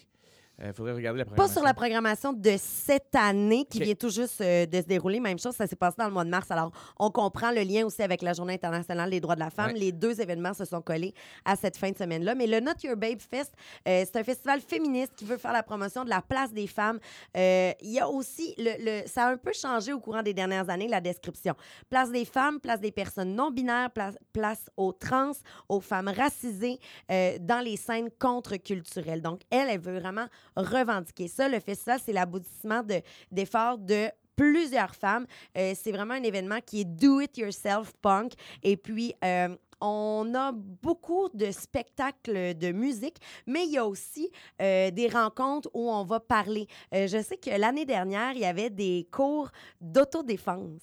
Il 0.61 0.73
faudrait 0.73 0.93
regarder 0.93 1.19
la 1.19 1.25
Pas 1.25 1.31
programmation. 1.31 1.53
sur 1.61 1.63
la 1.63 1.73
programmation 1.73 2.33
de 2.33 2.55
cette 2.57 3.15
année 3.15 3.65
qui 3.69 3.79
vient 3.81 3.95
tout 3.95 4.09
juste 4.09 4.41
euh, 4.41 4.65
de 4.65 4.77
se 4.81 4.85
dérouler. 4.87 5.19
Même 5.19 5.39
chose, 5.39 5.55
ça 5.55 5.67
s'est 5.67 5.75
passé 5.75 5.95
dans 5.97 6.07
le 6.07 6.11
mois 6.13 6.25
de 6.25 6.29
mars. 6.29 6.51
Alors, 6.51 6.71
on 6.99 7.09
comprend 7.11 7.51
le 7.51 7.61
lien 7.61 7.85
aussi 7.85 8.01
avec 8.03 8.21
la 8.21 8.33
Journée 8.33 8.55
internationale 8.55 9.09
des 9.09 9.21
droits 9.21 9.35
de 9.35 9.39
la 9.39 9.49
femme. 9.49 9.71
Ouais. 9.71 9.79
Les 9.79 9.91
deux 9.93 10.19
événements 10.19 10.53
se 10.53 10.65
sont 10.65 10.81
collés 10.81 11.13
à 11.45 11.55
cette 11.55 11.77
fin 11.77 11.91
de 11.91 11.97
semaine-là. 11.97 12.35
Mais 12.35 12.45
le 12.47 12.59
Not 12.59 12.73
Your 12.83 12.97
Babe 12.97 13.19
Fest, 13.21 13.53
euh, 13.87 14.03
c'est 14.05 14.17
un 14.17 14.23
festival 14.23 14.59
féministe 14.59 15.13
qui 15.15 15.23
veut 15.25 15.37
faire 15.37 15.53
la 15.53 15.63
promotion 15.63 16.03
de 16.03 16.09
la 16.09 16.21
place 16.21 16.51
des 16.51 16.67
femmes. 16.67 16.99
Euh, 17.37 17.71
Il 17.81 17.91
y 17.91 17.99
a 17.99 18.09
aussi, 18.09 18.53
le, 18.57 19.01
le- 19.03 19.07
ça 19.07 19.27
a 19.27 19.31
un 19.31 19.37
peu 19.37 19.53
changé 19.53 19.93
au 19.93 19.99
courant 19.99 20.23
des 20.23 20.33
dernières 20.33 20.69
années, 20.69 20.87
la 20.89 20.99
description. 21.01 21.53
Place 21.89 22.11
des 22.11 22.25
femmes, 22.25 22.59
place 22.59 22.81
des 22.81 22.91
personnes 22.91 23.33
non 23.33 23.49
binaires, 23.51 23.91
place, 23.91 24.15
place 24.33 24.69
aux 24.75 24.91
trans, 24.91 25.31
aux 25.69 25.79
femmes 25.79 26.09
racisées 26.09 26.79
euh, 27.11 27.37
dans 27.39 27.63
les 27.63 27.77
scènes 27.77 28.09
contre-culturelles. 28.19 29.21
Donc, 29.21 29.41
elle, 29.49 29.69
elle 29.69 29.79
veut 29.79 29.99
vraiment 29.99 30.25
revendiquer 30.61 31.27
ça. 31.27 31.47
Le 31.49 31.59
festival, 31.59 31.99
c'est 32.03 32.13
l'aboutissement 32.13 32.83
de- 32.83 33.01
d'efforts 33.31 33.77
de 33.77 34.09
plusieurs 34.35 34.95
femmes. 34.95 35.25
Euh, 35.57 35.73
c'est 35.75 35.91
vraiment 35.91 36.13
un 36.13 36.23
événement 36.23 36.59
qui 36.65 36.81
est 36.81 36.85
do-it-yourself 36.85 37.91
punk. 38.01 38.33
Et 38.63 38.77
puis, 38.77 39.13
euh, 39.23 39.55
on 39.81 40.33
a 40.35 40.51
beaucoup 40.53 41.29
de 41.33 41.51
spectacles 41.51 42.53
de 42.57 42.71
musique, 42.71 43.17
mais 43.47 43.65
il 43.65 43.71
y 43.71 43.77
a 43.77 43.85
aussi 43.85 44.29
euh, 44.61 44.91
des 44.91 45.07
rencontres 45.07 45.69
où 45.73 45.89
on 45.89 46.03
va 46.03 46.19
parler. 46.19 46.67
Je 46.91 47.21
sais 47.21 47.37
que 47.37 47.49
l'année 47.49 47.85
dernière, 47.85 48.31
il 48.33 48.39
y 48.39 48.45
avait 48.45 48.69
des 48.69 49.07
cours 49.11 49.49
d'autodéfense. 49.79 50.81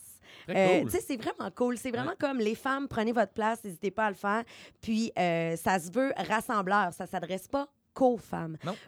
Euh, 0.49 0.81
cool. 0.81 0.91
tu 0.91 0.97
sais, 0.97 1.05
c'est 1.07 1.17
vraiment 1.17 1.51
cool. 1.55 1.79
C'est 1.79 1.91
vraiment 1.91 2.15
comme 2.19 2.39
les 2.39 2.55
femmes, 2.55 2.89
prenez 2.89 3.13
votre 3.13 3.33
place, 3.33 3.63
n'hésitez 3.65 3.91
pas 3.91 4.07
à 4.07 4.11
le 4.11 4.17
faire. 4.17 4.45
Puis, 4.81 5.13
euh, 5.19 5.57
ça 5.57 5.79
se 5.79 5.91
veut 5.91 6.13
rassembleur. 6.17 6.93
Ça 6.93 7.07
s'adresse 7.07 7.49
pas 7.49 7.69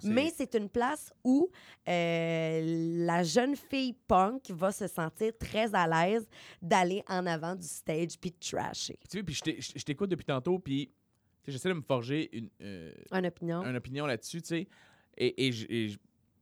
c'est- 0.01 0.09
Mais 0.09 0.31
c'est 0.35 0.55
une 0.55 0.69
place 0.69 1.13
où 1.25 1.49
euh, 1.89 2.61
la 3.07 3.23
jeune 3.23 3.57
fille 3.57 3.95
punk 4.07 4.51
va 4.51 4.71
se 4.73 4.87
sentir 4.87 5.33
très 5.39 5.75
à 5.75 5.87
l'aise 5.87 6.29
d'aller 6.63 7.03
en 7.09 7.27
avant 7.27 7.55
du 7.55 7.67
stage 7.67 8.19
puis 8.21 8.31
de 8.31 8.37
trasher. 8.39 8.99
Tu 9.11 9.19
sais, 9.19 9.23
puis 9.23 9.35
je 9.35 9.83
t'écoute 9.85 10.11
depuis 10.11 10.25
tantôt, 10.27 10.59
puis 10.59 10.91
j'essaie 11.47 11.69
de 11.71 11.75
me 11.75 11.83
forger 11.83 12.29
une, 12.37 12.51
euh, 12.61 12.93
Une 13.13 13.27
opinion. 13.27 13.63
une 13.65 13.77
opinion 13.77 14.07
là-dessus, 14.07 14.43
tu 14.43 14.49
sais. 14.49 14.69
Et, 15.17 15.51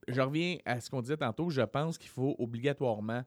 je 0.08 0.20
reviens 0.20 0.58
à 0.64 0.80
ce 0.80 0.88
qu'on 0.90 1.00
disait 1.00 1.16
tantôt. 1.16 1.50
Je 1.50 1.62
pense 1.62 1.98
qu'il 1.98 2.10
faut 2.10 2.36
obligatoirement, 2.38 3.22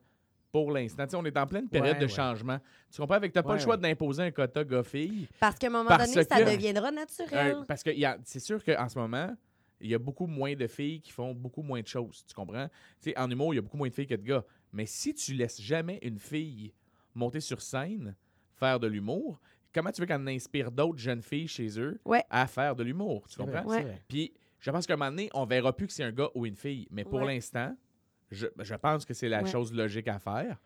pour 0.52 0.72
l'instant, 0.72 1.04
tu 1.04 1.10
sais, 1.10 1.16
on 1.16 1.24
est 1.24 1.36
en 1.36 1.46
pleine 1.46 1.68
période 1.68 1.94
Ouais, 1.94 2.00
de 2.00 2.06
ouais. 2.06 2.12
changement. 2.12 2.58
Tu 2.90 3.00
comprends? 3.00 3.14
Avec 3.16 3.32
t'as 3.32 3.42
pas 3.42 3.50
Ouais, 3.50 3.54
le 3.56 3.60
choix 3.60 3.76
ouais. 3.76 3.80
d'imposer 3.80 4.22
un 4.24 4.30
quota 4.30 4.64
gars-filles. 4.64 5.28
Parce 5.38 5.56
qu'à 5.58 5.68
un 5.68 5.70
moment 5.70 5.90
donné, 5.96 6.06
ça 6.24 6.24
que- 6.24 6.50
deviendra 6.50 6.90
naturel. 6.90 7.56
Euh, 7.56 7.64
parce 7.66 7.82
que 7.82 7.90
c'est 8.24 8.40
sûr 8.40 8.62
qu'en 8.64 8.88
ce 8.88 8.98
moment, 8.98 9.34
il 9.80 9.90
y 9.90 9.94
a 9.94 9.98
beaucoup 9.98 10.26
moins 10.26 10.54
de 10.54 10.66
filles 10.66 11.00
qui 11.00 11.12
font 11.12 11.32
beaucoup 11.34 11.62
moins 11.62 11.80
de 11.80 11.86
choses. 11.86 12.24
Tu 12.26 12.34
comprends? 12.34 12.68
Tu 13.00 13.10
sais, 13.10 13.18
en 13.18 13.30
humour, 13.30 13.54
il 13.54 13.56
y 13.56 13.58
a 13.58 13.62
beaucoup 13.62 13.76
moins 13.78 13.88
de 13.88 13.94
filles 13.94 14.06
que 14.06 14.14
de 14.14 14.22
gars. 14.26 14.44
Mais 14.72 14.86
si 14.86 15.14
tu 15.14 15.34
laisses 15.34 15.60
jamais 15.60 15.98
une 16.02 16.18
fille 16.18 16.72
monter 17.14 17.40
sur 17.40 17.60
scène, 17.62 18.14
faire 18.56 18.78
de 18.78 18.86
l'humour, 18.86 19.40
comment 19.74 19.90
tu 19.90 20.00
veux 20.00 20.06
qu'elle 20.06 20.28
inspire 20.28 20.70
d'autres 20.70 20.98
jeunes 20.98 21.22
filles 21.22 21.48
chez 21.48 21.80
eux 21.80 21.98
Ouais. 22.04 22.24
à 22.28 22.46
faire 22.46 22.74
de 22.76 22.82
l'humour? 22.82 23.26
Tu 23.28 23.38
comprends? 23.38 23.64
Puis 24.08 24.32
je 24.58 24.70
pense 24.70 24.86
qu'à 24.86 24.94
un 24.94 24.96
moment 24.96 25.10
donné, 25.10 25.30
on 25.32 25.44
verra 25.46 25.72
plus 25.74 25.86
que 25.86 25.92
c'est 25.92 26.04
un 26.04 26.12
gars 26.12 26.28
ou 26.34 26.44
une 26.44 26.56
fille. 26.56 26.86
Mais 26.90 27.04
pour 27.04 27.20
Ouais. 27.20 27.34
l'instant, 27.34 27.74
je, 28.30 28.46
je 28.58 28.74
pense 28.74 29.04
que 29.04 29.14
c'est 29.14 29.28
la 29.28 29.42
Ouais. 29.42 29.50
chose 29.50 29.72
logique 29.72 30.08
à 30.08 30.18
faire 30.18 30.58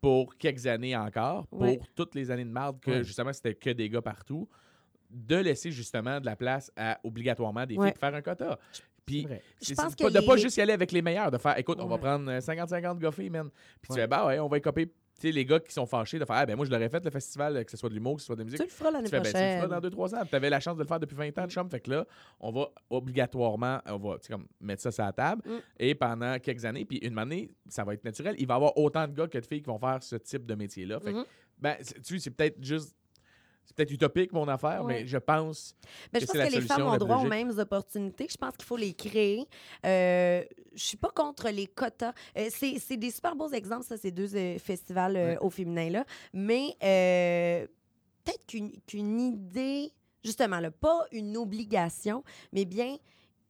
pour 0.00 0.36
quelques 0.36 0.66
années 0.66 0.96
encore, 0.96 1.46
pour 1.46 1.60
Ouais. 1.62 1.80
toutes 1.94 2.14
les 2.14 2.30
années 2.30 2.44
de 2.44 2.50
marde 2.50 2.80
que 2.80 2.90
Ouais. 2.90 3.04
justement 3.04 3.32
c'était 3.32 3.54
que 3.54 3.70
des 3.70 3.88
gars 3.88 4.02
partout, 4.02 4.48
de 5.10 5.36
laisser 5.36 5.70
justement 5.70 6.20
de 6.20 6.26
la 6.26 6.36
place 6.36 6.70
à 6.76 6.98
obligatoirement 7.04 7.64
des 7.66 7.76
Ouais. 7.76 7.86
filles 7.86 7.92
pour 7.92 8.00
faire 8.00 8.14
un 8.14 8.22
quota. 8.22 8.58
Puis. 9.06 9.26
Je 9.60 9.66
c'est- 9.66 9.74
pense 9.74 9.94
que 9.94 10.04
pas- 10.04 10.10
de 10.10 10.26
pas 10.26 10.34
les- 10.36 10.42
juste 10.42 10.56
y 10.56 10.60
aller 10.62 10.72
avec 10.72 10.90
les 10.90 11.02
meilleurs, 11.02 11.30
de 11.30 11.38
faire 11.38 11.58
écoute, 11.58 11.78
on 11.80 11.86
va 11.86 11.98
prendre 11.98 12.30
euh, 12.30 12.40
50-50 12.40 12.98
gars 12.98 13.12
filles, 13.12 13.30
man. 13.30 13.50
Puis 13.82 13.90
tu 13.90 13.94
fais 13.94 14.06
bah 14.06 14.26
ouais, 14.26 14.38
on 14.40 14.48
va 14.48 14.56
y 14.58 14.60
copier. 14.62 14.90
Tu 15.20 15.28
sais, 15.28 15.32
les 15.32 15.44
gars 15.44 15.60
qui 15.60 15.72
sont 15.72 15.86
fâchés 15.86 16.18
de 16.18 16.24
faire 16.24 16.34
ah 16.36 16.44
ben 16.46 16.56
moi 16.56 16.66
je 16.66 16.70
l'aurais 16.72 16.88
fait 16.88 17.04
le 17.04 17.10
festival, 17.10 17.56
euh, 17.56 17.62
que 17.62 17.70
ce 17.70 17.76
soit 17.76 17.88
de 17.88 17.94
l'humour, 17.94 18.16
que 18.16 18.20
ce 18.22 18.26
soit 18.26 18.34
de 18.34 18.40
la 18.40 18.44
musique. 18.46 18.58
Tu 18.58 18.64
le 18.66 18.70
feras 18.70 18.90
l'année 18.90 19.08
fais, 19.08 19.20
ben, 19.20 19.22
tu 19.22 19.32
le 19.32 19.38
feras 19.38 19.66
prochaine. 19.68 19.90
dans 19.90 20.06
2-3 20.08 20.14
ans. 20.16 20.26
Tu 20.28 20.34
avais 20.34 20.50
la 20.50 20.58
chance 20.60 20.76
de 20.76 20.82
le 20.82 20.88
faire 20.88 20.98
depuis 20.98 21.14
20 21.14 21.38
ans, 21.38 21.46
chum. 21.48 21.70
Fait 21.70 21.78
que 21.80 21.90
là, 21.90 22.04
on 22.40 22.50
va 22.50 22.68
obligatoirement 22.90 23.80
on 23.86 23.96
va, 23.98 24.16
comme, 24.28 24.46
mettre 24.60 24.82
ça 24.82 24.90
sur 24.90 25.04
la 25.04 25.12
table. 25.12 25.42
Mm. 25.46 25.52
Et 25.78 25.94
pendant 25.94 26.38
quelques 26.40 26.64
années, 26.64 26.84
puis 26.84 26.98
une 26.98 27.16
année, 27.18 27.50
ça 27.68 27.84
va 27.84 27.94
être 27.94 28.04
naturel. 28.04 28.34
Il 28.38 28.46
va 28.46 28.54
y 28.54 28.56
avoir 28.56 28.76
autant 28.76 29.06
de 29.06 29.12
gars 29.14 29.28
que 29.28 29.38
de 29.38 29.46
filles 29.46 29.62
qui 29.62 29.68
vont 29.68 29.78
faire 29.78 30.02
ce 30.02 30.16
type 30.16 30.44
de 30.46 30.54
métier-là. 30.54 30.98
Fait 31.00 31.12
que, 31.12 31.18
Mhm. 31.18 31.24
ben, 31.58 31.76
tu 31.80 32.02
sais, 32.02 32.18
c'est 32.18 32.30
peut-être 32.30 32.62
juste. 32.62 32.94
C'est 33.66 33.74
peut-être 33.76 33.90
utopique, 33.92 34.32
mon 34.32 34.46
affaire, 34.48 34.84
Ouais. 34.84 35.00
mais 35.02 35.06
je 35.06 35.16
pense. 35.18 35.74
Mais 36.12 36.20
que 36.20 36.26
je 36.26 36.32
pense 36.32 36.48
que 36.48 36.54
les 36.54 36.60
femmes 36.60 36.82
ont 36.86 36.96
droit 36.98 37.16
aux 37.18 37.24
mêmes 37.28 37.58
opportunités. 37.58 38.26
Je 38.30 38.36
pense 38.36 38.54
qu'il 38.56 38.64
faut 38.66 38.76
les 38.76 38.92
créer. 38.94 39.46
Euh, 39.86 40.44
je 40.74 40.82
suis 40.82 40.96
pas 40.96 41.10
contre 41.10 41.48
les 41.48 41.66
quotas. 41.66 42.12
Euh, 42.36 42.48
c'est 42.50 42.96
des 42.96 43.10
super 43.10 43.34
beaux 43.34 43.50
exemples, 43.50 43.84
ça, 43.84 43.96
ces 43.96 44.10
deux 44.10 44.34
euh, 44.36 44.58
festivals 44.58 45.16
euh, 45.16 45.26
Ouais. 45.30 45.38
au 45.40 45.48
féminin-là. 45.50 46.04
Mais 46.34 46.76
peut-être 48.24 48.46
qu'une 48.46 49.20
idée, 49.20 49.92
justement, 50.22 50.60
là, 50.60 50.70
pas 50.70 51.06
une 51.12 51.36
obligation, 51.36 52.22
mais 52.52 52.64
bien 52.64 52.96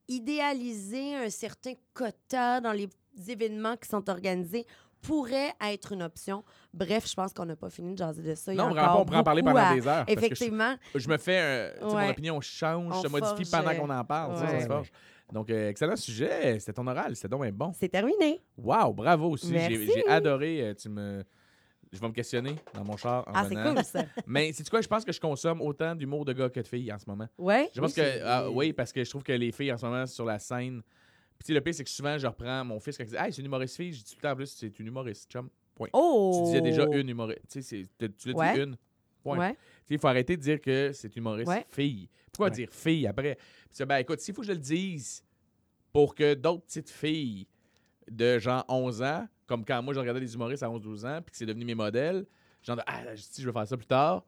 idéaliser 0.09 1.15
un 1.17 1.31
certain 1.31 1.75
quota 1.93 2.61
dans 2.61 2.73
les 2.73 2.89
événements 3.29 3.77
qui 3.77 3.89
sont 3.89 4.09
organisés 4.11 4.67
pourrait 5.07 5.53
être 5.61 5.93
une 5.93 6.03
option. 6.03 6.45
Bref, 6.73 7.09
je 7.09 7.15
pense 7.15 7.33
qu'on 7.33 7.45
n'a 7.47 7.57
pas 7.57 7.71
fini 7.71 7.93
de 7.93 7.99
jaser 7.99 8.23
de 8.23 8.35
ça. 8.35 8.53
Il 8.53 8.57
y 8.57 8.61
a 8.61 8.65
Non, 8.69 8.71
on 9.01 9.05
pourrait 9.05 9.19
en 9.19 9.23
parler 9.25 9.43
pendant 9.43 9.57
à- 9.57 9.75
des 9.75 9.87
heures. 9.87 10.05
je- 10.09 10.13
Effectivement. 10.15 10.75
Je, 10.95 11.09
me 11.09 11.17
fais. 11.19 11.73
sais, 11.79 11.85
Mon 11.85 12.09
opinion 12.11 12.41
change, 12.41 12.93
On 12.97 13.03
se 13.03 13.09
modifie 13.09 13.45
forge, 13.45 13.51
pendant 13.51 13.71
euh, 13.71 13.75
qu'on 13.81 13.91
en 13.91 14.05
parle. 14.05 14.37
ça, 14.39 14.61
se 14.61 14.67
forge. 14.67 14.91
Donc, 15.33 15.51
euh, 15.51 15.71
excellent 15.71 15.97
sujet. 15.97 16.59
C'était 16.61 16.73
ton 16.75 16.87
oral. 16.87 17.17
C'était 17.17 17.29
donc 17.29 17.43
bien 17.43 17.53
bon. 17.53 17.73
C'est 17.75 17.89
terminé. 17.89 18.43
Wow, 18.59 18.93
bravo 18.93 19.31
aussi. 19.31 19.53
J'ai 19.59 20.07
adoré. 20.09 20.61
euh, 20.63 20.75
Tu 20.75 20.89
me. 20.89 21.25
Je 21.93 22.01
vais 22.01 22.09
me 22.09 22.13
questionner 22.13 22.57
dans 22.75 22.83
mon 22.83 22.97
char 22.97 23.23
en 23.29 23.33
Ah, 23.33 23.47
c'est 23.49 23.55
cool, 23.55 23.85
ça. 23.85 24.03
Mais 24.27 24.53
c'est 24.53 24.69
quoi, 24.69 24.81
je 24.81 24.89
pense 24.89 25.05
que 25.05 25.13
je 25.13 25.21
consomme 25.21 25.61
autant 25.61 25.95
d'humour 25.95 26.25
de 26.25 26.33
gars 26.33 26.49
que 26.51 26.59
de 26.59 26.67
filles 26.67 26.93
en 26.93 26.99
ce 26.99 27.05
moment. 27.09 27.29
Ouais. 27.39 27.71
Je 27.73 27.81
pense 27.81 27.95
Oui, 27.97 28.03
que 28.03 28.21
ah, 28.25 28.51
oui, 28.51 28.73
parce 28.73 28.93
que 28.93 29.05
je 29.05 29.09
trouve 29.11 29.23
que 29.23 29.31
les 29.33 29.53
filles 29.53 29.73
en 29.73 29.77
ce 29.79 29.87
moment 29.87 30.05
sur 30.07 30.25
la 30.25 30.41
scène. 30.41 30.83
Puis 31.43 31.53
le 31.55 31.61
pire, 31.61 31.75
c'est 31.75 31.85
que 31.85 31.91
souvent 31.91 32.17
je 32.19 32.27
reprends 32.27 32.65
mon 32.65 32.79
fils 32.81 32.97
quand 32.97 33.05
il 33.05 33.11
dit 33.11 33.17
Hey, 33.17 33.33
c'est 33.33 33.41
une 33.41 33.47
humoriste 33.47 33.77
fille, 33.77 33.93
je 33.93 33.99
dis 33.99 34.05
tout 34.11 34.17
le 34.17 34.23
temps 34.23 34.33
en 34.33 34.37
plus, 34.37 34.47
c'est 34.47 34.79
une 34.79 34.87
humoriste, 34.87 35.31
chum. 35.31 35.49
Point. 35.75 35.89
Oh! 35.93 36.37
Tu 36.39 36.45
disais 36.45 36.61
déjà 36.61 36.87
une 36.93 37.09
humoriste. 37.09 37.43
Tu 37.51 37.63
sais, 37.63 37.83
tu 38.19 38.29
l'as 38.29 38.35
Ouais. 38.35 38.55
dit 38.55 38.61
une. 38.61 38.77
Point. 39.23 39.39
Ouais. 39.39 39.57
Il 39.91 39.99
faut 39.99 40.07
arrêter 40.09 40.37
de 40.37 40.43
dire 40.43 40.61
que 40.61 40.93
c'est 40.93 41.09
une 41.17 41.21
humoriste 41.21 41.49
Ouais. 41.49 41.65
fille. 41.71 42.09
Pourquoi 42.33 42.51
dire 42.51 42.69
fille 42.71 43.07
après? 43.07 43.37
Puis 43.75 43.85
ben 43.85 43.97
écoute, 43.99 44.21
s'il 44.21 44.35
faut 44.35 44.43
que 44.43 44.47
je 44.49 44.53
le 44.53 44.59
dise 44.59 45.23
pour 45.93 46.15
que 46.15 46.35
d'autres 46.35 46.63
petites 46.65 46.91
filles 46.91 47.47
de 48.11 48.39
genre 48.39 48.65
11 48.69 49.03
ans, 49.03 49.27
comme 49.47 49.65
quand 49.65 49.83
moi 49.83 49.95
je 49.95 50.01
regardais 50.01 50.21
les 50.21 50.35
humoristes 50.35 50.63
à 50.63 50.69
11-12 50.69 51.05
ans, 51.07 51.21
puis 51.23 51.33
que 51.33 51.37
c'est 51.39 51.47
devenu 51.47 51.65
mes 51.65 51.75
modèles, 51.75 52.27
genre 52.63 52.79
ah, 52.87 53.03
si 53.17 53.41
je 53.43 53.47
veux 53.47 53.53
faire 53.53 53.67
ça 53.67 53.77
plus 53.77 53.87
tard, 53.87 54.25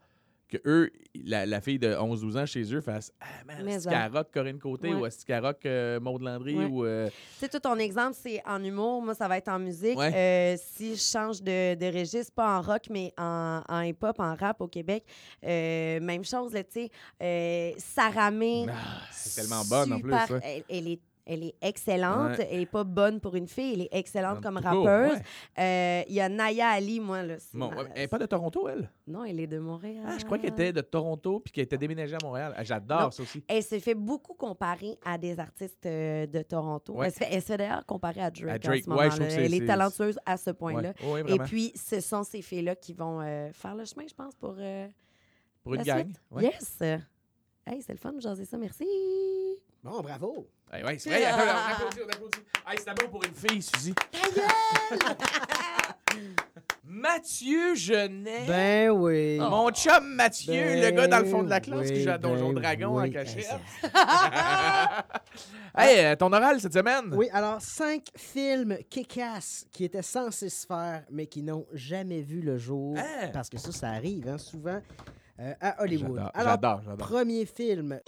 que 0.48 0.59
eux, 0.64 0.90
la, 1.24 1.44
la 1.46 1.61
fille 1.61 1.78
de 1.78 1.88
11-12 1.94 2.38
ans 2.38 2.46
chez 2.46 2.72
eux 2.74 2.80
fasse 2.80 3.12
Ah 3.20 3.26
man, 3.46 3.68
est-ce 3.68 3.88
qu'elle 3.88 4.12
rock 4.12 4.28
Corinne 4.32 4.59
Côté 4.59 4.88
Ouais. 4.88 4.94
ou 5.00 5.06
est-ce 5.06 5.24
euh, 5.66 5.98
Maud 6.00 6.22
Landry 6.22 6.56
Ouais. 6.56 6.64
ou. 6.66 6.85
euh, 6.85 7.09
Tu 7.09 7.14
sais, 7.40 7.48
tout 7.48 7.59
ton 7.59 7.76
exemple, 7.78 8.16
c'est 8.20 8.40
en 8.46 8.62
humour. 8.62 9.02
Moi, 9.02 9.14
ça 9.14 9.26
va 9.26 9.38
être 9.38 9.48
en 9.48 9.59
musique. 9.59 9.98
Ouais. 9.98 10.12
Euh, 10.14 10.56
si 10.59 10.94
je 10.94 11.00
change 11.02 11.42
de, 11.42 11.74
de 11.74 11.87
registre, 11.98 12.32
pas 12.32 12.59
en 12.59 12.62
rock, 12.62 12.82
mais 12.90 13.12
en, 13.18 13.62
en 13.68 13.80
hip-hop, 13.80 14.20
en 14.20 14.35
rap 14.37 14.61
au 14.61 14.68
Québec, 14.68 15.04
euh, 15.44 15.98
même 16.00 16.24
chose, 16.24 16.52
tu 16.52 16.88
sais. 17.20 17.74
Sarah 17.78 18.30
May, 18.30 18.66
Ah, 18.68 19.02
c'est 19.12 19.40
tellement 19.40 19.64
bonne 19.64 19.92
en 19.94 20.00
plus. 20.00 20.12
super- 20.12 20.30
ouais. 20.30 20.40
Elle, 20.68 20.76
elle 20.78 20.88
est 20.92 21.00
Elle 21.29 21.43
est 21.43 21.55
excellente. 21.61 22.39
Ouais. 22.39 22.49
Elle 22.53 22.61
est 22.61 22.67
pas 22.67 22.85
bonne 22.85 23.19
pour 23.21 23.35
une 23.35 23.49
fille. 23.49 23.73
Elle 23.75 23.81
est 23.83 23.89
excellente 23.91 24.39
En 24.39 24.41
comme 24.41 24.59
rappeuse. 24.59 25.19
ouais. 25.19 25.23
Euh, 25.59 26.03
Il 26.09 26.15
y 26.15 26.21
a 26.21 26.29
Naya 26.29 26.69
Ali, 26.69 27.01
moi. 27.01 27.25
Là, 27.25 27.35
Bon, 27.53 27.69
ma- 27.71 27.83
elle 27.95 28.03
n'est 28.03 28.09
pas 28.09 28.19
de 28.19 28.27
Toronto, 28.27 28.69
elle? 28.69 28.89
Non, 29.09 29.25
elle 29.25 29.41
est 29.41 29.49
de 29.49 29.59
Montréal. 29.59 30.05
Ah, 30.07 30.17
je 30.19 30.25
crois 30.25 30.39
qu'elle 30.39 30.51
était 30.53 30.73
de 30.73 30.81
Toronto 30.83 31.41
puis 31.41 31.53
qu'elle 31.53 31.65
était 31.65 31.79
déménagée 31.79 32.15
à 32.15 32.25
Montréal. 32.25 32.55
Ah, 32.57 32.62
J'adore 32.62 33.12
ça 33.12 33.23
aussi. 33.25 33.43
Elle 33.49 33.62
se 33.65 33.79
fait 33.81 33.95
beaucoup 33.97 34.35
comparer 34.35 34.97
à 35.05 35.19
des 35.19 35.39
artistes 35.41 35.85
euh, 35.87 36.27
de 36.27 36.43
Toronto. 36.43 36.93
Ouais. 36.95 37.07
Elle 37.21 37.41
se 37.43 37.47
fait, 37.47 37.57
d'ailleurs 37.57 37.85
comparer 37.87 38.21
à 38.21 38.31
Drake, 38.31 38.49
À 38.55 38.59
Drake, 38.59 38.89
en 38.89 39.11
ce 39.11 39.17
c'est- 39.29 39.45
Elle 39.45 39.55
est 39.55 39.67
talentueuse 39.67 40.19
à 40.25 40.37
ce 40.37 40.51
point-là. 40.51 40.93
Ouais. 41.03 41.23
Ouais, 41.23 41.35
Et 41.35 41.39
puis, 41.41 41.73
ce 41.75 41.99
sont 42.01 42.23
ces 42.23 42.41
filles-là 42.41 42.77
qui 42.77 42.93
vont 42.95 43.21
euh, 43.21 43.51
faire 43.53 43.75
le 43.75 43.85
chemin, 43.85 44.07
je 44.09 44.15
pense, 44.15 44.35
pour 44.37 44.55
euh, 44.59 44.87
Pour 45.65 45.75
une 45.75 45.79
la 45.79 45.85
gang. 45.85 46.05
suite. 46.05 46.21
Ouais. 46.31 46.45
Yes! 46.45 46.79
Hey, 47.67 47.83
c'est 47.83 47.93
le 47.95 47.99
fun 47.99 48.12
de 48.12 48.21
jaser 48.21 48.45
ça, 48.45 48.57
merci! 48.57 48.87
Bon, 49.83 50.01
bravo. 50.01 50.47
Hey, 50.73 50.83
ouais, 50.85 50.99
c'est 50.99 51.11
vrai. 51.11 51.25
Attends, 51.25 51.43
on 51.43 51.73
applaudit, 51.73 52.01
on 52.05 52.09
applaudit. 52.12 52.39
Hey, 52.67 52.79
c'était 52.79 52.95
bon 52.95 53.09
pour 53.09 53.25
une 53.25 53.35
fille, 53.35 53.62
Suzy. 53.62 53.95
Mathieu 56.85 57.75
Genet. 57.75 58.47
Ben 58.47 58.91
oui. 58.91 59.39
Mon 59.39 59.71
chum 59.71 60.14
Mathieu, 60.14 60.53
Ben 60.53 60.81
le 60.83 60.91
gars 60.91 61.07
dans 61.07 61.19
le 61.19 61.25
fond 61.27 61.43
de 61.43 61.51
la 61.51 61.61
classe 61.61 61.89
oui, 61.89 61.93
qui 61.93 62.03
joue 62.03 62.11
à 62.11 62.19
Donjon 62.19 62.53
ben 62.53 62.62
Dragon 62.62 62.99
oui. 62.99 63.09
en 63.09 63.12
cachette. 63.12 63.47
Eh, 63.85 63.89
hey, 65.81 66.05
euh, 66.05 66.17
ton 66.17 66.33
oral 66.33 66.61
cette 66.61 66.73
semaine? 66.73 67.12
Oui, 67.12 67.29
alors, 67.33 67.61
cinq 67.61 68.05
films 68.17 68.79
kick-ass 68.89 69.67
qui 69.71 69.85
étaient 69.85 70.03
censés 70.03 70.49
se 70.49 70.67
faire, 70.67 71.03
mais 71.11 71.27
qui 71.27 71.43
n'ont 71.43 71.67
jamais 71.73 72.23
vu 72.23 72.41
le 72.41 72.57
jour. 72.57 72.97
Hein? 72.99 73.29
Parce 73.33 73.51
que 73.51 73.59
ça, 73.59 73.73
ça 73.73 73.91
arrive 73.91 74.29
hein, 74.29 74.39
souvent 74.39 74.81
euh, 75.41 75.55
à 75.61 75.83
Hollywood. 75.83 76.19
Alors, 76.35 76.53
j'adore, 76.53 76.81
j'adore. 76.83 77.09
premier 77.09 77.45
film, 77.47 78.01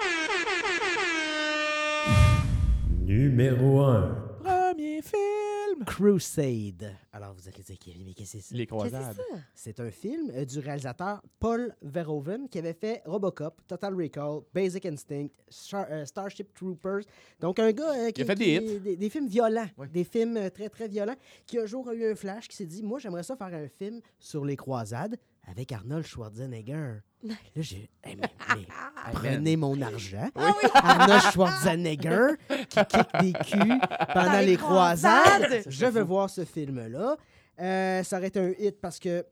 Numéro 3.09 3.81
1. 3.81 4.39
Premier 4.45 5.01
film. 5.01 5.83
Crusade. 5.87 6.95
Alors, 7.11 7.33
vous 7.33 7.49
allez 7.49 7.63
dire, 7.63 7.79
Kevin, 7.79 8.05
mais 8.05 8.13
qu'est-ce 8.13 8.35
que 8.35 8.43
c'est 8.43 8.49
ça? 8.51 8.55
Les 8.55 8.67
croisades. 8.67 9.17
c'est 9.55 9.81
un 9.81 9.91
film 9.91 10.31
euh, 10.35 10.45
du 10.45 10.59
réalisateur 10.59 11.23
Paul 11.41 11.75
Verhoeven 11.81 12.51
qui 12.51 12.59
avait 12.59 12.75
fait 12.75 13.01
Robocop, 13.07 13.63
Total 13.67 13.95
Recall, 13.95 14.41
Basic 14.53 14.85
Instinct, 14.85 15.29
euh, 15.73 16.05
Starship 16.05 16.53
Troopers. 16.53 17.01
Donc, 17.41 17.59
un 17.61 17.73
gars 17.73 17.95
euh, 17.95 18.11
qui 18.11 18.21
Il 18.21 18.25
a 18.25 18.27
fait 18.27 18.35
des 18.35 18.57
hits. 18.57 18.81
Des, 18.81 18.97
des 18.97 19.09
films 19.09 19.29
violents, 19.29 19.71
des 19.91 20.05
films 20.05 20.51
très, 20.51 20.69
très 20.69 20.89
violents, 20.89 21.17
qui 21.47 21.59
un 21.59 21.65
jour 21.65 21.89
a 21.89 21.95
eu 21.95 22.11
un 22.11 22.15
flash 22.15 22.47
qui 22.47 22.57
s'est 22.59 22.67
dit 22.67 22.83
Moi, 22.83 22.99
j'aimerais 22.99 23.23
ça 23.23 23.37
faire 23.37 23.55
un 23.55 23.69
film 23.69 24.03
sur 24.19 24.45
les 24.45 24.57
croisades 24.57 25.17
avec 25.47 25.73
Arnold 25.73 26.05
Schwarzenegger. 26.05 26.99
Là, 27.23 27.35
j'ai 27.57 27.91
Hey, 28.05 28.17
mais- 28.17 28.29
mais 28.57 28.67
prenez 29.13 29.57
mon 29.57 29.81
argent. 29.83 30.29
Arnold 30.75 31.21
Schwarzenegger 31.33 32.27
qui 32.69 32.79
kick 32.87 33.09
des 33.21 33.33
culs 33.33 33.81
pendant 34.15 34.33
Dans 34.33 34.41
les 34.41 34.47
les 34.47 34.57
croisades. 34.57 35.23
croisades. 35.25 35.63
Je 35.67 35.87
veux 35.87 36.03
voir 36.03 36.31
ce 36.31 36.45
film-là. 36.45 37.17
Euh, 37.61 38.03
ça 38.05 38.19
aurait 38.19 38.29
été 38.29 38.39
un 38.39 38.51
hit 38.59 38.81
parce 38.81 38.99
que 39.01 39.27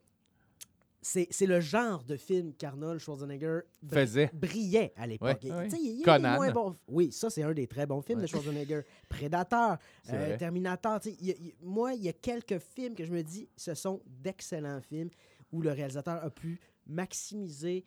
c'est 1.00 1.28
c'est 1.30 1.46
le 1.46 1.60
genre 1.60 2.02
de 2.02 2.16
film 2.16 2.52
qu'Arnold 2.54 2.98
Schwarzenegger 2.98 3.60
br- 3.84 3.94
Faisait. 3.94 4.30
brillait 4.32 4.92
à 4.96 5.06
l'époque. 5.06 5.38
Ouais, 5.44 5.68
il 5.80 6.02
Conan. 6.04 6.34
moins 6.34 6.76
Oui, 6.88 7.12
ça, 7.12 7.30
c'est 7.30 7.44
un 7.44 7.52
des 7.52 7.68
très 7.68 7.86
bons 7.86 8.02
films 8.02 8.20
de. 8.20 8.26
Schwarzenegger. 8.26 8.80
Predator, 9.08 9.76
euh. 10.12 10.36
Terminator. 10.36 10.98
il 11.04 11.28
il- 11.28 11.54
moi, 11.62 11.94
il 11.94 12.02
y 12.02 12.08
a 12.08 12.12
quelques 12.12 12.58
films 12.58 12.96
que 12.96 13.04
je 13.04 13.12
me 13.12 13.22
dis, 13.22 13.48
ce 13.56 13.74
sont 13.74 14.02
d'excellents 14.04 14.80
films 14.80 15.10
où 15.52 15.62
le 15.62 15.70
réalisateur 15.70 16.24
a 16.24 16.30
pu 16.30 16.58
maximiser 16.86 17.84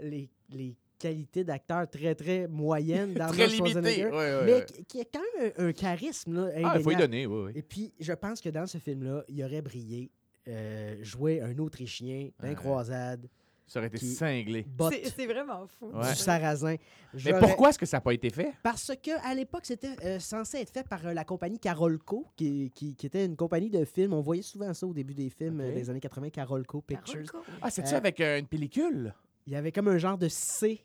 les, 0.00 0.30
les 0.50 0.76
qualités 0.98 1.44
d'acteur 1.44 1.88
très, 1.88 2.14
très 2.14 2.48
moyennes 2.48 3.14
Très 3.14 3.18
d'Arnold 3.18 3.50
limité. 3.52 4.06
Ouais, 4.06 4.10
ouais, 4.10 4.44
mais 4.44 4.52
ouais. 4.54 4.64
qui, 4.64 4.84
qui 4.84 5.00
a 5.00 5.04
quand 5.04 5.20
même 5.38 5.52
un, 5.58 5.66
un 5.66 5.72
charisme 5.72 6.34
là, 6.34 6.50
Ah, 6.64 6.74
il 6.76 6.82
faut 6.82 6.90
y 6.90 6.96
donner, 6.96 7.26
oui, 7.26 7.44
oui. 7.46 7.52
Et 7.54 7.62
puis, 7.62 7.92
je 8.00 8.12
pense 8.12 8.40
que 8.40 8.48
dans 8.48 8.66
ce 8.66 8.78
film-là, 8.78 9.24
il 9.28 9.42
aurait 9.44 9.62
brillé, 9.62 10.10
euh, 10.48 10.96
jouer 11.02 11.40
un 11.40 11.58
Autrichien 11.58 12.30
d'un 12.40 12.54
croisade, 12.54 13.28
Ça 13.66 13.78
aurait 13.80 13.88
été 13.88 13.98
qui- 13.98 14.12
cinglé. 14.14 14.62
botte 14.68 14.92
C'est 14.92 15.10
c'est 15.10 15.26
vraiment 15.26 15.66
fou. 15.66 15.90
Ouais. 15.92 16.10
du 16.10 16.14
sarrasin. 16.16 16.72
Mais 16.72 16.78
J'aurais- 17.14 17.40
pourquoi 17.40 17.70
est-ce 17.70 17.78
que 17.78 17.86
ça 17.86 17.96
n'a 17.96 18.00
pas 18.02 18.12
été 18.12 18.28
fait? 18.30 18.52
Parce 18.62 18.92
que 19.02 19.10
à 19.26 19.34
l'époque, 19.34 19.64
c'était 19.64 19.96
euh, 20.04 20.18
censé 20.18 20.58
être 20.58 20.70
fait 20.70 20.86
par 20.86 21.04
euh, 21.06 21.14
la 21.14 21.24
compagnie 21.24 21.58
Carolco, 21.58 22.26
qui, 22.36 22.70
qui, 22.74 22.94
qui 22.94 23.06
était 23.06 23.24
une 23.24 23.36
compagnie 23.36 23.70
de 23.70 23.84
films. 23.84 24.12
On 24.12 24.20
voyait 24.20 24.42
souvent 24.42 24.72
ça 24.74 24.86
au 24.86 24.92
début 24.92 25.14
des 25.14 25.30
films 25.30 25.60
Ok. 25.60 25.66
euh, 25.66 25.74
des 25.74 25.88
années 25.90 26.00
80, 26.00 26.30
Carolco 26.30 26.82
Pictures. 26.82 27.32
Ah, 27.62 27.70
c'est-tu 27.70 27.94
Euh, 27.94 27.96
avec 27.96 28.20
euh, 28.20 28.38
une 28.38 28.46
pellicule? 28.46 29.14
Il 29.46 29.52
y 29.52 29.56
avait 29.56 29.72
comme 29.72 29.88
un 29.88 29.98
genre 29.98 30.18
de 30.18 30.28
C. 30.28 30.84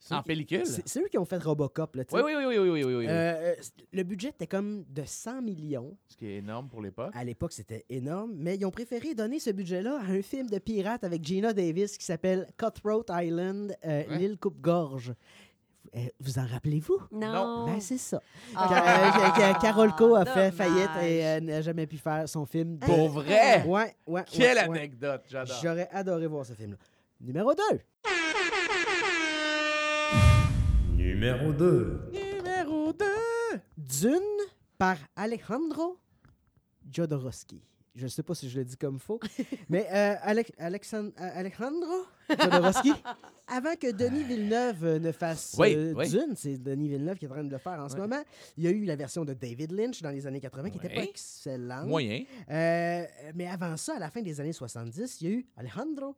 Ceux 0.00 0.14
En 0.14 0.22
pellicule? 0.22 0.64
C'est 0.64 0.86
c'est 0.88 1.00
eux 1.00 1.08
qui 1.10 1.18
ont 1.18 1.24
fait 1.24 1.42
Robocop. 1.42 1.96
Là. 1.96 2.04
Oui, 2.12 2.20
oui, 2.24 2.32
oui, 2.36 2.44
oui, 2.46 2.58
oui, 2.58 2.70
oui, 2.70 2.84
oui, 2.84 2.94
oui. 2.94 3.06
Euh, 3.08 3.10
euh, 3.10 3.54
le 3.92 4.02
budget 4.04 4.28
était 4.28 4.46
comme 4.46 4.84
de 4.88 5.02
100 5.04 5.42
millions. 5.42 5.96
Ce 6.06 6.16
qui 6.16 6.26
est 6.26 6.36
énorme 6.36 6.68
pour 6.68 6.80
l'époque. 6.82 7.10
À 7.14 7.24
l'époque, 7.24 7.52
c'était 7.52 7.84
énorme, 7.90 8.32
mais 8.36 8.56
ils 8.56 8.64
ont 8.64 8.70
préféré 8.70 9.14
donner 9.14 9.38
ce 9.40 9.50
budget-là 9.50 9.98
à 10.00 10.04
un 10.10 10.22
film 10.22 10.48
de 10.48 10.58
pirate 10.58 11.04
avec 11.04 11.24
Gina 11.24 11.52
Davis 11.52 11.98
qui 11.98 12.04
s'appelle 12.04 12.46
Cutthroat 12.56 13.04
Island, 13.10 13.74
euh, 13.84 14.04
Ouais. 14.08 14.18
l'île 14.18 14.38
Coupe-Gorge. 14.38 15.12
Vous 16.20 16.38
en 16.38 16.46
rappelez-vous? 16.46 16.98
Non. 17.10 17.64
Ben, 17.66 17.80
c'est 17.80 17.96
ça. 17.98 18.20
Ah, 18.54 18.68
Ca- 18.68 19.26
euh, 19.26 19.34
Ca- 19.52 19.58
Carolco 19.58 20.14
a 20.14 20.26
fait 20.26 20.52
faillite 20.52 20.90
et 21.02 21.26
euh, 21.26 21.40
n'a 21.40 21.60
jamais 21.62 21.86
pu 21.86 21.96
faire 21.96 22.28
son 22.28 22.44
film. 22.44 22.76
de- 22.78 22.84
Pour 22.84 23.08
vrai? 23.08 23.64
Ouais, 23.66 23.96
ouais. 24.06 24.22
Quelle 24.30 24.58
ouais, 24.58 24.68
ouais. 24.68 24.78
anecdote, 24.78 25.22
j'adore. 25.28 25.56
J'aurais 25.62 25.88
adoré 25.90 26.26
voir 26.26 26.44
ce 26.44 26.52
film-là. 26.52 26.76
Numéro 27.20 27.52
2. 27.54 27.62
Numéro 31.18 31.52
2. 31.52 32.12
Numéro 32.12 32.92
2. 32.92 33.04
Dune 33.76 34.20
par 34.78 34.96
Alejandro 35.16 35.98
Jodorowsky. 36.92 37.60
Je 37.96 38.04
ne 38.04 38.08
sais 38.08 38.22
pas 38.22 38.36
si 38.36 38.48
je 38.48 38.56
le 38.60 38.64
dis 38.64 38.76
comme 38.76 39.00
faux, 39.00 39.18
mais 39.68 39.84
euh, 39.90 40.14
Alec- 40.22 40.52
euh, 40.60 41.10
Alejandro 41.16 42.06
Jodorowsky, 42.30 42.92
avant 43.48 43.74
que 43.74 43.90
Denis 43.90 44.22
Villeneuve 44.22 44.84
euh, 44.84 44.98
ne 45.00 45.10
fasse 45.10 45.56
Oui, 45.58 45.74
euh, 45.74 45.92
oui. 45.96 46.08
Dune, 46.08 46.34
c'est 46.36 46.56
Denis 46.56 46.88
Villeneuve 46.88 47.18
qui 47.18 47.24
est 47.24 47.28
en 47.28 47.32
train 47.32 47.42
de 47.42 47.50
le 47.50 47.58
faire 47.58 47.80
en 47.80 47.88
ce 47.88 47.96
moment, 47.96 48.22
il 48.56 48.62
y 48.62 48.68
a 48.68 48.70
eu 48.70 48.84
la 48.84 48.94
version 48.94 49.24
de 49.24 49.34
David 49.34 49.72
Lynch 49.72 50.00
dans 50.00 50.10
les 50.10 50.24
années 50.24 50.38
80 50.40 50.70
qui 50.70 50.78
n'était 50.78 50.94
pas 50.94 51.02
excellente. 51.02 51.88
Moyen. 51.88 52.22
Euh, 52.48 53.04
mais 53.34 53.48
avant 53.48 53.76
ça, 53.76 53.96
à 53.96 53.98
la 53.98 54.10
fin 54.12 54.22
des 54.22 54.40
années 54.40 54.52
70, 54.52 55.20
il 55.22 55.28
y 55.28 55.30
a 55.32 55.34
eu 55.34 55.46
Alejandro 55.56 56.14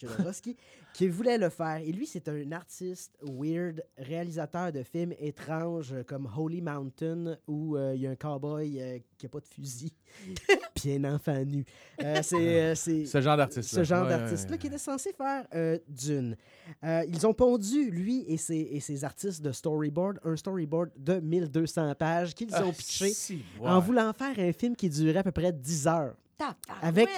Jodorowsky 0.00 0.56
qui 0.92 1.08
voulait 1.08 1.38
le 1.38 1.48
faire. 1.50 1.76
Et 1.78 1.90
lui, 1.92 2.06
c'est 2.06 2.28
un 2.28 2.52
artiste 2.52 3.16
weird, 3.22 3.82
réalisateur 3.98 4.70
de 4.72 4.82
films 4.82 5.12
étranges 5.18 5.94
comme 6.06 6.28
Holy 6.36 6.60
Mountain 6.60 7.36
où 7.48 7.76
euh, 7.76 7.92
il 7.94 8.02
y 8.02 8.06
a 8.06 8.10
un 8.10 8.14
cowboy 8.16 8.80
euh, 8.80 8.98
qui 9.18 9.26
n'a 9.26 9.30
pas 9.30 9.40
de 9.40 9.46
fusil 9.46 9.92
puis 10.74 10.92
un 10.94 11.04
enfant 11.14 11.44
nu. 11.44 11.64
Euh, 12.02 12.20
c'est 12.22 12.62
euh, 12.62 12.74
c'est- 12.74 13.06
Ce 13.06 13.20
genre 13.20 13.36
d'artiste. 13.36 13.68
ce 13.74 13.82
genre 13.84 14.06
d'artiste-là 14.06 14.56
qui 14.58 14.66
était 14.68 14.78
censé 14.78 15.12
faire 15.12 15.46
euh, 15.54 15.78
Dune. 15.88 16.36
Ils 16.82 17.26
ont 17.26 17.34
pondu, 17.34 17.90
lui 17.90 18.24
et 18.28 18.36
ses, 18.36 18.56
et 18.56 18.80
ses 18.80 19.04
artistes 19.04 19.42
de 19.42 19.52
storyboard, 19.52 20.18
un 20.24 20.36
storyboard 20.36 20.90
de 20.96 21.20
1200 21.20 21.94
pages 21.96 22.34
qu'ils 22.34 22.48
Ah, 22.52 22.64
ont 22.64 22.72
pitché 22.72 23.12
en 23.60 23.80
voulant 23.80 24.12
faire 24.12 24.38
un 24.38 24.52
film 24.52 24.76
qui 24.76 24.88
durait 24.88 25.18
à 25.18 25.22
peu 25.22 25.32
près 25.32 25.52
10 25.52 25.86
heures. 25.88 26.14
Avec- 26.82 27.08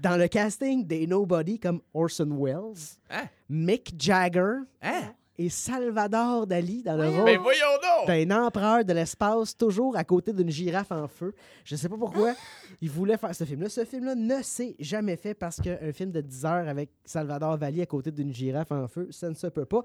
Dans 0.00 0.16
le 0.16 0.26
casting 0.28 0.86
des 0.86 1.06
Nobody 1.06 1.58
comme 1.58 1.80
Orson 1.94 2.28
Welles, 2.40 2.98
Hein? 3.10 3.24
Mick 3.48 3.94
Jagger 3.96 4.56
Hein? 4.82 5.14
et 5.38 5.48
Salvador 5.48 6.46
Dali 6.46 6.82
dans 6.82 6.96
le 6.96 7.08
rôle 7.08 7.24
Mais 7.24 7.36
voyons 7.36 7.64
donc! 7.80 8.08
d'un 8.08 8.44
empereur 8.44 8.84
de 8.84 8.92
l'espace, 8.92 9.56
toujours 9.56 9.96
à 9.96 10.04
côté 10.04 10.32
d'une 10.34 10.50
girafe 10.50 10.90
en 10.92 11.06
feu. 11.08 11.32
Je 11.64 11.76
sais 11.76 11.88
pas 11.88 11.96
pourquoi 11.96 12.34
il 12.82 12.90
voulait 12.90 13.16
faire 13.16 13.34
ce 13.34 13.44
film-là. 13.44 13.68
Ce 13.70 13.84
film-là 13.84 14.14
ne 14.16 14.42
s'est 14.42 14.74
jamais 14.80 15.16
fait 15.16 15.32
parce 15.34 15.58
qu'un 15.60 15.92
film 15.94 16.10
de 16.10 16.20
10 16.20 16.44
heures 16.44 16.68
avec 16.68 16.90
Salvador 17.04 17.56
Dali 17.56 17.80
à 17.80 17.86
côté 17.86 18.10
d'une 18.10 18.34
girafe 18.34 18.72
en 18.72 18.86
feu, 18.88 19.08
ça 19.12 19.30
ne 19.30 19.34
se 19.34 19.46
peut 19.46 19.64
pas. 19.66 19.82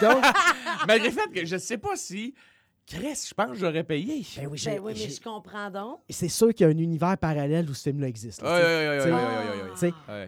Donc, 0.00 0.24
Malgré 0.88 1.08
le 1.10 1.14
fait 1.14 1.30
que 1.32 1.46
je 1.46 1.56
sais 1.58 1.78
pas 1.78 1.94
si. 1.94 2.34
Chris, 2.90 3.26
je 3.28 3.34
pense 3.34 3.50
que 3.50 3.54
j'aurais 3.56 3.84
payé. 3.84 4.24
ben 4.36 4.46
oui, 4.46 4.56
j'ai- 4.58 4.70
Ben 4.70 4.80
oui, 4.82 4.92
mais 4.96 5.08
je 5.10 5.20
comprends 5.20 5.70
donc. 5.70 5.98
c'est 6.08 6.28
sûr 6.28 6.54
qu'il 6.54 6.66
y 6.66 6.70
a 6.70 6.72
un 6.72 6.78
univers 6.78 7.18
parallèle 7.18 7.68
où 7.68 7.74
ce 7.74 7.82
film-là 7.82 8.08
existe. 8.08 8.42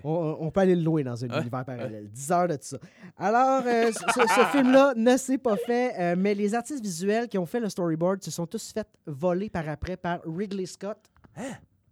On, 0.04 0.50
peut 0.50 0.60
aller 0.60 0.76
le 0.76 0.82
loin 0.82 1.02
dans 1.02 1.24
un 1.24 1.28
Ouais. 1.28 1.40
univers 1.40 1.64
parallèle. 1.64 2.08
10 2.10 2.30
heures 2.32 2.48
de 2.48 2.54
tout 2.56 2.62
ça. 2.62 2.78
Alors, 3.16 3.62
euh, 3.66 3.90
ce, 3.92 4.46
film-là 4.52 4.92
ne 4.96 5.16
s'est 5.16 5.38
pas 5.38 5.56
fait, 5.56 5.94
euh, 5.98 6.14
mais 6.18 6.34
les 6.34 6.54
artistes 6.54 6.82
visuels 6.82 7.28
qui 7.28 7.38
ont 7.38 7.46
fait 7.46 7.60
le 7.60 7.68
storyboard 7.68 8.22
se 8.22 8.30
sont 8.30 8.46
tous 8.46 8.72
fait 8.72 8.86
voler 9.06 9.48
par 9.48 9.68
après 9.68 9.96
par 9.96 10.20
Ridley 10.26 10.66
Scott 10.66 10.98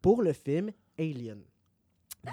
pour 0.02 0.22
le 0.22 0.32
film 0.32 0.70
Alien. 0.98 1.38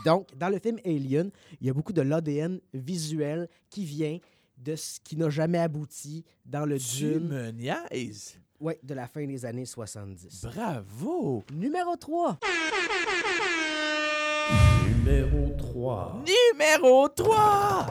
Donc, 0.03 0.35
dans 0.35 0.49
le 0.49 0.59
film 0.59 0.77
Alien, 0.85 1.29
il 1.61 1.67
y 1.67 1.69
a 1.69 1.73
beaucoup 1.73 1.93
de 1.93 2.01
l'ADN 2.01 2.59
visuel 2.73 3.47
qui 3.69 3.85
vient 3.85 4.17
de 4.65 4.75
ce 4.75 4.99
qui 5.03 5.15
n'a 5.15 5.29
jamais 5.29 5.59
abouti 5.59 6.25
dans 6.43 6.65
le 6.65 6.79
Tu 6.79 7.03
Dune 7.13 7.27
me 7.27 7.51
niaises. 7.51 8.39
ouais, 8.59 8.79
de 8.81 8.93
la 8.95 9.07
fin 9.07 9.25
des 9.27 9.45
années 9.45 9.65
70. 9.65 10.47
Bravo! 10.53 11.43
Numéro 11.53 11.95
3. 11.95 12.39
Numéro 14.87 15.53
3. 15.57 16.23
Numéro 16.25 17.07
3! 17.09 17.87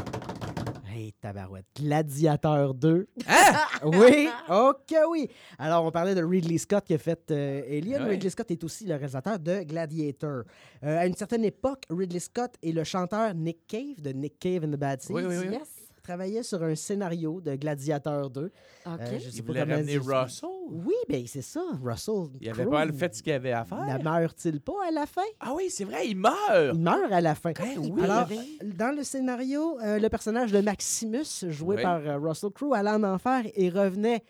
Hey, 0.92 1.12
tabarouette. 1.20 1.66
Gladiateur 1.76 2.74
2. 2.74 3.06
Hein? 3.28 3.34
Oui, 3.84 4.28
ok, 4.48 4.94
oui. 5.10 5.28
Alors, 5.58 5.84
on 5.84 5.90
parlait 5.90 6.14
de 6.14 6.22
Ridley 6.24 6.56
Scott 6.58 6.84
qui 6.84 6.94
a 6.94 6.98
fait 6.98 7.30
euh, 7.30 7.62
Alien. 7.68 8.02
Ouais. 8.04 8.10
Ridley 8.10 8.30
Scott 8.30 8.50
est 8.50 8.64
aussi 8.64 8.84
le 8.86 8.94
réalisateur 8.94 9.38
de 9.38 9.62
Gladiator. 9.62 10.42
Euh, 10.82 10.98
à 10.98 11.06
une 11.06 11.14
certaine 11.14 11.44
époque, 11.44 11.84
Ridley 11.90 12.20
Scott 12.20 12.54
et 12.62 12.72
le 12.72 12.82
chanteur 12.84 13.34
Nick 13.34 13.66
Cave 13.66 14.00
de 14.00 14.10
Nick 14.10 14.38
Cave 14.38 14.64
and 14.64 14.72
the 14.72 14.76
Bad 14.78 15.02
Seeds 15.02 15.12
Oui, 15.14 15.22
oui, 15.26 15.36
oui. 15.38 15.52
Yes. 15.52 15.68
Travaillaient 16.04 16.42
sur 16.44 16.62
un 16.62 16.74
scénario 16.76 17.40
de 17.40 17.56
Gladiator 17.56 18.30
2. 18.30 18.44
OK. 18.44 18.52
Euh, 18.86 19.18
je 19.18 19.30
sais 19.30 19.36
Il 19.38 19.42
pas 19.42 19.46
voulait 19.46 19.62
ramener 19.74 19.98
Russell? 19.98 20.48
Oui, 20.68 20.94
bien, 21.08 21.24
c'est 21.26 21.42
ça. 21.42 21.62
Russell. 21.82 22.26
Il 22.40 22.48
avait 22.48 22.64
Crowe. 22.64 22.70
pas 22.72 22.92
fait 22.92 23.14
ce 23.16 23.22
qu'il 23.22 23.32
avait 23.32 23.52
à 23.52 23.62
Ne 23.62 23.66
faire. 23.66 24.02
meurt-il 24.04 24.60
pas 24.60 24.86
à 24.86 24.90
la 24.90 25.06
fin? 25.06 25.22
Ah 25.40 25.52
oui, 25.56 25.64
c'est 25.70 25.84
vrai, 25.84 26.06
il 26.08 26.16
meurt. 26.16 26.36
Il 26.74 26.78
meurt 26.80 27.10
à 27.12 27.20
la 27.20 27.34
fin. 27.34 27.52
Ben 27.52 27.78
oui. 27.78 27.92
Alors, 28.02 28.28
dans 28.62 28.94
le 28.96 29.02
scénario, 29.02 29.78
euh, 29.80 29.98
le 29.98 30.08
personnage 30.08 30.52
de 30.52 30.60
Maximus, 30.60 31.44
joué 31.48 31.76
Oui. 31.76 31.82
par 31.82 32.00
euh, 32.06 32.18
Russell 32.18 32.50
Crowe, 32.50 32.74
allait 32.74 32.90
en 32.90 33.02
enfer 33.02 33.42
et 33.54 33.68
revenait 33.70 34.22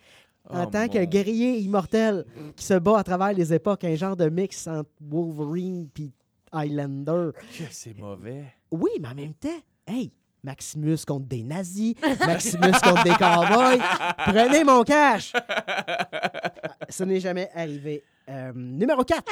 en 0.49 0.65
Oh, 0.65 0.71
tant 0.71 0.89
que 0.89 1.03
guerrier 1.05 1.59
immortel 1.59 2.25
qui 2.55 2.65
se 2.67 2.75
bat 2.75 2.99
à 2.99 3.03
travers 3.05 3.33
les 3.33 3.53
époques, 3.55 3.83
un 3.85 3.95
genre 3.95 4.15
de 4.17 4.29
mix 4.29 4.67
entre 4.67 4.91
Wolverine 5.01 5.89
puis 5.93 6.13
Highlander. 6.53 7.31
Que 7.59 7.65
c'est 7.71 7.99
mauvais. 7.99 8.45
Oui, 8.71 8.91
mais 9.01 9.09
en 9.09 9.15
même 9.15 9.35
temps, 9.35 9.49
hey, 9.87 10.13
Maximus 10.45 10.99
contre 11.07 11.27
des 11.27 11.43
nazis, 11.43 11.95
Maximus 12.27 12.73
contre 12.83 13.03
des 13.03 13.15
cowboys. 13.15 13.81
Prenez 14.19 14.63
mon 14.63 14.85
cash! 14.85 15.33
Ce 16.89 17.03
n'est 17.03 17.19
jamais 17.21 17.49
arrivé. 17.55 18.05
Euh, 18.29 18.53
numéro 18.55 19.03
4. 19.05 19.25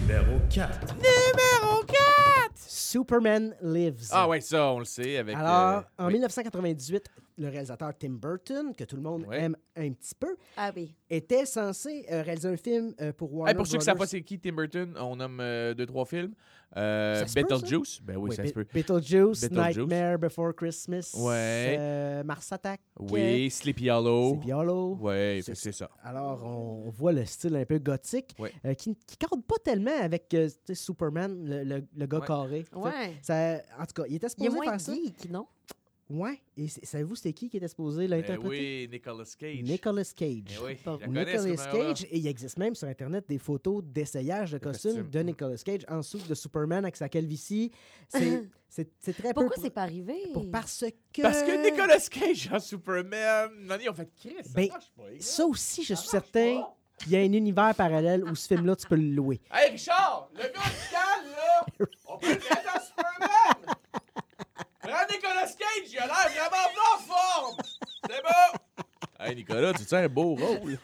Numéro 0.00 0.38
4. 0.48 0.94
Numéro 0.94 1.82
4! 1.84 1.96
Superman 2.56 3.54
Lives. 3.62 4.08
Ah 4.10 4.28
ouais, 4.28 4.40
ça, 4.40 4.72
on 4.72 4.78
le 4.80 4.84
sait. 4.84 5.16
Avec, 5.18 5.36
Alors, 5.36 5.78
euh, 5.98 6.04
en 6.04 6.06
oui. 6.06 6.14
1998, 6.14 7.06
le 7.40 7.48
réalisateur 7.48 7.92
Tim 7.98 8.10
Burton, 8.10 8.74
que 8.76 8.84
tout 8.84 8.96
le 8.96 9.02
monde 9.02 9.24
Ouais. 9.26 9.40
aime 9.42 9.56
un 9.76 9.90
petit 9.92 10.14
peu, 10.14 10.36
Ah 10.56 10.70
oui. 10.76 10.94
était 11.08 11.46
censé 11.46 12.06
euh, 12.10 12.22
réaliser 12.22 12.48
un 12.48 12.56
film 12.56 12.94
euh, 13.00 13.12
pour 13.12 13.32
Warner 13.34 13.50
Hey, 13.52 13.56
pour 13.56 13.66
ceux 13.66 13.72
qui 13.72 13.78
ne 13.78 13.82
savent 13.84 13.96
pas 13.98 14.06
c'est 14.06 14.22
qui 14.22 14.38
Tim 14.38 14.52
Burton, 14.52 14.94
on 14.98 15.16
nomme 15.16 15.38
euh, 15.40 15.74
deux, 15.74 15.86
trois 15.86 16.04
films. 16.04 16.34
Euh, 16.76 17.24
Beetlejuice. 17.34 18.00
Ben 18.00 18.16
oui, 18.16 18.30
Oui, 18.30 18.36
ça 18.36 18.46
se 18.46 18.52
peut. 18.52 18.64
Beetlejuice, 18.72 19.40
Beetlejuice. 19.40 19.76
Nightmare 19.78 20.18
Before 20.20 20.54
Christmas, 20.54 21.12
Ouais. 21.18 21.76
euh, 21.80 22.22
Mars 22.22 22.52
Attack, 22.52 22.80
Oui, 23.00 23.50
Sleepy 23.50 23.90
Hollow. 23.90 24.34
Sleepy 24.34 24.52
Hollow. 24.52 24.96
Oui, 25.00 25.42
C'est- 25.42 25.72
ça. 25.72 25.90
Alors, 26.04 26.44
on, 26.46 26.88
voit 26.90 27.12
le 27.12 27.24
style 27.24 27.56
un 27.56 27.64
peu 27.64 27.78
gothique 27.78 28.36
Ouais. 28.38 28.52
euh, 28.64 28.74
qui 28.74 28.90
ne 28.90 28.94
cadre 29.18 29.42
pas 29.42 29.56
tellement 29.64 29.96
avec 30.00 30.32
euh, 30.34 30.48
Superman, 30.72 31.44
le, 31.44 31.64
le- 31.64 31.84
le 31.96 32.06
gars 32.06 32.20
Ouais. 32.20 32.26
carré. 32.26 32.64
Ouais. 32.74 33.16
Ça, 33.22 33.56
en 33.78 33.84
tout 33.86 34.02
cas, 34.02 34.04
il 34.08 34.14
était 34.16 34.26
Il 34.38 34.44
est 34.44 34.44
supposé 34.44 34.50
moins 34.50 34.70
faire 34.70 34.80
ça. 34.80 34.94
geek, 34.94 35.28
non? 35.30 35.46
Ouais. 36.10 36.40
Et 36.56 36.66
c'est- 36.68 36.84
savez-vous 36.84 37.14
c'était 37.14 37.32
qui 37.32 37.48
qui 37.48 37.56
était 37.58 37.68
supposé 37.68 38.08
Ben 38.08 38.16
l'interpréter? 38.16 38.88
oui, 38.88 38.88
Nicolas 38.92 39.24
Cage. 39.38 39.62
Nicolas 39.62 40.04
Cage. 40.16 40.28
Eh 40.50 40.58
oui, 40.64 40.76
je 40.76 40.90
ce 40.90 41.46
Nicolas. 41.46 41.70
Cage, 41.94 42.04
et 42.10 42.18
il 42.18 42.26
existe 42.26 42.58
même 42.58 42.74
sur 42.74 42.88
Internet 42.88 43.24
des 43.28 43.38
photos 43.38 43.82
d'essayage 43.84 44.52
de 44.52 44.58
costumes 44.58 44.90
costumes. 44.94 45.10
de 45.10 45.20
Nicolas 45.20 45.56
Cage 45.64 45.82
en 45.88 45.98
dessous 45.98 46.18
de 46.18 46.34
Superman 46.34 46.84
avec 46.84 46.96
sa 46.96 47.08
calvitie. 47.08 47.70
C'est 48.08 48.18
c'est- 48.68 48.90
c'est 48.98 49.12
très. 49.12 49.32
Pourquoi 49.32 49.54
pour- 49.54 49.62
c'est 49.62 49.70
pas 49.70 49.82
arrivé? 49.82 50.14
pour- 50.32 50.50
Parce 50.50 50.84
que. 51.12 51.22
Parce 51.22 51.42
que 51.42 51.62
Nicolas 51.70 52.00
Cage 52.10 52.50
en 52.52 52.58
Superman. 52.58 53.50
Non, 53.60 53.76
ils 53.80 53.88
ont 53.88 53.94
fait 53.94 54.10
Chris. 54.16 54.34
Ça 54.42 54.50
Ben, 54.54 54.68
marche 54.68 54.90
pas, 54.96 55.08
les 55.10 55.18
gars. 55.18 55.24
Ça 55.24 55.46
aussi, 55.46 55.84
je 55.84 55.94
Ça 55.94 56.00
suis 56.00 56.08
certain 56.10 56.62
qu'il 56.98 57.12
y 57.12 57.16
a 57.16 57.20
un 57.20 57.32
univers 57.32 57.72
parallèle 57.76 58.24
où 58.24 58.34
ce 58.34 58.48
film-là, 58.48 58.74
tu 58.76 58.86
peux 58.88 58.96
le 58.96 59.14
louer. 59.14 59.40
Hey, 59.52 59.70
Richard, 59.70 60.28
le 60.34 60.42
gars 60.42 60.48
là, 60.50 61.66
on 62.08 62.18
peut 62.18 62.26
le 62.28 62.34
mettre 62.34 62.76
en 62.76 62.80
Superman. 62.80 63.76
Prends 64.82 64.99
Nicolas 65.10 65.46
Cage, 65.46 65.90
il 65.92 65.98
a 65.98 66.06
l'air 66.06 66.50
vraiment 66.50 66.94
en 66.94 66.98
forme. 66.98 67.56
C'est 68.08 68.22
bon. 68.22 68.84
Hey, 69.18 69.34
Nicolas, 69.36 69.72
tu 69.74 69.84
tiens 69.84 69.98
un 70.04 70.08
beau 70.08 70.34
rôle. 70.34 70.78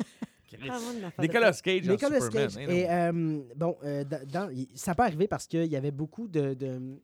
Ah, 0.71 0.79
Nicolas 1.19 1.53
Cage 1.53 1.89
en 1.89 1.93
Nicolas 1.93 2.21
Superman. 2.21 2.49
Cage. 2.49 2.57
hein. 2.57 2.71
Et 2.71 2.91
euh, 2.91 3.41
bon, 3.57 3.77
euh, 3.85 4.05
dans- 4.05 4.51
ça 4.75 4.95
peut 4.95 5.03
arriver 5.03 5.29
parce 5.29 5.47
qu'il 5.47 5.67
y 5.67 5.77
avait 5.77 5.91
beaucoup 5.91 6.29
de. 6.29 6.55
de- 6.55 7.01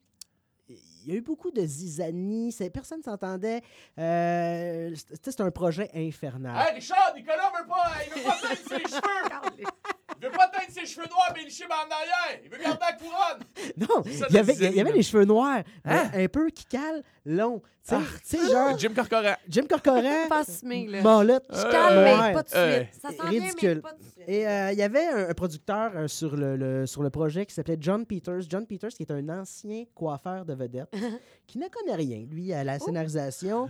il 0.68 1.12
y 1.12 1.12
a 1.12 1.18
eu 1.18 1.20
beaucoup 1.20 1.50
de 1.50 1.66
zizanie, 1.66 2.52
c'est- 2.52 2.70
personne 2.70 2.98
ne 2.98 3.02
s'entendait. 3.02 3.60
Euh, 3.98 4.94
c'était 4.94 5.42
un 5.42 5.50
projet 5.50 5.90
infernal. 5.94 6.56
Hey, 6.68 6.74
Richard, 6.76 7.12
Nicolas 7.16 7.52
veut 7.60 7.66
pas, 7.68 7.90
il 8.06 8.12
veut 8.20 8.24
pas 8.26 8.36
teindre 8.40 8.56
ses 8.68 8.88
cheveux. 8.88 9.62
Il 10.20 10.26
veut 10.28 10.32
pas 10.36 10.46
teindre 10.48 10.71
ses 10.86 10.94
cheveux 10.94 11.06
noirs, 11.08 11.32
mais 11.34 11.42
licher 11.44 11.64
en 11.66 11.90
arrière. 11.90 12.40
Il 12.44 12.50
veut 12.50 12.58
garder 12.62 12.78
la 12.80 12.92
couronne. 12.92 13.42
Non, 13.76 14.02
il 14.04 14.34
y 14.34 14.38
avait, 14.38 14.52
il 14.52 14.56
y 14.56 14.58
zizanie, 14.58 14.80
avait 14.80 14.90
là. 14.90 14.96
les 14.96 15.02
cheveux 15.02 15.24
noirs, 15.24 15.62
Hein? 15.84 16.10
un, 16.14 16.24
un 16.24 16.28
peu 16.28 16.50
qui 16.50 16.64
calent, 16.66 17.02
long. 17.24 17.60
Tu 17.84 17.88
sais, 17.88 17.96
Ah. 17.96 18.02
tu 18.28 18.36
sais, 18.38 18.52
genre 18.52 18.78
Jim 18.78 18.92
Corcoran. 18.94 19.34
Jim 19.48 19.64
Corcoran, 19.68 20.02
Pas 20.28 20.40
assumé, 20.40 20.86
là. 20.86 21.02
Mollette, 21.02 21.44
Je 21.50 21.62
calme, 21.62 21.96
ouais. 21.98 22.28
mais 22.28 22.32
pas 22.32 22.42
tout 22.44 22.52
de 22.52 22.56
Euh, 22.58 22.76
suite. 22.84 23.00
Ça 23.02 23.08
s'en 23.08 23.28
vient, 23.28 23.42
ridicule. 23.42 23.74
mais 23.76 23.80
pas 23.80 23.90
tout 23.90 23.96
de 23.98 24.02
suite. 24.04 24.24
Et 24.28 24.46
euh, 24.46 24.70
il 24.72 24.78
y 24.78 24.82
avait 24.82 25.04
un, 25.06 25.28
un 25.30 25.34
producteur 25.34 25.90
euh, 25.96 26.06
sur, 26.06 26.36
le, 26.36 26.56
le- 26.56 26.86
sur 26.86 27.02
le 27.02 27.10
projet 27.10 27.44
qui 27.44 27.52
s'appelait 27.54 27.76
John 27.80 28.06
Peters. 28.06 28.42
John 28.48 28.66
Peters, 28.68 28.90
qui 28.90 29.02
est 29.02 29.10
un 29.10 29.28
ancien 29.28 29.82
coiffeur 29.96 30.44
de 30.44 30.54
vedette, 30.54 30.92
qui 31.48 31.58
ne 31.58 31.66
connaît 31.68 31.96
rien, 31.96 32.24
lui, 32.30 32.52
à 32.52 32.62
la 32.62 32.78
scénarisation 32.78 33.68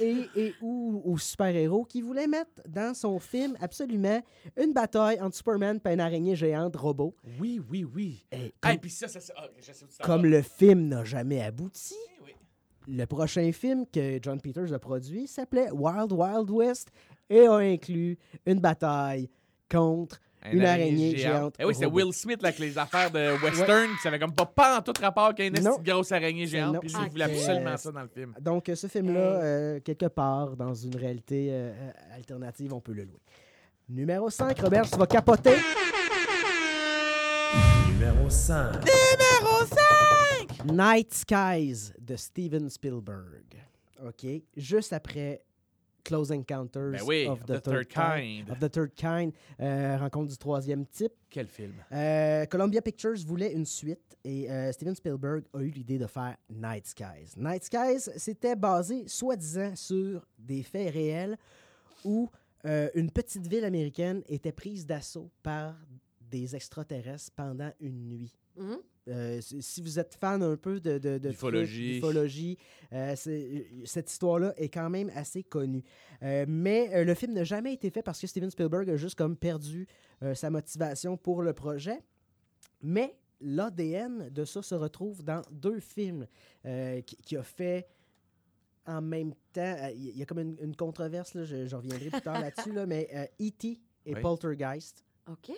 et, 0.00 0.28
et 0.34 0.54
ou 0.60 1.00
aux 1.04 1.18
super-héros, 1.18 1.84
qui 1.84 2.00
voulait 2.02 2.26
mettre 2.26 2.50
dans 2.68 2.92
son 2.92 3.20
film 3.20 3.56
absolument 3.60 4.20
une 4.56 4.72
bataille 4.72 5.20
entre 5.20 5.36
Superman 5.36 5.78
et 5.86 5.92
une 5.92 6.00
araignée 6.00 6.34
géante 6.44 6.76
robot. 6.76 7.14
Oui, 7.40 7.60
oui, 7.70 7.84
oui. 7.84 8.26
Et 8.32 8.36
Hey, 8.36 8.52
comme, 8.60 8.78
puis 8.78 8.90
ça, 8.90 9.08
ça, 9.08 9.20
ça. 9.20 9.32
ah, 9.36 9.46
je 9.58 9.72
sais 9.72 9.84
où 9.84 9.88
tu 9.88 9.96
t'en 9.98 10.04
comme 10.04 10.22
vas. 10.22 10.28
le 10.28 10.42
film 10.42 10.88
n'a 10.88 11.04
jamais 11.04 11.42
abouti, 11.42 11.94
Oui, 12.22 12.32
oui. 12.88 12.94
le 12.96 13.06
prochain 13.06 13.50
film 13.52 13.84
que 13.92 14.18
John 14.22 14.40
Peters 14.40 14.72
a 14.72 14.78
produit 14.78 15.26
s'appelait 15.26 15.70
Wild 15.70 16.12
Wild 16.12 16.50
West 16.50 16.88
et 17.30 17.46
a 17.46 17.54
inclus 17.56 18.18
une 18.46 18.60
bataille 18.60 19.30
contre 19.70 20.20
Un 20.42 20.50
Une 20.52 20.64
araignée 20.66 21.16
géante 21.16 21.54
Eh 21.58 21.64
oui, 21.64 21.74
c'est. 21.74 21.86
Will 21.86 22.12
Smith 22.12 22.42
là, 22.42 22.48
avec 22.50 22.60
les 22.60 22.76
affaires 22.76 23.10
de 23.10 23.42
western 23.42 23.88
qui 23.96 24.02
savait 24.02 24.18
comme 24.18 24.34
pas, 24.34 24.44
pas 24.44 24.78
en 24.78 24.82
tout 24.82 24.92
rapport 25.00 25.34
qu'une 25.34 25.54
Non. 25.54 25.72
petite 25.78 25.86
grosse 25.86 26.12
araignée 26.12 26.46
géante. 26.46 26.74
Non. 26.74 26.80
Puis 26.80 26.92
il 27.02 27.10
voulait 27.10 27.24
ok. 27.24 27.30
absolument 27.32 27.76
ça 27.78 27.90
dans 27.90 28.02
le 28.02 28.08
film. 28.08 28.34
Donc, 28.40 28.70
ce 28.74 28.86
film-là, 28.86 29.20
euh, 29.20 29.80
quelque 29.80 30.06
part, 30.06 30.54
dans 30.54 30.74
une 30.74 30.94
réalité 30.96 31.48
euh, 31.50 31.72
euh, 31.72 31.90
alternative, 32.14 32.74
on 32.74 32.80
peut 32.80 32.92
le 32.92 33.04
louer. 33.04 33.22
Numéro 33.88 34.28
5, 34.28 34.58
Robert, 34.60 34.88
tu 34.90 34.98
vas 34.98 35.06
capoter. 35.06 35.54
Numéro 38.04 38.28
5. 38.28 38.84
Numéro 38.84 39.64
5! 39.64 40.64
Night 40.74 41.14
Skies 41.14 41.94
de 41.98 42.16
Steven 42.16 42.68
Spielberg. 42.68 43.56
OK. 44.06 44.42
Juste 44.54 44.92
après 44.92 45.42
Close 46.04 46.30
Encounters 46.30 46.92
Ben 46.92 47.02
oui, 47.06 47.26
of, 47.26 47.46
the, 47.46 47.62
Third 47.62 47.88
Kind. 47.88 48.50
Of 48.50 48.58
the 48.58 48.70
Third 48.70 48.94
Kind, 48.94 49.32
euh, 49.58 49.96
rencontre 49.96 50.28
du 50.28 50.36
troisième 50.36 50.84
type. 50.84 51.14
Quel 51.30 51.46
film? 51.46 51.72
Euh, 51.92 52.44
Columbia 52.44 52.82
Pictures 52.82 53.24
voulait 53.26 53.54
une 53.54 53.64
suite 53.64 54.18
et 54.22 54.50
euh, 54.50 54.70
Steven 54.70 54.94
Spielberg 54.94 55.44
a 55.54 55.60
eu 55.60 55.70
l'idée 55.70 55.96
de 55.96 56.06
faire 56.06 56.36
Night 56.50 56.86
Skies. 56.86 57.32
Night 57.38 57.64
Skies, 57.64 58.10
c'était 58.18 58.54
basé 58.54 59.04
soi-disant 59.08 59.74
sur 59.76 60.26
des 60.38 60.62
faits 60.62 60.92
réels 60.92 61.38
où 62.04 62.28
euh, 62.66 62.88
une 62.94 63.10
petite 63.10 63.46
ville 63.46 63.64
américaine 63.64 64.22
était 64.26 64.52
prise 64.52 64.86
d'assaut 64.86 65.30
par 65.42 65.74
des 66.38 66.56
extraterrestres 66.56 67.30
pendant 67.36 67.70
une 67.80 68.08
nuit. 68.08 68.36
Mhm. 68.56 68.78
Euh, 69.08 69.40
si 69.42 69.82
vous 69.82 69.98
êtes 69.98 70.14
fan 70.14 70.42
un 70.42 70.56
peu 70.56 70.80
de, 70.80 70.96
de, 70.98 71.18
de 71.18 71.30
Ufologie. 71.30 72.00
trucs, 72.00 72.10
d'ufologie, 72.12 72.58
euh, 72.92 73.14
c'est- 73.16 73.66
cette 73.84 74.10
histoire-là 74.10 74.54
est 74.56 74.70
quand 74.70 74.88
même 74.88 75.10
assez 75.14 75.42
connue. 75.42 75.84
Euh, 76.22 76.46
mais 76.48 76.90
euh, 76.94 77.04
le 77.04 77.14
film 77.14 77.34
n'a 77.34 77.44
jamais 77.44 77.74
été 77.74 77.90
fait 77.90 78.02
parce 78.02 78.18
que 78.20 78.26
Steven 78.26 78.50
Spielberg 78.50 78.88
a 78.90 78.96
juste 78.96 79.16
comme 79.16 79.36
perdu 79.36 79.86
euh, 80.22 80.34
sa 80.34 80.48
motivation 80.50 81.16
pour 81.18 81.42
le 81.42 81.52
projet. 81.52 81.98
Mais 82.82 83.14
l'ADN 83.42 84.30
de 84.30 84.44
ça 84.46 84.62
se 84.62 84.74
retrouve 84.74 85.22
dans 85.22 85.42
deux 85.50 85.80
films 85.80 86.26
euh, 86.64 87.02
qui, 87.02 87.16
qui 87.16 87.36
a 87.36 87.42
fait 87.42 87.86
en 88.86 89.02
même 89.02 89.34
temps. 89.52 89.60
euh, 89.82 89.90
Il 89.94 90.16
y 90.16 90.22
a 90.22 90.26
comme 90.26 90.38
une, 90.40 90.56
une 90.62 90.76
controverse, 90.76 91.34
là, 91.34 91.44
je, 91.44 91.66
je 91.66 91.76
reviendrai 91.76 92.08
plus 92.08 92.20
tard 92.22 92.40
là-dessus, 92.40 92.72
là, 92.72 92.86
mais 92.86 93.08
euh, 93.14 93.24
E.T. 93.46 93.80
et 94.06 94.14
Oui. 94.14 94.20
Poltergeist, 94.22 95.04
OK. 95.30 95.50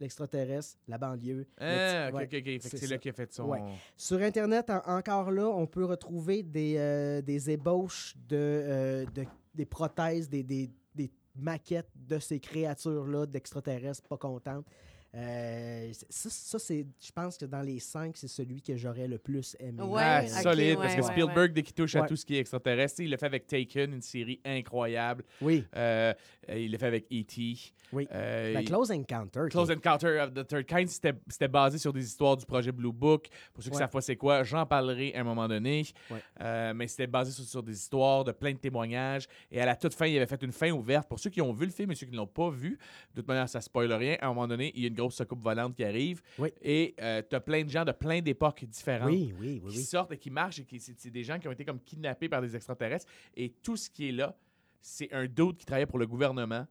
L'extraterrestre, 0.00 0.78
la 0.88 0.98
banlieue. 0.98 1.46
Ah, 1.58 2.08
ok, 2.10 2.14
ouais. 2.16 2.24
ok, 2.24 2.62
ok. 2.64 2.70
C'est 2.78 2.86
là 2.90 2.98
qu'il 2.98 3.10
a 3.10 3.14
fait 3.14 3.32
son. 3.32 3.44
Ouais. 3.44 3.60
Sur 3.96 4.20
Internet, 4.20 4.70
en- 4.70 4.82
encore 4.96 5.30
là, 5.30 5.46
on 5.48 5.66
peut 5.66 5.84
retrouver 5.84 6.42
des, 6.42 6.76
euh, 6.78 7.22
des 7.22 7.50
ébauches 7.50 8.14
de, 8.28 8.36
euh, 8.36 9.04
de- 9.14 9.24
des 9.54 9.66
prothèses, 9.66 10.28
des, 10.28 10.42
des- 10.42 10.70
des 10.94 11.10
maquettes 11.34 11.90
de 11.94 12.18
ces 12.18 12.40
créatures-là, 12.40 13.26
d'extraterrestres 13.26 14.06
pas 14.08 14.16
contentes. 14.18 14.66
Euh, 15.14 15.92
ça, 16.10 16.28
ça, 16.30 16.58
c'est, 16.58 16.86
je 17.00 17.12
pense 17.12 17.38
que 17.38 17.46
dans 17.46 17.62
les 17.62 17.78
cinq, 17.78 18.16
c'est 18.16 18.28
celui 18.28 18.60
que 18.60 18.76
j'aurais 18.76 19.08
le 19.08 19.18
plus 19.18 19.56
aimé. 19.58 19.82
Ouais, 19.82 20.02
Ah, 20.04 20.26
solide, 20.42 20.70
ouais, 20.70 20.76
parce 20.76 20.94
que 20.94 21.00
ouais, 21.00 21.10
Spielberg, 21.12 21.52
dès 21.52 21.62
qu'il 21.62 21.74
touche 21.74 21.96
à 21.96 22.02
Ouais. 22.02 22.06
tout 22.06 22.16
ce 22.16 22.26
qui 22.26 22.36
est 22.36 22.40
extraterrestre, 22.40 23.00
il 23.00 23.10
l'a 23.10 23.16
fait 23.16 23.26
avec 23.26 23.46
Taken, 23.46 23.94
une 23.94 24.02
série 24.02 24.40
incroyable. 24.44 25.24
Oui, 25.40 25.64
Euh, 25.76 26.12
il 26.48 26.70
l'a 26.72 26.78
fait 26.78 26.86
avec 26.86 27.06
E.T. 27.10 27.56
oui. 27.92 28.06
Euh, 28.12 28.52
La 28.52 28.62
Close 28.62 28.90
Encounter. 28.90 29.40
qui- 29.44 29.50
Close 29.50 29.70
Encounter 29.70 30.20
of 30.20 30.34
the 30.34 30.46
Third 30.46 30.66
Kind, 30.66 30.88
c'était 30.88 31.14
c'était 31.28 31.48
basé 31.48 31.78
sur 31.78 31.92
des 31.92 32.04
histoires 32.04 32.36
du 32.36 32.44
projet 32.44 32.72
Blue 32.72 32.92
Book. 32.92 33.28
Pour 33.54 33.62
ceux 33.62 33.70
qui 33.70 33.76
Ouais. 33.76 33.82
savent 33.82 33.90
pas 33.90 34.00
c'est 34.00 34.16
quoi, 34.16 34.42
j'en 34.42 34.66
parlerai 34.66 35.14
à 35.14 35.20
un 35.20 35.24
moment 35.24 35.48
donné. 35.48 35.84
Ouais. 36.10 36.18
Euh, 36.42 36.74
mais 36.74 36.88
c'était 36.88 37.06
basé 37.06 37.32
sur, 37.32 37.44
sur 37.44 37.62
des 37.62 37.72
histoires, 37.74 38.24
de 38.24 38.32
plein 38.32 38.52
de 38.52 38.58
témoignages. 38.58 39.26
Et 39.50 39.60
à 39.60 39.66
la 39.66 39.76
toute 39.76 39.94
fin, 39.94 40.06
il 40.06 40.16
avait 40.16 40.26
fait 40.26 40.42
une 40.42 40.52
fin 40.52 40.70
ouverte. 40.72 41.08
Pour 41.08 41.18
ceux 41.18 41.30
qui 41.30 41.40
ont 41.40 41.52
vu 41.52 41.64
le 41.66 41.72
film 41.72 41.90
et 41.90 41.94
ceux 41.94 42.06
qui 42.06 42.12
ne 42.12 42.16
l'ont 42.18 42.26
pas 42.26 42.50
vu, 42.50 42.78
de 43.14 43.20
toute 43.20 43.28
manière, 43.28 43.48
ça 43.48 43.60
spoil 43.60 43.92
rien. 43.92 44.16
À 44.20 44.26
un 44.26 44.28
moment 44.28 44.46
donné, 44.48 44.72
il 44.74 44.82
y 44.82 44.84
a 44.84 44.88
une 44.88 44.94
grosse 44.94 45.05
soucoupe 45.10 45.42
volante 45.42 45.74
qui 45.74 45.84
arrive. 45.84 46.22
Oui. 46.38 46.50
Et 46.62 46.94
tu 46.96 47.36
as 47.36 47.40
plein 47.40 47.64
de 47.64 47.70
gens 47.70 47.84
de 47.84 47.92
plein 47.92 48.20
d'époques 48.20 48.64
différentes 48.64 49.10
Oui, 49.10 49.32
oui, 49.38 49.60
oui. 49.64 49.72
qui 49.72 49.78
sortent 49.82 50.12
et 50.12 50.18
qui 50.18 50.30
marchent 50.30 50.58
et 50.60 50.64
qui 50.64 50.78
c'est 50.80 51.10
des 51.10 51.24
gens 51.24 51.38
qui 51.38 51.48
ont 51.48 51.52
été 51.52 51.64
comme 51.64 51.80
kidnappés 51.80 52.28
par 52.28 52.40
des 52.42 52.54
extraterrestres 52.56 53.06
et 53.36 53.50
tout 53.62 53.76
ce 53.76 53.88
qui 53.90 54.08
est 54.08 54.12
là 54.12 54.36
c'est 54.80 55.12
un 55.12 55.26
doute 55.26 55.58
qui 55.58 55.66
travaillait 55.66 55.86
pour 55.86 55.98
le 55.98 56.06
gouvernement 56.06 56.66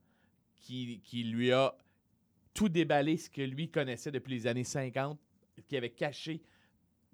qui, 0.56 1.00
qui 1.04 1.22
lui 1.24 1.52
a 1.52 1.76
tout 2.54 2.68
déballé 2.68 3.16
ce 3.18 3.28
que 3.28 3.42
lui 3.42 3.68
connaissait 3.70 4.10
depuis 4.10 4.32
les 4.32 4.46
années 4.46 4.64
50 4.64 5.18
qui 5.66 5.76
avait 5.76 5.90
caché 5.90 6.40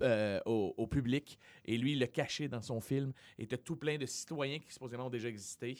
euh, 0.00 0.40
au, 0.46 0.74
au 0.76 0.86
public 0.86 1.38
et 1.64 1.76
lui 1.76 1.92
il 1.92 1.98
l'a 1.98 2.06
caché 2.08 2.48
dans 2.48 2.62
son 2.62 2.80
film 2.80 3.12
et 3.38 3.46
t'as 3.46 3.56
tout 3.56 3.76
plein 3.76 3.98
de 3.98 4.06
citoyens 4.06 4.58
qui 4.58 4.72
supposément 4.72 5.06
ont 5.06 5.10
déjà 5.10 5.28
existé 5.28 5.76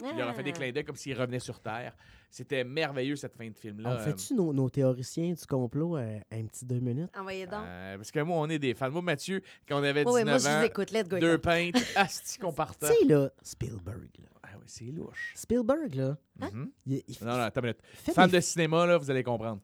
il 0.00 0.16
leur 0.16 0.28
a 0.28 0.34
fait 0.34 0.42
des 0.42 0.50
Ah. 0.50 0.54
clins 0.54 0.72
d'œil 0.72 0.84
comme 0.84 0.96
s'ils 0.96 1.18
revenaient 1.18 1.38
sur 1.38 1.60
Terre 1.60 1.94
c'était 2.30 2.64
merveilleux 2.64 3.16
cette 3.16 3.34
fin 3.36 3.48
de 3.48 3.56
film 3.56 3.80
là 3.80 3.96
On 3.96 3.98
fait-tu 3.98 4.34
nos, 4.34 4.52
nos 4.52 4.68
théoriciens 4.68 5.32
du 5.32 5.46
complot 5.46 5.96
euh, 5.96 6.18
un 6.30 6.44
petit 6.46 6.64
deux 6.66 6.80
minutes? 6.80 7.08
Envoyez 7.16 7.46
donc. 7.46 7.60
parce 7.96 8.10
que 8.10 8.20
moi 8.20 8.36
on 8.38 8.48
est 8.50 8.58
des 8.58 8.74
fans 8.74 8.90
moi 8.90 9.00
Mathieu 9.00 9.40
quand 9.66 9.76
on 9.80 9.82
avait 9.84 10.04
19 10.04 10.06
Ouais, 10.06 10.12
ouais, 10.20 10.24
moi, 10.24 10.38
je 10.38 10.46
ans 10.48 10.58
vous 10.60 10.64
écoute. 10.66 10.90
Let's 10.90 11.08
go. 11.08 11.18
deux 11.18 11.38
pintes, 11.38 11.76
asti 11.96 12.38
qu'on 12.38 12.52
partait. 12.52 12.88
Tu 12.94 13.06
sais, 13.06 13.12
là, 13.14 13.30
Spielberg, 13.42 14.08
là. 14.18 14.28
Ah 14.42 14.48
oui, 14.56 14.64
c'est 14.66 14.84
louche. 14.84 15.32
Spielberg, 15.34 15.94
là, 15.94 16.18
Hein? 16.40 16.50
Mhm. 16.52 16.70
il, 16.86 17.02
il 17.08 17.16
Non, 17.22 17.32
non, 17.36 17.42
attends 17.42 17.60
une 17.62 17.66
minute. 17.68 17.80
Fan 18.14 18.28
des- 18.30 18.36
de 18.36 18.40
cinéma, 18.42 18.84
là, 18.86 18.98
vous 18.98 19.10
allez 19.10 19.22
comprendre. 19.22 19.60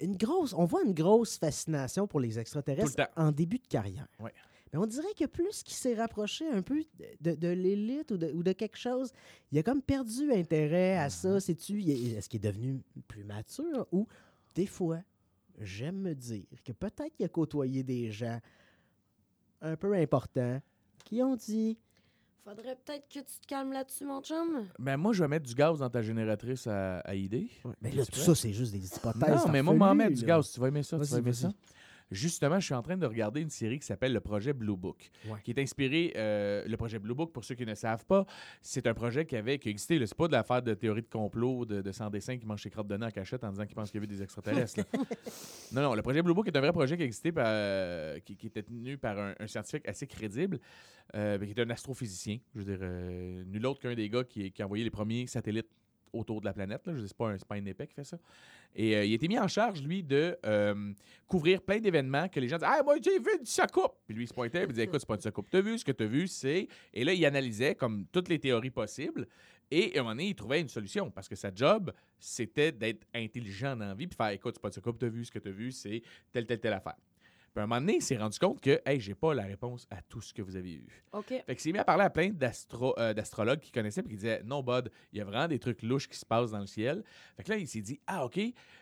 une 0.00 0.16
grosse, 0.16 0.54
on 0.54 0.64
voit 0.64 0.82
une 0.82 0.94
grosse 0.94 1.36
fascination 1.36 2.06
pour 2.06 2.20
les 2.20 2.38
extraterrestres 2.38 2.90
Tout 2.94 3.00
le 3.00 3.04
temps. 3.04 3.12
en 3.16 3.32
début 3.32 3.58
de 3.58 3.66
carrière. 3.66 4.06
Ouais. 4.18 4.32
Mais 4.74 4.80
on 4.80 4.86
dirait 4.86 5.14
que 5.16 5.24
plus 5.26 5.62
qu'il 5.62 5.76
s'est 5.76 5.94
rapproché 5.94 6.48
un 6.50 6.60
peu 6.60 6.82
de, 6.98 7.30
de- 7.30 7.36
de 7.36 7.46
l'élite 7.48 8.10
ou 8.10 8.16
de, 8.16 8.32
ou 8.32 8.42
de 8.42 8.50
quelque 8.50 8.76
chose, 8.76 9.12
il 9.52 9.58
a 9.60 9.62
comme 9.62 9.80
perdu 9.80 10.32
intérêt 10.32 10.96
à 10.98 11.10
ça. 11.10 11.38
Sais-tu, 11.38 11.80
il 11.80 11.90
est- 11.90 12.18
est-ce 12.18 12.28
qu'il 12.28 12.44
est 12.44 12.48
devenu 12.52 12.80
plus 13.06 13.22
mature 13.22 13.86
ou 13.92 14.08
des 14.56 14.66
fois, 14.66 14.98
j'aime 15.60 16.00
me 16.00 16.12
dire 16.12 16.42
que 16.64 16.72
peut-être 16.72 17.14
qu'il 17.14 17.24
a 17.24 17.28
côtoyé 17.28 17.84
des 17.84 18.10
gens 18.10 18.40
un 19.60 19.76
peu 19.76 19.94
importants 19.94 20.60
qui 21.04 21.22
ont 21.22 21.36
dit 21.36 21.78
Faudrait 22.44 22.76
peut-être 22.84 23.08
que 23.08 23.20
tu 23.20 23.38
te 23.40 23.46
calmes 23.46 23.72
là-dessus, 23.72 24.04
mon 24.04 24.20
chum. 24.22 24.66
Ben, 24.78 24.96
moi, 24.98 25.12
je 25.14 25.22
vais 25.22 25.28
mettre 25.28 25.46
du 25.46 25.54
gaz 25.54 25.78
dans 25.78 25.88
ta 25.88 26.02
génératrice 26.02 26.66
à, 26.66 26.98
à 26.98 27.14
idée. 27.14 27.48
Mais 27.80 27.90
là, 27.92 28.04
tout 28.04 28.18
ça, 28.18 28.34
c'est 28.34 28.52
juste 28.52 28.72
des 28.72 28.84
hypothèses. 28.84 29.46
Non, 29.46 29.50
mais 29.52 29.62
moi, 29.62 29.72
m'en 29.72 29.94
mettre 29.94 30.16
du 30.16 30.24
gaz. 30.26 30.50
Tu 30.52 30.58
vas 30.60 30.66
aimer 30.68 30.82
ça. 30.82 30.98
Tu 30.98 31.04
vas 31.06 31.18
aimer 31.18 31.30
vas-y. 31.30 31.34
ça. 31.42 31.52
Justement, 32.10 32.60
je 32.60 32.66
suis 32.66 32.74
en 32.74 32.82
train 32.82 32.96
de 32.96 33.06
regarder 33.06 33.40
une 33.40 33.50
série 33.50 33.78
qui 33.78 33.86
s'appelle 33.86 34.12
Le 34.12 34.20
Projet 34.20 34.52
Blue 34.52 34.76
Book, 34.76 35.10
Ouais. 35.28 35.38
qui 35.42 35.50
est 35.52 35.58
inspiré. 35.58 36.12
euh, 36.16 36.64
le 36.66 36.76
projet 36.76 36.98
Blue 36.98 37.14
Book, 37.14 37.32
pour 37.32 37.44
ceux 37.44 37.54
qui 37.54 37.64
ne 37.66 37.74
savent 37.74 38.04
pas, 38.04 38.26
c'est 38.60 38.86
un 38.86 38.94
projet 38.94 39.24
qui 39.26 39.36
avait 39.36 39.58
qui 39.58 39.68
existé. 39.70 39.98
C'est 40.06 40.14
pas 40.16 40.28
de 40.28 40.32
l'affaire 40.32 40.62
de 40.62 40.74
théorie 40.74 41.02
de 41.02 41.08
complot 41.08 41.64
de, 41.64 41.80
de 41.82 41.92
sans 41.92 42.10
dessin 42.10 42.36
qui 42.36 42.46
mange 42.46 42.62
ses 42.62 42.70
crottes 42.70 42.86
de 42.88 42.96
nez 42.96 43.06
en 43.06 43.10
cachette 43.10 43.42
en 43.42 43.50
disant 43.50 43.64
qu'il 43.66 43.74
pense 43.74 43.90
qu'il 43.90 44.00
y 44.00 44.04
a 44.04 44.06
des 44.06 44.22
extraterrestres. 44.22 44.80
non, 45.72 45.82
non, 45.82 45.94
le 45.94 46.02
projet 46.02 46.22
Blue 46.22 46.34
Book 46.34 46.46
est 46.46 46.56
un 46.56 46.60
vrai 46.60 46.72
projet 46.72 46.96
qui 46.96 47.02
a 47.02 47.06
existé 47.06 47.32
par, 47.32 47.46
euh, 47.48 48.18
qui, 48.20 48.36
qui 48.36 48.46
était 48.48 48.62
tenu 48.62 48.98
par 48.98 49.18
un, 49.18 49.34
un 49.40 49.46
scientifique 49.46 49.88
assez 49.88 50.06
crédible, 50.06 50.60
euh, 51.14 51.38
qui 51.38 51.50
était 51.52 51.62
un 51.62 51.70
astrophysicien. 51.70 52.38
Je 52.54 52.60
veux 52.60 52.64
dire, 52.64 52.78
euh, 52.82 53.44
nul 53.46 53.64
autre 53.66 53.80
qu'un 53.80 53.94
des 53.94 54.08
gars 54.08 54.24
qui, 54.24 54.52
qui 54.52 54.62
a 54.62 54.66
envoyé 54.66 54.84
les 54.84 54.90
premiers 54.90 55.26
satellites 55.26 55.68
autour 56.14 56.40
de 56.40 56.46
la 56.46 56.52
planète. 56.52 56.86
Là. 56.86 56.92
Je 56.94 56.98
dire, 56.98 57.08
c'est 57.08 57.16
pas 57.16 57.30
un, 57.30 57.36
pas 57.36 57.56
un 57.56 57.66
épais 57.66 57.86
qui 57.86 57.94
fait 57.94 58.04
ça. 58.04 58.18
Et 58.74 58.96
euh, 58.96 59.04
il 59.04 59.12
été 59.12 59.28
mis 59.28 59.38
en 59.38 59.48
charge, 59.48 59.82
lui, 59.82 60.02
de 60.02 60.36
euh, 60.44 60.92
couvrir 61.28 61.62
plein 61.62 61.78
d'événements 61.78 62.28
que 62.28 62.40
les 62.40 62.48
gens 62.48 62.56
disaient 62.56 62.70
Ah, 62.70 62.82
moi, 62.82 62.96
j'ai 63.02 63.18
vu 63.18 63.30
une 63.38 63.46
soucoupe. 63.46 63.94
Puis 64.06 64.14
lui, 64.14 64.24
il 64.24 64.28
se 64.28 64.34
pointait 64.34 64.60
et 64.60 64.62
il 64.62 64.68
disait 64.68 64.84
Écoute, 64.84 65.00
c'est 65.00 65.08
pas 65.08 65.14
une 65.14 65.20
soucoupe. 65.20 65.48
T'as 65.50 65.60
vu 65.60 65.78
ce 65.78 65.84
que 65.84 65.92
t'as 65.92 66.06
vu, 66.06 66.26
c'est. 66.26 66.68
Et 66.92 67.04
là, 67.04 67.12
il 67.12 67.24
analysait 67.24 67.74
comme 67.74 68.06
toutes 68.10 68.28
les 68.28 68.38
théories 68.38 68.70
possibles. 68.70 69.26
Et 69.70 69.96
à 69.96 70.00
un 70.00 70.02
moment 70.02 70.14
donné, 70.14 70.28
il 70.28 70.34
trouvait 70.34 70.60
une 70.60 70.68
solution 70.68 71.10
parce 71.10 71.28
que 71.28 71.36
sa 71.36 71.54
job, 71.54 71.92
c'était 72.18 72.72
d'être 72.72 73.06
intelligent 73.14 73.76
dans 73.76 73.86
la 73.86 73.94
vie 73.94 74.06
puis 74.06 74.16
faire 74.16 74.28
Écoute, 74.28 74.54
c'est 74.56 74.62
pas 74.62 74.68
une 74.68 74.74
soucoupe, 74.74 74.98
t'as 74.98 75.08
vu 75.08 75.24
ce 75.24 75.30
que 75.30 75.38
t'as 75.38 75.50
vu, 75.50 75.72
c'est 75.72 76.02
telle, 76.32 76.46
telle, 76.46 76.60
telle 76.60 76.74
affaire. 76.74 76.96
Puis 77.54 77.60
à 77.60 77.64
un 77.64 77.66
moment 77.68 77.80
donné, 77.80 77.96
il 77.98 78.02
s'est 78.02 78.16
rendu 78.16 78.36
compte 78.36 78.60
que 78.60 78.82
Hey, 78.84 78.98
j'ai 78.98 79.14
pas 79.14 79.32
la 79.32 79.44
réponse 79.44 79.86
à 79.88 80.02
tout 80.02 80.20
ce 80.20 80.34
que 80.34 80.42
vous 80.42 80.56
avez 80.56 80.76
vu. 80.76 81.04
OK. 81.12 81.28
Fait 81.28 81.44
qu'il 81.46 81.60
s'est 81.60 81.70
mis 81.70 81.78
à 81.78 81.84
parler 81.84 82.02
à 82.02 82.10
plein 82.10 82.32
euh, 82.32 83.14
d'astrologues 83.14 83.60
qu'il 83.60 83.72
connaissait 83.72 84.02
puis 84.02 84.10
qui 84.10 84.16
disaient 84.16 84.42
Non, 84.42 84.60
Bud, 84.60 84.90
il 85.12 85.18
y 85.18 85.20
a 85.20 85.24
vraiment 85.24 85.46
des 85.46 85.60
trucs 85.60 85.82
louches 85.82 86.08
qui 86.08 86.18
se 86.18 86.26
passent 86.26 86.50
dans 86.50 86.58
le 86.58 86.66
ciel. 86.66 87.04
Fait 87.36 87.44
que 87.44 87.50
là, 87.50 87.56
il 87.56 87.68
s'est 87.68 87.80
dit 87.80 88.00
Ah, 88.08 88.24
OK, 88.24 88.40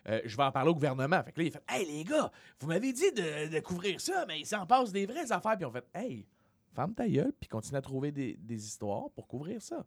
euh, 0.09 0.23
je 0.25 0.35
vais 0.35 0.43
en 0.43 0.53
parler 0.53 0.71
au 0.71 0.75
gouvernement. 0.75 1.23
Fait 1.23 1.33
que 1.33 1.41
là, 1.41 1.47
il 1.47 1.49
a 1.49 1.51
fait 1.51 1.65
Hey, 1.69 1.87
les 1.87 2.05
gars, 2.05 2.33
vous 2.61 2.67
m'avez 2.67 2.95
dit 2.95 3.13
de, 3.13 3.53
de 3.53 3.61
couvrir 3.61 4.01
ça, 4.01 4.25
mais 4.27 4.41
il 4.41 4.47
s'en 4.47 4.65
passe 4.67 4.91
des 4.91 5.05
vraies 5.05 5.31
affaires. 5.31 5.59
Puis 5.59 5.67
on 5.67 5.71
fait 5.71 5.85
Hey, 5.95 6.27
ferme 6.75 6.95
ta 6.95 7.07
gueule, 7.07 7.35
puis 7.39 7.51
continue 7.51 7.77
à 7.77 7.83
trouver 7.83 8.11
des, 8.11 8.39
des 8.41 8.65
histoires 8.65 9.11
pour 9.15 9.29
couvrir 9.29 9.61
ça. 9.61 9.85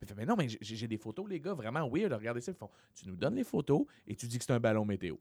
il 0.02 0.08
fait 0.08 0.14
Mais 0.16 0.26
non, 0.26 0.34
mais 0.34 0.48
j'ai 0.48 0.58
j'ai 0.74 0.88
des 0.88 0.98
photos, 0.98 1.28
les 1.28 1.38
gars, 1.38 1.54
vraiment 1.54 1.88
weird. 1.88 2.12
Regardez 2.12 2.40
ça. 2.40 2.50
Ils 2.50 2.58
font 2.58 2.70
Tu 2.96 3.06
nous 3.06 3.14
donnes 3.14 3.36
les 3.36 3.44
photos 3.44 3.86
et 4.08 4.16
tu 4.16 4.26
dis 4.26 4.38
que 4.38 4.44
c'est 4.44 4.52
un 4.52 4.58
ballon 4.58 4.84
météo. 4.84 5.14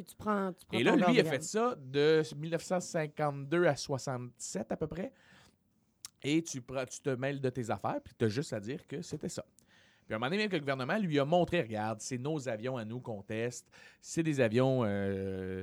Puis 0.00 0.06
tu 0.06 0.16
prends, 0.16 0.50
tu 0.52 0.64
prends 0.66 0.78
Et 0.78 0.82
là, 0.82 0.96
lui, 0.96 1.04
il 1.14 1.20
a 1.20 1.24
fait 1.24 1.42
ça 1.42 1.76
de 1.78 2.22
1952 2.36 3.66
à 3.66 3.76
67 3.76 4.72
à 4.72 4.76
peu 4.76 4.86
près. 4.86 5.12
Et 6.22 6.42
tu, 6.42 6.62
prends- 6.62 6.84
tu 6.86 7.00
te 7.00 7.10
mêles 7.10 7.40
de 7.40 7.50
tes 7.50 7.68
affaires, 7.70 8.00
puis 8.02 8.14
tu 8.18 8.24
as 8.24 8.28
juste 8.28 8.52
à 8.54 8.60
dire 8.60 8.86
que 8.86 9.02
c'était 9.02 9.28
ça. 9.28 9.44
Puis 10.06 10.14
à 10.14 10.16
un 10.16 10.18
moment 10.18 10.30
donné, 10.30 10.38
même 10.38 10.48
que 10.48 10.56
le 10.56 10.60
gouvernement 10.60 10.98
lui 10.98 11.18
a 11.18 11.24
montré, 11.24 11.60
regarde, 11.60 12.00
c'est 12.00 12.18
nos 12.18 12.48
avions 12.48 12.76
à 12.76 12.84
nous 12.84 13.00
qu'on 13.00 13.22
teste. 13.22 13.70
C'est 14.00 14.22
des 14.22 14.40
avions, 14.40 14.82
euh, 14.84 15.62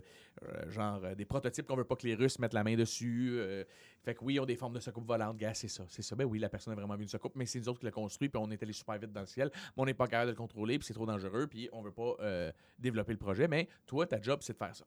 genre 0.70 1.04
euh, 1.04 1.16
des 1.16 1.26
prototypes 1.26 1.66
qu'on 1.66 1.76
veut 1.76 1.84
pas 1.84 1.96
que 1.96 2.06
les 2.06 2.16
Russes 2.16 2.40
mettent 2.40 2.54
la 2.54 2.64
main 2.64 2.76
dessus. 2.76 3.38
euh, 3.40 3.64
fait 4.04 4.16
que 4.16 4.24
oui, 4.24 4.36
ils 4.36 4.40
ont 4.40 4.46
des 4.46 4.56
formes 4.56 4.74
de 4.74 4.80
soucoupe 4.80 5.06
volante. 5.06 5.38
Gars, 5.38 5.54
c'est 5.54 5.68
ça, 5.68 5.84
c'est 5.90 6.02
ça. 6.02 6.16
Ben 6.16 6.26
oui, 6.26 6.40
la 6.40 6.50
personne 6.50 6.74
a 6.74 6.76
vraiment 6.76 6.96
vu 6.96 7.04
une 7.04 7.10
soucoupe, 7.10 7.36
mais 7.36 7.46
c'est 7.46 7.60
nous 7.60 7.70
autres 7.70 7.80
qui 7.80 7.86
l'a 7.86 7.92
construit, 7.92 8.30
puis 8.30 8.42
on 8.42 8.50
est 8.52 8.62
allé 8.62 8.74
super 8.74 8.98
vite 8.98 9.12
dans 9.12 9.22
le 9.22 9.28
ciel. 9.28 9.50
Mais 9.54 9.84
on 9.84 9.86
n'est 9.86 9.94
pas 9.94 10.08
capable 10.08 10.28
de 10.28 10.32
le 10.32 10.38
contrôler, 10.38 10.78
puis 10.80 10.86
c'est 10.86 10.94
trop 10.94 11.06
dangereux, 11.06 11.48
puis 11.48 11.68
on 11.72 11.82
veut 11.82 11.92
pas 11.92 12.16
euh, 12.22 12.52
développer 12.80 13.12
le 13.12 13.18
projet. 13.18 13.48
Mais 13.48 13.68
toi, 13.86 14.06
ta 14.06 14.22
job, 14.22 14.40
c'est 14.42 14.54
de 14.54 14.58
faire 14.58 14.76
ça. 14.76 14.86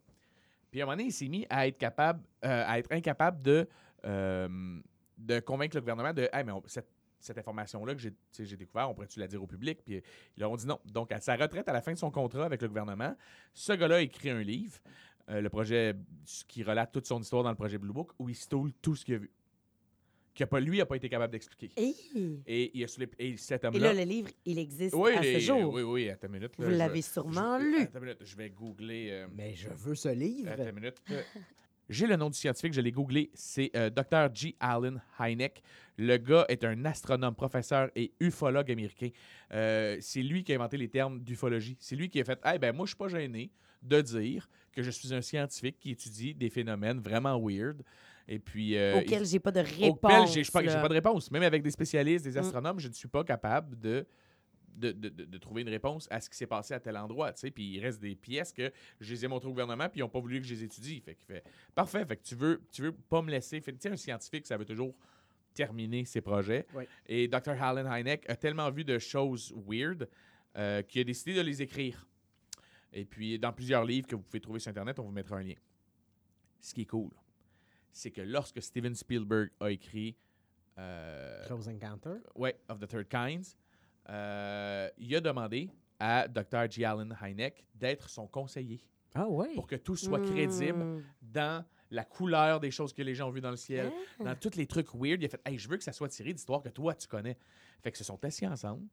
Puis 0.70 0.80
à 0.80 0.84
un 0.84 0.86
moment 0.86 0.96
donné, 0.96 1.08
il 1.08 1.12
s'est 1.12 1.28
mis 1.28 1.46
à 1.50 1.66
être 1.66 1.78
capable, 1.78 2.22
euh, 2.44 2.64
à 2.66 2.78
être 2.78 2.92
incapable 2.92 3.42
de, 3.42 3.68
euh, 4.04 4.80
de 5.18 5.40
convaincre 5.40 5.76
le 5.76 5.80
gouvernement 5.80 6.12
de 6.12 6.28
Hey, 6.32 6.44
mais 6.44 6.52
cette, 6.66 6.88
cette 7.18 7.36
information-là 7.36 7.94
que 7.94 8.00
j'ai 8.00 8.56
découvert, 8.56 8.88
on 8.88 8.94
pourrait-tu 8.94 9.20
la 9.20 9.26
dire 9.26 9.42
au 9.42 9.46
public? 9.46 9.80
Puis 9.84 10.02
ils 10.36 10.40
leur 10.40 10.50
ont 10.50 10.56
dit 10.56 10.66
non. 10.66 10.80
Donc, 10.86 11.12
à 11.12 11.20
sa 11.20 11.36
retraite, 11.36 11.68
à 11.68 11.72
la 11.72 11.82
fin 11.82 11.92
de 11.92 11.98
son 11.98 12.10
contrat 12.10 12.46
avec 12.46 12.62
le 12.62 12.68
gouvernement, 12.68 13.14
ce 13.52 13.74
gars-là 13.74 13.96
a 13.96 14.00
écrit 14.00 14.30
un 14.30 14.40
livre, 14.42 14.78
euh, 15.30 15.40
le 15.40 15.48
projet 15.48 15.94
qui 16.48 16.62
relate 16.62 16.92
toute 16.92 17.06
son 17.06 17.20
histoire 17.20 17.42
dans 17.42 17.50
le 17.50 17.56
projet 17.56 17.78
Blue 17.78 17.92
Book, 17.92 18.12
où 18.18 18.28
il 18.28 18.34
stoule 18.36 18.72
tout 18.82 18.94
ce 18.96 19.04
qu'il 19.04 19.14
a 19.14 19.18
vu. 19.18 19.30
Que 20.34 20.44
pas, 20.44 20.60
lui 20.60 20.78
n'a 20.78 20.86
pas 20.86 20.96
été 20.96 21.08
capable 21.08 21.32
d'expliquer. 21.32 21.70
Hey! 21.76 21.94
Et, 22.46 22.70
il 22.78 22.84
a 22.84 22.86
et 23.18 23.36
cet 23.36 23.64
Et 23.64 23.78
là, 23.78 23.92
le 23.92 24.02
livre, 24.02 24.30
il 24.46 24.58
existe 24.58 24.94
oui, 24.94 25.12
à 25.12 25.18
ce 25.18 25.22
les- 25.22 25.40
jour. 25.40 25.72
oui, 25.74 25.82
oui, 25.82 26.08
attends 26.08 26.28
une 26.28 26.34
minute. 26.34 26.56
là, 26.58 26.64
Vous 26.66 26.70
l'avez 26.70 27.02
sûrement 27.02 27.58
je- 27.58 27.64
lu. 27.64 27.76
Attends 27.82 27.98
une 27.98 28.04
minute, 28.04 28.18
je 28.24 28.36
vais 28.36 28.48
googler. 28.50 29.08
euh, 29.10 29.26
Mais 29.34 29.54
je 29.54 29.68
veux 29.70 29.94
ce 29.96 30.08
livre. 30.08 30.50
Attends 30.52 30.68
une 30.68 30.74
minute. 30.76 30.96
J'ai 31.90 32.06
le 32.06 32.16
nom 32.16 32.30
du 32.30 32.38
scientifique, 32.38 32.72
je 32.72 32.80
l'ai 32.80 32.92
googlé. 32.92 33.30
C'est 33.34 33.70
euh, 33.76 33.90
Dr. 33.90 34.32
G. 34.34 34.54
Allen 34.60 35.02
Hynek. 35.18 35.62
Le 35.98 36.16
gars 36.16 36.46
est 36.48 36.64
un 36.64 36.84
astronome, 36.84 37.34
professeur 37.34 37.90
et 37.96 38.12
ufologue 38.20 38.70
américain. 38.70 39.10
Euh, 39.52 39.96
c'est 40.00 40.22
lui 40.22 40.42
qui 40.44 40.52
a 40.52 40.54
inventé 40.54 40.76
les 40.76 40.88
termes 40.88 41.20
d'ufologie. 41.20 41.76
C'est 41.80 41.96
lui 41.96 42.08
qui 42.08 42.20
a 42.20 42.24
fait 42.24 42.40
Eh 42.54 42.58
ben 42.58 42.74
moi, 42.74 42.86
je 42.86 42.90
suis 42.90 42.96
pas 42.96 43.08
gêné 43.08 43.50
de 43.82 44.00
dire 44.00 44.48
que 44.72 44.82
je 44.82 44.90
suis 44.90 45.12
un 45.12 45.20
scientifique 45.20 45.78
qui 45.80 45.90
étudie 45.90 46.34
des 46.34 46.48
phénomènes 46.48 47.00
vraiment 47.00 47.38
weird. 47.38 47.82
Et 48.28 48.38
puis. 48.38 48.76
euh, 48.76 49.00
Auquel 49.00 49.26
j'ai 49.26 49.40
pas 49.40 49.50
de 49.50 49.60
réponse. 49.60 50.32
j'ai 50.32 50.44
j'ai 50.44 50.50
pas, 50.52 50.62
pas 50.62 50.88
de 50.88 50.94
réponse. 50.94 51.30
Même 51.32 51.42
avec 51.42 51.62
des 51.62 51.70
spécialistes, 51.72 52.24
des 52.24 52.36
Mm. 52.36 52.38
astronomes, 52.44 52.78
je 52.78 52.88
ne 52.88 52.92
suis 52.92 53.08
pas 53.08 53.24
capable 53.24 53.78
de, 53.80 54.06
de, 54.76 54.92
de- 54.92 55.08
de- 55.08 55.38
trouver 55.38 55.62
une 55.62 55.68
réponse 55.68 56.06
à 56.10 56.20
ce 56.20 56.28
qui 56.30 56.36
s'est 56.36 56.46
passé 56.46 56.74
à 56.74 56.80
tel 56.80 56.96
endroit. 56.96 57.32
Puis 57.32 57.64
il 57.74 57.80
reste 57.80 58.00
des 58.00 58.14
pièces 58.14 58.52
que 58.52 58.72
je 59.00 59.12
les 59.12 59.24
ai 59.24 59.28
montrées 59.28 59.48
au 59.48 59.52
gouvernement, 59.52 59.88
puis 59.88 60.00
ils 60.00 60.02
n'ont 60.02 60.08
pas 60.08 60.20
voulu 60.20 60.40
que 60.40 60.46
je 60.46 60.54
les 60.54 60.64
étudie. 60.64 61.00
Fait 61.00 61.16
fait 61.26 61.44
Parfait, 61.74 62.04
fait 62.04 62.16
que 62.16 62.22
tu 62.24 62.34
veux, 62.34 62.60
tu 62.72 62.82
veux 62.82 62.92
pas 62.92 63.22
me 63.22 63.30
laisser. 63.30 63.60
Fait, 63.60 63.74
un 63.86 63.96
scientifique, 63.96 64.46
ça 64.46 64.56
veut 64.56 64.64
toujours 64.64 64.94
terminer 65.54 66.04
ses 66.04 66.20
projets. 66.20 66.66
Oui. 66.74 66.84
Et 67.06 67.26
Dr. 67.28 67.60
Allen 67.60 67.86
Hynek 67.90 68.28
a 68.30 68.36
tellement 68.36 68.70
vu 68.70 68.84
de 68.84 68.98
choses 68.98 69.52
weird 69.66 70.08
euh, 70.56 70.82
qu'il 70.82 71.00
a 71.00 71.04
décidé 71.04 71.34
de 71.34 71.40
les 71.40 71.60
écrire. 71.62 72.06
Et 72.92 73.04
puis, 73.04 73.38
dans 73.38 73.52
plusieurs 73.52 73.84
livres 73.84 74.06
que 74.06 74.16
vous 74.16 74.22
pouvez 74.22 74.40
trouver 74.40 74.58
sur 74.60 74.70
Internet, 74.70 74.98
on 74.98 75.04
vous 75.04 75.12
mettra 75.12 75.36
un 75.36 75.42
lien. 75.42 75.54
Ce 76.60 76.74
qui 76.74 76.82
est 76.82 76.86
cool, 76.86 77.10
c'est 77.92 78.10
que 78.10 78.20
lorsque 78.20 78.60
Steven 78.62 78.94
Spielberg 78.94 79.50
a 79.60 79.70
écrit 79.70 80.16
euh, 80.78 81.44
Close 81.46 81.68
Encounter. 81.68 82.14
ouais, 82.34 82.56
of 82.68 82.78
the 82.78 82.86
Third 82.88 83.08
Kinds, 83.08 83.56
il 84.08 85.14
a 85.16 85.20
demandé 85.20 85.70
à 85.98 86.26
Dr. 86.28 86.70
G. 86.70 86.84
Allen 86.84 87.16
Hynek 87.22 87.64
d'être 87.74 88.08
son 88.08 88.26
conseiller. 88.26 88.80
Ah 89.14 89.26
ouais? 89.28 89.52
pour 89.54 89.66
que 89.66 89.74
tout 89.74 89.96
soit 89.96 90.20
crédible 90.20 90.78
Mm. 90.84 91.02
dans 91.20 91.64
la 91.90 92.04
couleur 92.04 92.60
des 92.60 92.70
choses 92.70 92.92
que 92.92 93.02
les 93.02 93.16
gens 93.16 93.26
ont 93.28 93.32
vues 93.32 93.40
dans 93.40 93.50
le 93.50 93.56
ciel, 93.56 93.90
Ah. 94.20 94.24
dans 94.24 94.34
tous 94.36 94.54
les 94.56 94.66
trucs 94.68 94.94
weird. 94.94 95.20
Il 95.20 95.26
a 95.26 95.28
fait 95.28 95.40
Hey, 95.44 95.58
je 95.58 95.68
veux 95.68 95.76
que 95.76 95.82
ça 95.82 95.92
soit 95.92 96.08
tiré 96.08 96.32
d'histoires 96.32 96.62
que 96.62 96.68
toi, 96.68 96.94
tu 96.94 97.08
connais. 97.08 97.36
Fait 97.82 97.90
que 97.90 97.98
se 97.98 98.04
sont 98.04 98.24
assis 98.24 98.46
ensemble. 98.46 98.86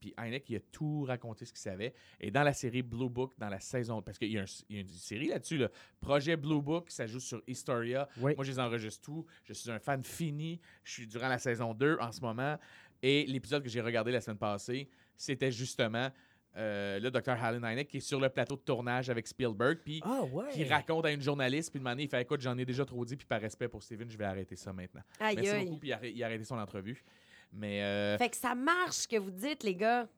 Puis 0.00 0.12
Heineck, 0.18 0.48
il 0.50 0.56
a 0.56 0.60
tout 0.72 1.04
raconté 1.04 1.44
ce 1.44 1.52
qu'il 1.52 1.60
savait. 1.60 1.92
Et 2.18 2.30
dans 2.32 2.42
la 2.42 2.54
série 2.54 2.82
Blue 2.82 3.10
Book, 3.10 3.34
dans 3.38 3.50
la 3.50 3.60
saison, 3.60 4.00
parce 4.02 4.18
qu'il 4.18 4.32
y, 4.32 4.38
a 4.38 4.44
y 4.70 4.80
une 4.80 4.88
série 4.88 5.28
là-dessus, 5.28 5.58
le 5.58 5.70
projet 6.00 6.36
Blue 6.36 6.62
Book, 6.62 6.90
ça 6.90 7.06
joue 7.06 7.20
sur 7.20 7.40
Historia. 7.46 8.08
Oui. 8.16 8.34
Moi, 8.34 8.42
je 8.44 8.50
les 8.52 8.58
enregistre 8.58 9.02
tout. 9.04 9.26
Je 9.44 9.52
suis 9.52 9.70
un 9.70 9.78
fan 9.78 10.02
fini. 10.02 10.58
Je 10.84 10.92
suis 10.94 11.06
durant 11.06 11.28
la 11.28 11.38
saison 11.38 11.74
2 11.74 11.98
en 12.00 12.10
ce 12.12 12.22
moment. 12.22 12.56
Et 13.02 13.24
l'épisode 13.26 13.62
que 13.62 13.68
j'ai 13.68 13.80
regardé 13.80 14.12
la 14.12 14.20
semaine 14.20 14.38
passée, 14.38 14.88
c'était 15.16 15.50
justement 15.52 16.08
euh, 16.56 16.98
le 16.98 17.10
Dr. 17.10 17.30
Alan 17.30 17.66
Hynek 17.70 17.88
qui 17.88 17.98
est 17.98 18.00
sur 18.00 18.18
le 18.20 18.28
plateau 18.28 18.56
de 18.56 18.60
tournage 18.62 19.08
avec 19.08 19.26
Spielberg. 19.26 19.78
Puis 19.84 20.00
Ah 20.04 20.22
ouais. 20.24 20.48
qui 20.52 20.64
raconte 20.64 21.06
à 21.06 21.12
une 21.12 21.22
journaliste, 21.22 21.70
puis 21.70 21.78
de 21.78 21.84
manière, 21.84 22.04
il 22.04 22.08
fait 22.08 22.20
Écoute, 22.22 22.40
j'en 22.40 22.58
ai 22.58 22.64
déjà 22.64 22.84
trop 22.84 23.04
dit, 23.04 23.16
puis 23.16 23.26
par 23.26 23.40
respect 23.40 23.68
pour 23.68 23.82
Steven, 23.82 24.10
je 24.10 24.18
vais 24.18 24.24
arrêter 24.24 24.56
ça 24.56 24.72
maintenant. 24.72 25.02
Aïe, 25.20 25.36
Merci 25.36 25.50
aïe. 25.50 25.64
beaucoup, 25.64 25.78
puis 25.78 25.88
il 25.88 25.92
a, 25.92 25.96
arrêt- 25.96 26.12
il 26.12 26.22
a 26.22 26.26
arrêté 26.26 26.44
son 26.44 26.58
entrevue. 26.58 27.02
Mais. 27.52 27.82
euh, 27.82 28.18
Fait 28.18 28.28
que 28.28 28.36
ça 28.36 28.54
marche 28.54 28.96
ce 28.96 29.08
que 29.08 29.16
vous 29.16 29.30
dites, 29.30 29.62
les 29.62 29.74
gars. 29.74 30.08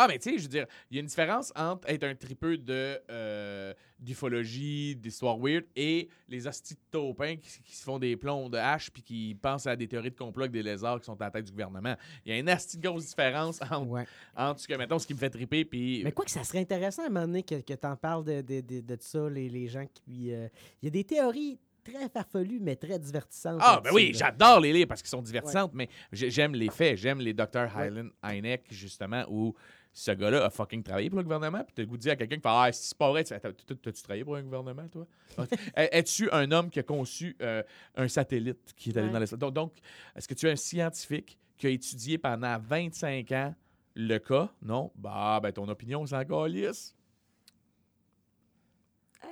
Ah, 0.00 0.06
mais 0.08 0.18
tu 0.18 0.30
sais, 0.30 0.38
je 0.38 0.42
veux 0.44 0.48
dire, 0.48 0.66
il 0.90 0.96
y 0.96 0.98
a 0.98 1.00
une 1.00 1.06
différence 1.08 1.52
entre 1.56 1.88
être 1.90 2.04
un 2.04 2.14
tripeux 2.14 2.56
de 2.58 3.00
euh, 3.10 3.74
d'ufologie, 3.98 4.96
d'histoire 4.96 5.38
weird, 5.38 5.64
et 5.76 6.08
les 6.28 6.46
hosties 6.46 6.74
de 6.74 6.80
taupins 6.90 7.36
qui, 7.36 7.60
qui 7.62 7.76
se 7.76 7.82
font 7.82 7.98
des 7.98 8.16
plombs 8.16 8.48
de 8.48 8.56
hache 8.58 8.90
puis 8.90 9.02
qui 9.02 9.36
pensent 9.40 9.66
à 9.66 9.74
des 9.76 9.88
théories 9.88 10.10
de 10.10 10.16
complot 10.16 10.42
avec 10.44 10.52
des 10.52 10.62
lézards 10.62 10.98
qui 11.00 11.06
sont 11.06 11.20
à 11.20 11.24
la 11.24 11.30
tête 11.30 11.44
du 11.46 11.50
gouvernement. 11.52 11.94
Il 12.24 12.32
y 12.32 12.34
a 12.34 12.38
une 12.38 12.48
hostie 12.50 12.76
de 12.78 12.88
grosse 12.88 13.06
différence 13.06 13.60
entre, 13.62 13.88
Ouais. 13.88 14.06
entre 14.36 14.60
ce 14.60 14.68
que, 14.68 14.74
mettons, 14.74 14.98
ce 14.98 15.06
qui 15.06 15.14
me 15.14 15.18
fait 15.18 15.30
triper, 15.30 15.64
puis. 15.64 16.02
Mais 16.04 16.12
quoi 16.12 16.24
que 16.24 16.30
ça 16.30 16.44
serait 16.44 16.60
intéressant 16.60 17.02
à 17.02 17.06
un 17.06 17.10
moment 17.10 17.26
donné 17.26 17.42
que, 17.42 17.56
que 17.60 17.74
tu 17.74 17.86
en 17.86 17.96
parles 17.96 18.24
de, 18.24 18.40
de, 18.40 18.60
de, 18.60 18.80
de 18.80 18.96
ça, 19.00 19.28
les, 19.28 19.48
les 19.48 19.66
gens 19.68 19.86
qui. 19.92 20.32
euh, 20.32 20.48
Il 20.82 20.86
y 20.86 20.88
a 20.88 20.90
des 20.90 21.04
théories 21.04 21.58
très 21.84 22.08
farfelues, 22.10 22.58
mais 22.60 22.76
très 22.76 22.98
divertissantes. 22.98 23.60
Ah, 23.62 23.80
ben 23.82 23.90
oui, 23.94 24.12
j'adore 24.14 24.60
les 24.60 24.72
livres 24.74 24.88
parce 24.88 25.00
qu'ils 25.00 25.08
sont 25.08 25.22
divertissantes, 25.22 25.72
mais 25.72 25.88
j'ai- 26.12 26.30
j'aime 26.30 26.54
les 26.54 26.68
faits. 26.70 26.98
J'aime 26.98 27.18
les 27.20 27.32
Dr. 27.32 27.66
Hyland 27.74 28.10
Hynek, 28.22 28.64
justement, 28.70 29.24
où 29.30 29.54
ce 30.00 30.12
gars-là 30.12 30.44
a 30.44 30.50
fucking 30.50 30.82
travaillé 30.84 31.10
pour 31.10 31.18
le 31.18 31.24
gouvernement. 31.24 31.64
Puis 31.64 31.72
t'as 31.74 31.82
le 31.82 31.88
goût 31.88 31.96
de 31.96 32.02
dire 32.02 32.12
à 32.12 32.16
quelqu'un 32.16 32.36
qui 32.36 32.42
fait 32.42 32.48
Ah, 32.48 32.70
si 32.72 32.86
c'est 32.88 32.96
pas 32.98 33.10
vrai, 33.10 33.24
t'as-tu 33.24 33.92
travaillé 34.02 34.24
pour 34.24 34.36
un 34.36 34.42
gouvernement, 34.42 34.86
toi? 34.88 35.06
Es-tu 35.76 36.30
un 36.30 36.50
homme 36.52 36.70
qui 36.70 36.78
a 36.78 36.82
conçu 36.84 37.36
euh, 37.42 37.62
un 37.96 38.06
satellite 38.06 38.74
qui 38.76 38.90
est 38.90 38.96
allé 38.96 39.08
Ouais. 39.08 39.12
dans 39.12 39.18
l'espace? 39.18 39.38
Donc, 39.40 39.54
donc, 39.54 39.72
est-ce 40.14 40.28
que 40.28 40.34
tu 40.34 40.46
es 40.46 40.52
un 40.52 40.56
scientifique 40.56 41.36
qui 41.56 41.66
a 41.66 41.70
étudié 41.70 42.16
pendant 42.18 42.56
25 42.60 43.32
ans 43.32 43.54
le 43.96 44.18
cas? 44.18 44.48
Non? 44.62 44.92
Bah, 44.94 45.40
ben 45.42 45.50
ton 45.52 45.68
opinion, 45.68 46.06
c'est 46.06 46.14
encore 46.16 46.46
lisse. 46.46 46.94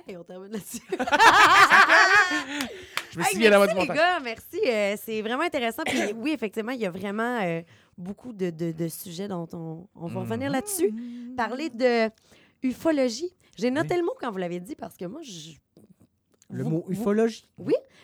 Hey, 0.05 0.17
on 0.17 0.23
termine 0.25 0.51
là-dessus. 0.51 0.81
Je 3.11 3.19
me 3.19 3.23
Hey, 3.23 3.31
souviens 3.31 3.49
d'avoir 3.51 3.69
du 3.69 3.73
merci, 3.73 3.89
les 3.89 3.95
gars, 3.95 4.19
merci. 4.19 4.59
Euh, 4.67 4.95
c'est 5.01 5.21
vraiment 5.21 5.43
intéressant. 5.43 5.83
Puis 5.85 6.11
oui, 6.15 6.31
effectivement, 6.31 6.71
il 6.73 6.81
y 6.81 6.85
a 6.85 6.91
vraiment 6.91 7.39
euh, 7.41 7.61
beaucoup 7.97 8.33
de, 8.33 8.49
de- 8.49 8.71
de 8.71 8.87
sujets 8.87 9.27
dont 9.27 9.47
on, 9.53 9.87
on 9.95 10.07
va 10.07 10.21
revenir 10.21 10.47
Mhm. 10.47 10.53
là-dessus. 10.53 10.93
Parler 11.35 11.69
de 11.69 12.09
ufologie. 12.63 13.31
J'ai 13.57 13.71
noté 13.71 13.95
le 13.97 14.03
mot 14.03 14.13
quand 14.19 14.31
vous 14.31 14.37
l'avez 14.37 14.59
dit 14.59 14.75
parce 14.75 14.95
que 14.97 15.05
moi, 15.05 15.21
je... 15.23 15.51
Le 16.49 16.63
vous- 16.63 16.69
mot 16.69 16.83
vous- 16.87 16.93
ufologie? 16.93 17.45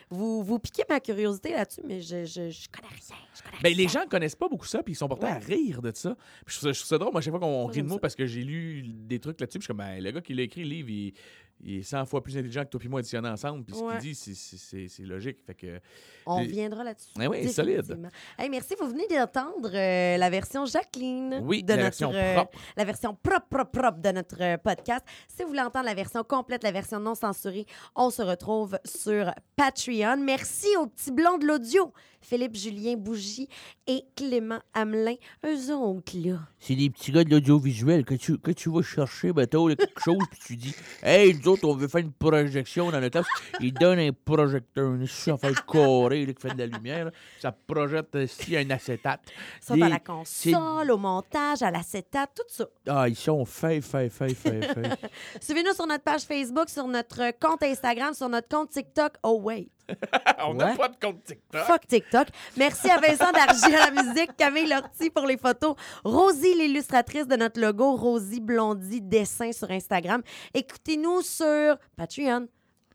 Vous, 0.09 0.43
vous 0.43 0.59
piquez 0.59 0.83
ma 0.89 0.99
curiosité 0.99 1.51
là-dessus, 1.51 1.79
mais 1.87 2.01
je, 2.01 2.25
je, 2.25 2.49
je 2.49 2.67
connais 2.69 2.89
rien. 2.89 3.17
Je 3.35 3.41
connais 3.41 3.57
Ben, 3.63 3.73
les 3.73 3.87
gens 3.87 4.05
connaissent 4.09 4.35
pas 4.35 4.49
beaucoup 4.49 4.65
ça, 4.65 4.83
puis 4.83 4.93
ils 4.93 4.97
sont 4.97 5.07
portés 5.07 5.25
Ouais. 5.27 5.31
à 5.31 5.37
rire 5.39 5.81
de 5.81 5.91
ça. 5.95 6.15
Puis 6.45 6.55
je, 6.55 6.59
trouve 6.59 6.73
ça, 6.73 6.97
drôle, 6.97 7.13
moi, 7.13 7.19
à 7.19 7.21
chaque 7.21 7.31
fois 7.31 7.39
qu'on 7.39 7.65
rit 7.67 7.81
de 7.83 7.87
moi, 7.87 7.99
parce 7.99 8.15
que 8.15 8.25
j'ai 8.25 8.43
lu 8.43 8.83
des 8.85 9.19
trucs 9.19 9.39
là-dessus, 9.39 9.59
puis 9.59 9.63
je 9.63 9.71
suis 9.73 9.77
comme, 9.77 9.77
ben, 9.85 10.03
le 10.03 10.11
gars 10.11 10.21
qui 10.21 10.33
l'a 10.33 10.43
écrit, 10.43 10.63
le 10.63 10.69
livre, 10.69 10.89
il, 10.89 11.13
il 11.61 11.79
est 11.79 11.83
100 11.83 12.05
fois 12.05 12.21
plus 12.21 12.37
intelligent 12.37 12.63
que 12.63 12.69
toi 12.69 12.79
puis 12.79 12.89
moi 12.89 12.99
additionnés 12.99 13.29
ensemble, 13.29 13.63
puis 13.63 13.75
ce 13.75 13.79
qu'il 13.91 13.97
dit, 13.99 14.15
c'est- 14.15 14.33
c'est 14.33 14.57
c'est- 14.57 14.87
c'est 14.87 15.03
logique. 15.03 15.37
Fait 15.45 15.53
que, 15.55 15.79
On 16.25 16.37
reviendra 16.39 16.83
là-dessus. 16.83 17.09
Eh 17.21 17.27
oui, 17.27 17.49
solide. 17.49 17.99
Hey, 18.37 18.49
merci. 18.49 18.75
Vous 18.79 18.87
venez 18.89 19.07
d'entendre 19.07 19.69
euh, 19.73 20.17
la 20.17 20.29
version 20.29 20.65
Jacqueline 20.65 21.39
oui, 21.43 21.63
de 21.63 21.69
la 21.69 21.75
notre 21.75 21.83
version 21.85 22.11
euh, 22.13 22.33
propre. 22.35 22.59
la 22.77 22.83
version 22.85 23.15
propre, 23.15 23.47
propre, 23.49 23.71
propre 23.71 23.99
de 23.99 24.09
notre 24.11 24.41
euh, 24.41 24.57
podcast. 24.57 25.05
Si 25.27 25.43
vous 25.43 25.49
voulez 25.49 25.61
entendre 25.61 25.85
la 25.85 25.93
version 25.93 26.23
complète, 26.23 26.63
la 26.63 26.71
version 26.71 26.99
non 26.99 27.15
censurée, 27.15 27.65
on 27.95 28.09
se 28.09 28.21
retrouve 28.21 28.77
sur 28.85 29.31
Patreon. 29.55 30.17
Merci 30.23 30.67
aux 30.77 30.87
petits 30.87 31.11
blonds 31.11 31.37
de 31.37 31.45
l'audio, 31.47 31.93
Philippe 32.23 32.55
Julien 32.55 32.95
Bougie 32.95 33.47
et 33.85 34.03
Clément 34.15 34.59
Hamelin. 34.73 35.15
Eux 35.45 35.71
autres, 35.73 36.13
là. 36.17 36.39
C'est 36.59 36.75
des 36.75 36.89
petits 36.89 37.11
gars 37.11 37.23
de 37.23 37.29
l'audiovisuel 37.29 38.05
que 38.05 38.15
tu, 38.15 38.37
que 38.37 38.51
tu 38.51 38.69
vas 38.71 38.81
chercher, 38.81 39.33
bateau, 39.33 39.67
quelque 39.67 40.01
chose, 40.01 40.17
puis 40.31 40.39
tu 40.45 40.55
dis 40.55 40.75
Hey, 41.03 41.35
nous 41.35 41.47
autres, 41.49 41.67
on 41.67 41.75
veut 41.75 41.87
faire 41.87 42.01
une 42.01 42.13
projection 42.13 42.89
dans 42.91 42.99
notre 43.01 43.21
classe. 43.21 43.27
Ils 43.59 43.73
donnent 43.73 43.99
un 43.99 44.11
projecteur, 44.13 44.93
une 44.93 45.03
affaire 45.03 45.65
carrée 45.65 46.25
là, 46.25 46.33
qui 46.33 46.41
fait 46.41 46.53
de 46.53 46.59
la 46.59 46.65
lumière. 46.65 47.05
là. 47.05 47.11
Ça 47.41 47.51
projette 47.51 48.15
ici 48.15 48.55
un 48.57 48.69
acétate. 48.69 49.21
Ils 49.61 49.65
sont 49.65 49.75
Des- 49.75 49.81
à 49.83 49.89
la 49.89 49.99
console, 49.99 50.91
au 50.91 50.97
montage, 50.97 51.61
à 51.61 51.71
l'acétate, 51.71 52.31
tout 52.35 52.43
ça. 52.47 52.65
Ah, 52.87 53.09
ils 53.09 53.15
sont 53.15 53.43
faits, 53.45 53.83
faits, 53.83 54.11
faits, 54.11 54.35
faits, 54.37 54.65
faits. 54.73 54.99
Suivez-nous 55.41 55.73
sur 55.73 55.85
notre 55.87 56.03
page 56.03 56.21
Facebook, 56.21 56.69
sur 56.69 56.87
notre 56.87 57.31
compte 57.39 57.63
Instagram, 57.63 58.13
sur 58.13 58.29
notre 58.29 58.47
compte 58.47 58.69
TikTok. 58.69 59.13
Oh, 59.23 59.39
wait. 59.43 59.67
On 60.45 60.53
n'a 60.53 60.67
Ouais. 60.71 60.75
pas 60.77 60.87
de 60.89 60.95
compte 61.01 61.23
TikTok. 61.23 61.61
Fuck 61.63 61.87
TikTok. 61.87 62.27
Merci 62.57 62.89
à 62.89 62.99
Vincent 62.99 63.31
Dargy 63.31 63.75
à 63.75 63.91
la 63.91 64.03
musique, 64.03 64.35
Camille 64.37 64.67
Lortie 64.67 65.09
pour 65.09 65.25
les 65.25 65.37
photos, 65.37 65.75
Rosie 66.03 66.53
l'illustratrice 66.55 67.27
de 67.27 67.35
notre 67.35 67.59
logo, 67.59 67.95
Rosie 67.95 68.39
Blondie 68.41 69.01
dessin 69.01 69.51
sur 69.51 69.69
Instagram. 69.71 70.21
Écoutez-nous 70.53 71.21
sur 71.21 71.77
Patreon, 71.97 72.47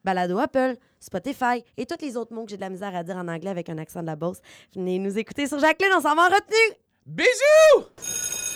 Balado 0.04 0.38
Apple, 0.38 0.76
Spotify 1.00 1.62
et 1.76 1.86
tous 1.86 1.96
les 2.00 2.16
autres 2.16 2.32
mots 2.34 2.44
que 2.44 2.50
j'ai 2.50 2.56
de 2.56 2.62
la 2.62 2.70
misère 2.70 2.94
à 2.96 3.02
dire 3.02 3.16
en 3.16 3.28
anglais 3.28 3.50
avec 3.50 3.68
un 3.68 3.78
accent 3.78 4.00
de 4.00 4.06
la 4.06 4.16
Beauce. 4.16 4.38
Venez 4.74 4.98
nous 4.98 5.18
écouter 5.18 5.46
sur 5.46 5.58
Jacqueline, 5.58 5.92
on 5.96 6.00
s'en 6.00 6.14
va 6.14 6.22
en 6.22 6.28
retenue. 6.28 6.76
Bisous! 7.06 8.47